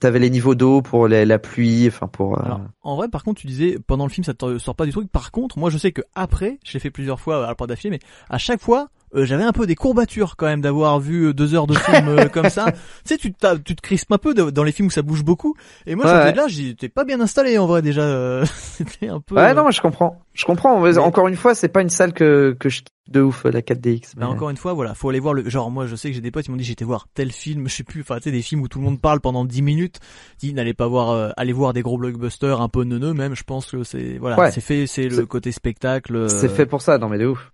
[0.00, 2.38] T'avais les niveaux d'eau pour les- la pluie, enfin pour.
[2.38, 4.92] euh, en vrai, par contre, tu disais, pendant le film, ça te sort pas du
[4.92, 5.10] truc.
[5.10, 7.90] Par contre, moi, je sais que après, je l'ai fait plusieurs fois, alors pas d'affilée,
[7.90, 7.98] mais
[8.30, 11.54] à chaque fois, euh, j'avais un peu des courbatures quand même d'avoir vu euh, deux
[11.54, 12.72] heures de film euh, comme ça.
[12.72, 13.32] Tu sais, tu,
[13.64, 15.54] tu te crispes un peu de- dans les films où ça bouge beaucoup.
[15.86, 16.34] Et moi, Ouais, j'étais ouais.
[16.34, 18.02] là, j'étais pas bien installé en vrai déjà.
[18.02, 19.34] euh, C'était un peu.
[19.36, 20.20] Ouais, non, je comprends.
[20.34, 20.80] Je comprends.
[20.80, 24.12] Mais Encore une fois, c'est pas une salle que que je de ouf la 4DX.
[24.16, 25.70] Mais mais- encore une fois, voilà, faut aller voir le genre.
[25.70, 27.74] Moi, je sais que j'ai des potes, ils m'ont dit j'étais voir tel film, je
[27.74, 29.98] sais plus, enfin, tu sais, des films où tout le monde parle pendant 10 minutes.
[30.38, 33.34] Dit n'allez pas voir, allez voir des gros blockbusters un peu neuneux même.
[33.34, 34.50] Je pense que c'est voilà, Ouais.
[34.50, 36.28] c'est fait, c'est le côté spectacle.
[36.28, 37.50] C'est fait pour ça, non mais de ouf.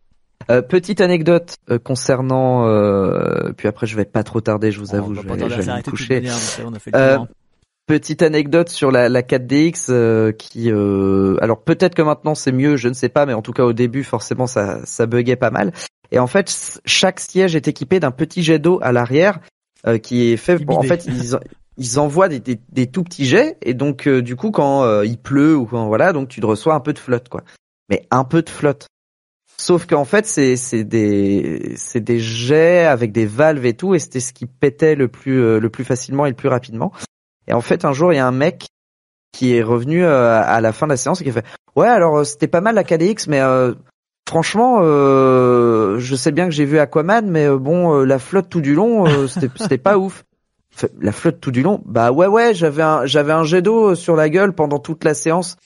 [0.51, 4.91] Euh, petite anecdote euh, concernant, euh, puis après je vais pas trop tarder, je vous
[4.93, 6.15] on avoue, je vais, je vais me coucher.
[6.17, 7.29] manière, donc ça, on a fait le tour.
[7.87, 12.77] Petite anecdote sur la, la 4DX euh, qui, euh, alors peut-être que maintenant c'est mieux,
[12.79, 15.51] je ne sais pas, mais en tout cas au début forcément ça ça buguait pas
[15.51, 15.73] mal.
[16.11, 19.39] Et en fait chaque siège est équipé d'un petit jet d'eau à l'arrière
[19.87, 20.59] euh, qui est fait.
[20.65, 21.41] Pour, en fait ils en-
[21.77, 25.05] ils envoient des, des, des tout petits jets et donc euh, du coup quand euh,
[25.05, 27.43] il pleut ou quand voilà donc tu te reçois un peu de flotte quoi.
[27.91, 28.87] Mais un peu de flotte.
[29.65, 33.99] Sauf qu'en fait c'est c'est des c'est des jets avec des valves et tout et
[33.99, 36.93] c'était ce qui pétait le plus euh, le plus facilement et le plus rapidement.
[37.49, 38.67] Et en fait un jour il y a un mec
[39.33, 41.47] qui est revenu euh, à la fin de la séance et qui a fait
[41.77, 43.73] ouais alors euh, c'était pas mal la KDX mais euh,
[44.29, 49.27] franchement je sais bien que j'ai vu Aquaman mais bon la flotte tout du long
[49.29, 50.25] c'était pas ouf.
[51.01, 53.95] La flotte tout du long bah ouais ouais j'avais un j'avais un jet d'eau euh,
[53.95, 55.57] sur la gueule pendant toute la séance.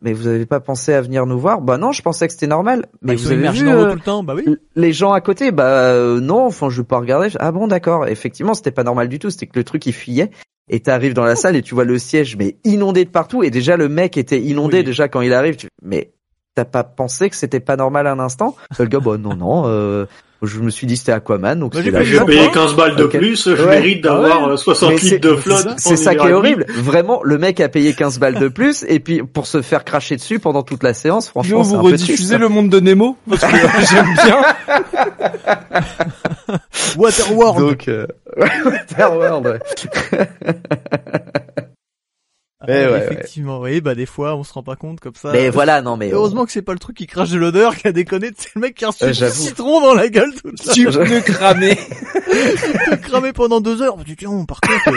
[0.00, 1.60] Mais vous avez pas pensé à venir nous voir?
[1.60, 2.86] Bah non, je pensais que c'était normal.
[3.02, 4.44] Mais Bah, vous avez vu euh, tout le temps, bah oui.
[4.76, 5.50] les gens à côté?
[5.50, 7.28] Bah euh, non, enfin je vais pas regarder.
[7.40, 8.06] Ah bon, d'accord.
[8.06, 9.28] Effectivement, c'était pas normal du tout.
[9.30, 10.30] C'était que le truc il fuyait.
[10.68, 13.42] Et t'arrives dans la salle et tu vois le siège mais inondé de partout.
[13.42, 14.84] Et déjà le mec était inondé Oui.
[14.84, 15.56] déjà quand il arrive.
[15.56, 16.12] Tu- Mais
[16.56, 18.56] t'as pas pensé que c'était pas normal un instant?
[18.78, 19.64] Le gars, bah non non.
[19.66, 20.06] Euh,
[20.42, 23.62] je me suis dit c'était Aquaman donc Bah, j'ai payé 15 balles de plus, je
[23.62, 23.76] Ouais.
[23.80, 24.52] mérite Ah d'avoir ouais.
[24.54, 25.68] euh, 60 Mais c'est- litres de flotte.
[25.78, 26.64] C'est ça qui est horrible.
[26.68, 30.16] Vraiment, le mec a payé 15 balles de plus et puis pour se faire cracher
[30.16, 33.16] dessus pendant toute la séance, franchement, Yo, c'est vous un rediffusez le monde de Nemo
[33.28, 33.56] parce que
[33.90, 34.42] j'aime bien.
[36.96, 37.58] Waterworld.
[37.60, 38.06] Donc, euh...
[38.64, 39.58] Waterworld, ouais.
[42.60, 43.04] Ah, Eh ouais, ouais.
[43.04, 45.30] effectivement, oui, bah des fois, on se rend pas compte comme ça.
[45.32, 46.10] Mais voilà, non mais.
[46.10, 48.30] Heureusement que c'est pas le truc qui crache de l'odeur qui a déconné.
[48.36, 50.86] C'est le mec qui a reçu Euh, du citron dans la gueule toute la Tu
[50.86, 51.76] peux cramer.
[53.02, 53.96] cramé pendant deux heures.
[54.06, 54.88] Tu tiens, par contre,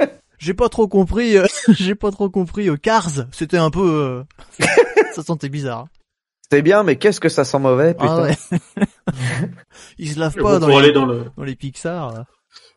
[0.00, 0.06] euh,
[0.38, 3.10] j'ai pas trop compris, euh, j'ai pas trop compris, euh, Cars.
[3.32, 4.24] C'était un peu,
[4.60, 4.66] euh,
[5.14, 5.80] ça sentait bizarre.
[5.80, 5.88] hein.
[6.42, 8.06] C'était bien, mais qu'est-ce que ça sent mauvais, putain?
[8.06, 8.36] Ah ouais.
[9.98, 12.12] Ils se lavent pas dans, les, aller dans le dans les Pixar.
[12.12, 12.24] là.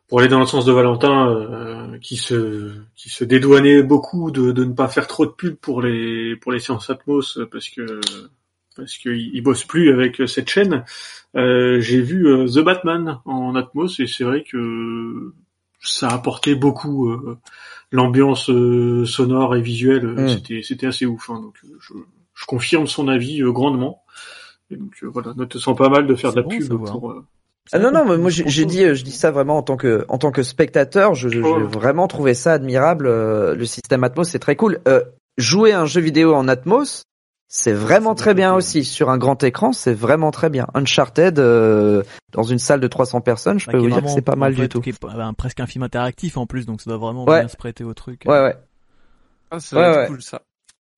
[0.07, 4.51] Pour aller dans le sens de Valentin, euh, qui se qui se dédouanait beaucoup de,
[4.51, 7.67] de ne pas faire trop de pub pour les pour les séances Atmos euh, parce
[7.69, 7.99] que
[8.75, 10.85] parce qu'il il bosse plus avec cette chaîne.
[11.35, 15.33] Euh, J'ai vu euh, The Batman en Atmos et c'est vrai que
[15.81, 17.37] ça apportait beaucoup euh,
[17.91, 20.05] l'ambiance euh, sonore et visuelle.
[20.07, 20.29] Mm.
[20.29, 21.29] C'était c'était assez ouf.
[21.29, 21.93] hein, donc je,
[22.33, 24.03] je confirme son avis euh, grandement.
[24.71, 27.23] Et donc voilà, ne te sens pas mal de faire de la bon, pub pour.
[27.73, 30.05] Ah non non, mais moi j'ai dit, euh, je dis ça vraiment en tant que
[30.09, 31.67] en tant que spectateur, je je- j'ai Oh.
[31.67, 33.07] vraiment trouvé ça admirable.
[33.07, 34.79] euh, Le système Atmos, c'est très cool.
[34.87, 35.01] Euh,
[35.37, 37.03] jouer un jeu vidéo en Atmos,
[37.49, 40.67] c'est vraiment très bien aussi sur un grand écran, c'est vraiment très bien.
[40.73, 42.03] Uncharted euh,
[42.33, 44.53] dans une salle de 300 personnes, je Bah, peux vous dire que c'est pas mal
[44.53, 44.81] du tout.
[44.81, 47.39] qui est ben, presque un film interactif en plus, donc ça doit vraiment Ouais.
[47.39, 48.23] bien se prêter au truc.
[48.25, 48.55] Ouais ouais.
[49.51, 50.07] Ah, ça va Ouais, être ouais.
[50.07, 50.41] cool ça.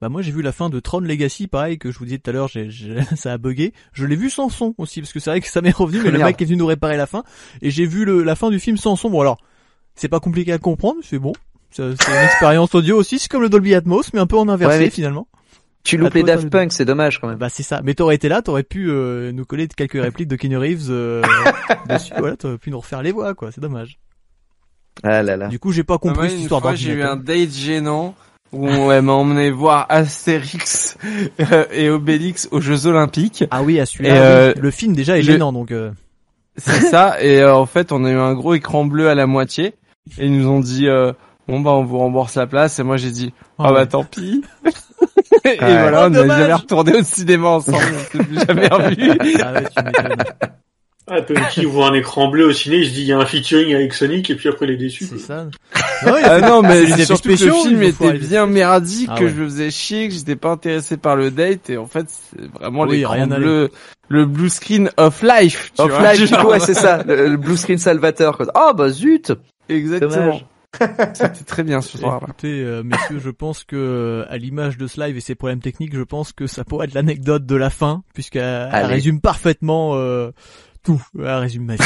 [0.02, 2.30] Bah moi j'ai vu la fin de Tron Legacy, pareil que je vous disais tout
[2.30, 3.74] à l'heure, j'ai, j'ai- ça a bugué.
[3.92, 6.12] Je l'ai vu sans son aussi parce que c'est vrai que ça m'est revenu, mais
[6.12, 6.30] le Merde.
[6.30, 7.24] mec est venu nous réparer la fin
[7.62, 9.10] et j'ai vu le, la fin du film sans son.
[9.10, 9.40] Bon alors,
[9.96, 11.34] c'est pas compliqué à comprendre, c'est bon.
[11.72, 14.48] C'est, c'est une expérience audio aussi, c'est comme le Dolby Atmos, mais un peu en
[14.48, 15.28] inversé Ouais, finalement.
[15.84, 17.38] Tu loupes les Daft Punk, c'est dommage quand même.
[17.38, 17.82] Bah c'est ça.
[17.84, 21.24] Mais t'aurais été là, t'aurais pu euh, nous coller quelques répliques de Keanu Reeves euh,
[21.90, 22.14] dessus.
[22.18, 23.52] Voilà, t'aurais pu nous refaire les voix, quoi.
[23.52, 24.00] C'est dommage.
[25.04, 25.48] Ah là là.
[25.48, 27.52] Du coup, j'ai pas Ah, compris moi, cette une histoire fois, j'ai eu un date
[27.54, 28.14] gênant
[28.52, 30.98] où elle m'a emmené voir Astérix
[31.40, 33.44] euh, et Obélix aux Jeux Olympiques.
[33.52, 35.72] Ah oui, à celui-là, euh, le film déjà est gênant, donc.
[35.72, 35.92] euh,
[36.58, 37.22] C'est ça.
[37.22, 39.76] Et euh, en fait, on a eu un gros écran bleu à la moitié.
[40.18, 41.14] Et ils nous ont dit, euh,
[41.48, 42.80] bon bah on vous rembourse la place.
[42.80, 44.44] Et moi j'ai dit, ah bah tant pis.
[45.46, 47.78] et voilà, Oh, on n'est jamais retourné au cinéma ensemble.
[47.78, 49.12] On s'est plus jamais revus.
[49.44, 49.84] Ah ouais, tu.
[51.10, 53.26] Ah, Punky voit un écran bleu au ciné, il se dit il y a un
[53.26, 55.06] featuring avec Sonic et puis après il est déçu.
[55.06, 55.48] C'est ça.
[56.06, 59.30] Non, Ah non, mais c'est surtout que le film était bien merdique, Ah que ouais.
[59.32, 62.50] je me faisais chier, que j'étais pas intéressé par le date, et en fait, c'est
[62.54, 63.70] vraiment Oui, l'écran bleu,
[64.08, 65.72] le blue screen of life.
[65.76, 66.48] tu Off vois, live, genre.
[66.48, 68.38] ouais, c'est ça, le, le blue screen salvateur.
[68.38, 68.46] quoi.
[68.56, 69.34] Oh bah zut
[69.68, 70.40] Exactement.
[71.14, 72.20] C'était très bien ce soir.
[72.24, 75.96] Écoutez, euh, messieurs, je pense que à l'image de ce live et ses problèmes techniques,
[75.96, 80.32] je pense que ça pourrait être l'anecdote de la fin, puisqu'elle résume parfaitement euh,
[80.84, 81.02] tout.
[81.18, 81.84] Elle résume ma vie.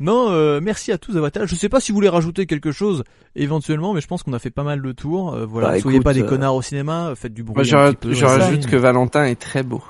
[0.00, 1.46] Non, euh, merci à tous d'avoir été là.
[1.46, 3.04] Je sais pas si vous voulez rajouter quelque chose
[3.36, 5.34] éventuellement, mais je pense qu'on a fait pas mal de tours.
[5.34, 7.54] Euh, voilà, Bah, soyez écoute, pas des euh, connards au cinéma, faites du bruit.
[7.56, 8.44] Moi, je, un ra- petit peu, je ouais, ça.
[8.46, 9.82] rajoute que Valentin est très beau.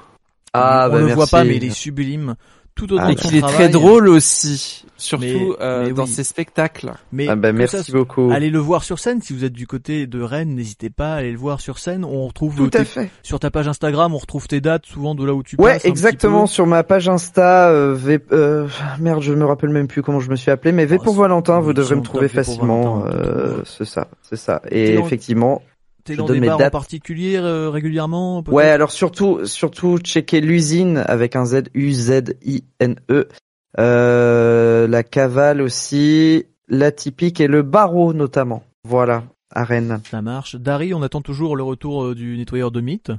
[0.55, 1.16] Ah on bah le merci.
[1.16, 2.35] voit pas, mais il est sublime.
[2.74, 4.85] Tout autant Ah, qu'il est très drôle aussi.
[4.97, 6.09] Surtout Mais- euh, mais dans oui.
[6.11, 6.93] ses spectacles.
[7.12, 8.31] Mais Ah bah merci ça, beaucoup.
[8.32, 9.20] Allez le voir sur scène.
[9.20, 12.05] Si vous êtes du côté de Rennes, n'hésitez pas à aller le voir sur scène.
[12.05, 13.11] On retrouve Tout tes- à fait.
[13.24, 15.82] sur ta page Instagram, on retrouve tes dates souvent de là où tu Ouais, passes.
[15.82, 16.47] petit exactement.
[16.47, 18.20] Sur ma page Insta, euh, v...
[18.32, 18.69] euh,
[19.01, 21.15] merde, je me rappelle même plus comment je me suis appelé, mais V Oh, pour
[21.15, 23.05] Valentin, vous devrez me trouver facilement.
[23.07, 24.62] Euh, c'est ça, c'est ça.
[24.70, 25.62] Et effectivement,
[26.05, 28.69] T'es je dans donne des mes bars en particulier euh, régulièrement peut-être ouais.
[28.69, 33.29] Alors surtout, surtout checker l'usine avec un Z U Z I N E,
[33.79, 38.65] euh, la cavale aussi, la typique et le barreau notamment.
[38.85, 39.24] Voilà,
[39.55, 40.01] à Rennes.
[40.11, 40.57] Ça marche.
[40.57, 43.12] Dari, on attend toujours le retour euh, du nettoyeur de mythes.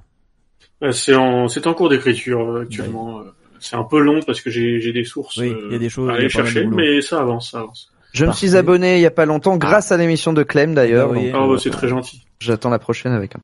[0.83, 3.19] Euh, C'est en, c'est en cours d'écriture euh, actuellement.
[3.19, 3.23] Euh,
[3.59, 5.79] C'est un peu long parce que j'ai j'ai des sources Oui, euh, il y a
[5.79, 7.89] des choses, à il y a aller chercher, mais ça avance, ça avance.
[8.11, 11.09] Je me suis abonné il y a pas longtemps grâce à l'émission de Clem d'ailleurs.
[11.09, 11.31] Ah oui.
[11.31, 12.25] donc, euh, c'est très gentil.
[12.43, 13.39] J'attends la prochaine avec un.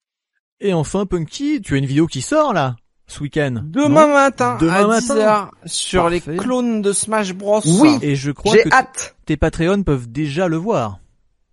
[0.62, 2.76] Et enfin, Punky, tu as une vidéo qui sort là
[3.08, 3.62] ce week-end.
[3.64, 5.16] Demain non matin, Demain à matin.
[5.16, 6.22] 10h, sur Parfait.
[6.32, 7.62] les clones de Smash Bros.
[7.66, 7.98] Oui.
[8.02, 9.16] Et je crois J'ai que hâte.
[9.26, 11.00] tes Patreons peuvent déjà le voir.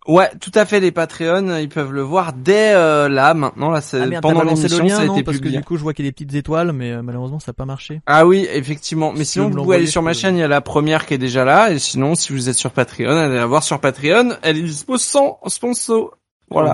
[0.08, 3.80] Ouais, tout à fait, les Patreons, ils peuvent le voir dès euh, là, maintenant, là,
[3.80, 5.76] c'est Ah merde, pendant le l'émission, lien, ça a non été Parce que du coup,
[5.76, 8.00] je vois qu'il y a des petites étoiles, mais euh, malheureusement, ça n'a pas marché.
[8.06, 9.12] Ah oui, effectivement.
[9.12, 11.14] Mais Si sinon, vous pouvez aller sur ma chaîne, il y a la première qui
[11.14, 11.72] est déjà là.
[11.72, 14.34] Et sinon, si vous êtes sur Patreon, allez la voir sur Patreon.
[14.42, 16.16] Elle est dispo sans sponsor.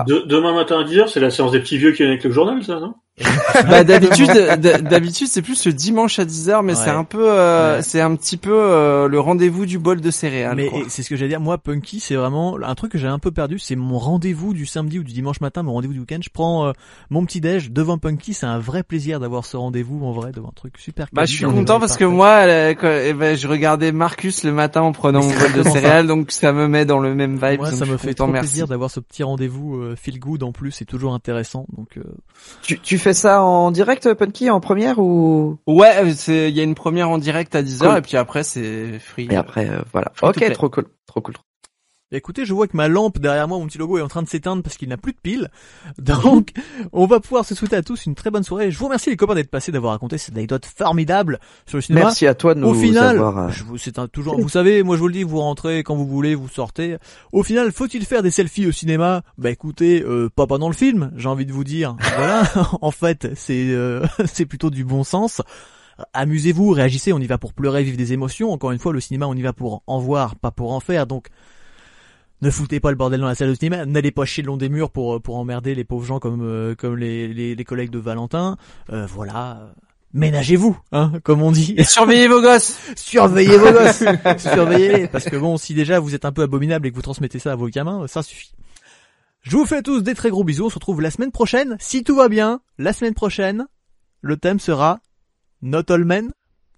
[0.05, 2.63] Demain matin à 10h, c'est la séance des petits vieux qui viennent avec le journal,
[2.63, 2.95] ça, non?
[3.69, 4.27] bah, d'habitude,
[4.89, 6.79] d'habitude, c'est plus le dimanche à 10h, mais Ouais.
[6.83, 7.81] c'est un peu, euh, Ouais.
[7.83, 10.55] c'est un petit peu euh, le rendez-vous du bol de céréales.
[10.55, 11.39] Mais c'est ce que j'allais dire.
[11.39, 13.59] Moi, Punky, c'est vraiment un truc que j'ai un peu perdu.
[13.59, 16.17] C'est mon rendez-vous du samedi ou du dimanche matin, mon rendez-vous du week-end.
[16.23, 16.71] Je prends euh,
[17.11, 18.33] mon petit déj devant Punky.
[18.33, 21.05] C'est un vrai plaisir d'avoir ce rendez-vous en vrai devant un truc super.
[21.13, 24.51] Bah, je suis content parce que moi, euh, quand- eh ben, je regardais Marcus le
[24.51, 25.69] matin en prenant mon bol de ça.
[25.69, 27.59] céréales, donc ça me met dans le même vibe.
[27.59, 28.49] Moi, ça me fait trop merci.
[28.49, 30.71] plaisir d'avoir ce petit rendez-vous euh, feel good en plus.
[30.71, 31.67] C'est toujours intéressant.
[31.77, 32.03] Donc, euh,
[32.63, 35.57] Tu, tu fais ça en direct, Punky, en première ou?
[35.67, 37.97] Ouais, c'est, il y a une première en direct à 10h Cool.
[37.97, 39.27] et puis après c'est free.
[39.29, 40.11] Et après, euh, voilà.
[40.15, 41.35] Free Ok, trop cool, trop cool.
[42.13, 44.29] Écoutez, je vois que ma lampe derrière moi, mon petit logo est en train de
[44.29, 45.49] s'éteindre parce qu'il n'a plus de piles.
[45.97, 46.51] Donc,
[46.91, 48.71] on va pouvoir se souhaiter à tous une très bonne soirée.
[48.71, 52.05] Je vous remercie les copains d'être passés, d'avoir raconté cette anecdote formidable sur le cinéma.
[52.05, 53.37] Merci à toi de nous Au final, avoir.
[53.49, 56.07] euh, c'est un, toujours, vous savez, moi je vous le dis, vous rentrez quand vous
[56.07, 56.97] voulez, vous sortez.
[57.31, 59.23] Au final, faut-il faire des selfies au cinéma?
[59.37, 61.95] Bah écoutez, euh, pas pendant le film, j'ai envie de vous dire.
[62.15, 62.43] Voilà,
[62.81, 65.41] en fait, c'est euh, c'est plutôt du bon sens.
[66.13, 68.51] Amusez-vous, réagissez, on y va pour pleurer, vivre des émotions.
[68.51, 71.07] Encore une fois, le cinéma, on y va pour en voir, pas pour en faire.
[71.07, 71.27] Donc,
[72.41, 73.85] ne foutez pas le bordel dans la salle de cinéma.
[73.85, 76.75] N'allez pas chier le long des murs pour pour emmerder les pauvres gens comme euh,
[76.75, 78.57] comme les, les les collègues de Valentin.
[78.91, 79.73] Euh, voilà.
[80.15, 81.73] Ménagez-vous, hein, comme on dit.
[81.75, 82.77] Et surveillez vos gosses.
[82.95, 84.03] Surveillez vos gosses,
[84.37, 87.39] surveillez-les, parce que bon, si déjà vous êtes un peu abominable et que vous transmettez
[87.39, 88.53] ça à vos gamins, ça suffit.
[89.41, 92.03] Je vous fais tous des très gros bisous, on se retrouve la semaine prochaine, si
[92.03, 93.65] tout va bien, la semaine prochaine,
[94.21, 94.99] le thème sera
[95.63, 96.31] Not All Men,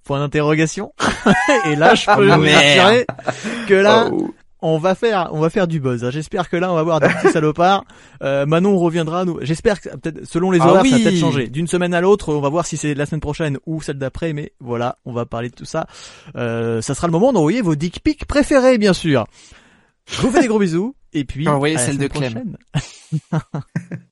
[0.06, 0.94] point d'interrogation,
[1.66, 4.34] et là je peux Ah, vous que là, oh.
[4.74, 6.04] On va faire, on va faire du buzz.
[6.04, 6.10] hein.
[6.12, 7.86] J'espère que là, on va voir des petits salopards.
[8.24, 9.26] Euh, Manon reviendra.
[9.26, 11.48] Nous, j'espère que peut-être selon les Ah horaires, ça va peut-être changer.
[11.48, 14.34] D'une semaine à l'autre, on va voir si c'est la semaine prochaine ou celle d'après.
[14.34, 15.88] Mais voilà, on va parler de tout ça.
[16.36, 19.26] Euh, ça sera le moment d'envoyer vos dick pics préférés, bien sûr.
[20.08, 22.34] Je vous fais des gros bisous et puis Envoyez celle de Clem.
[22.34, 22.58] prochaine.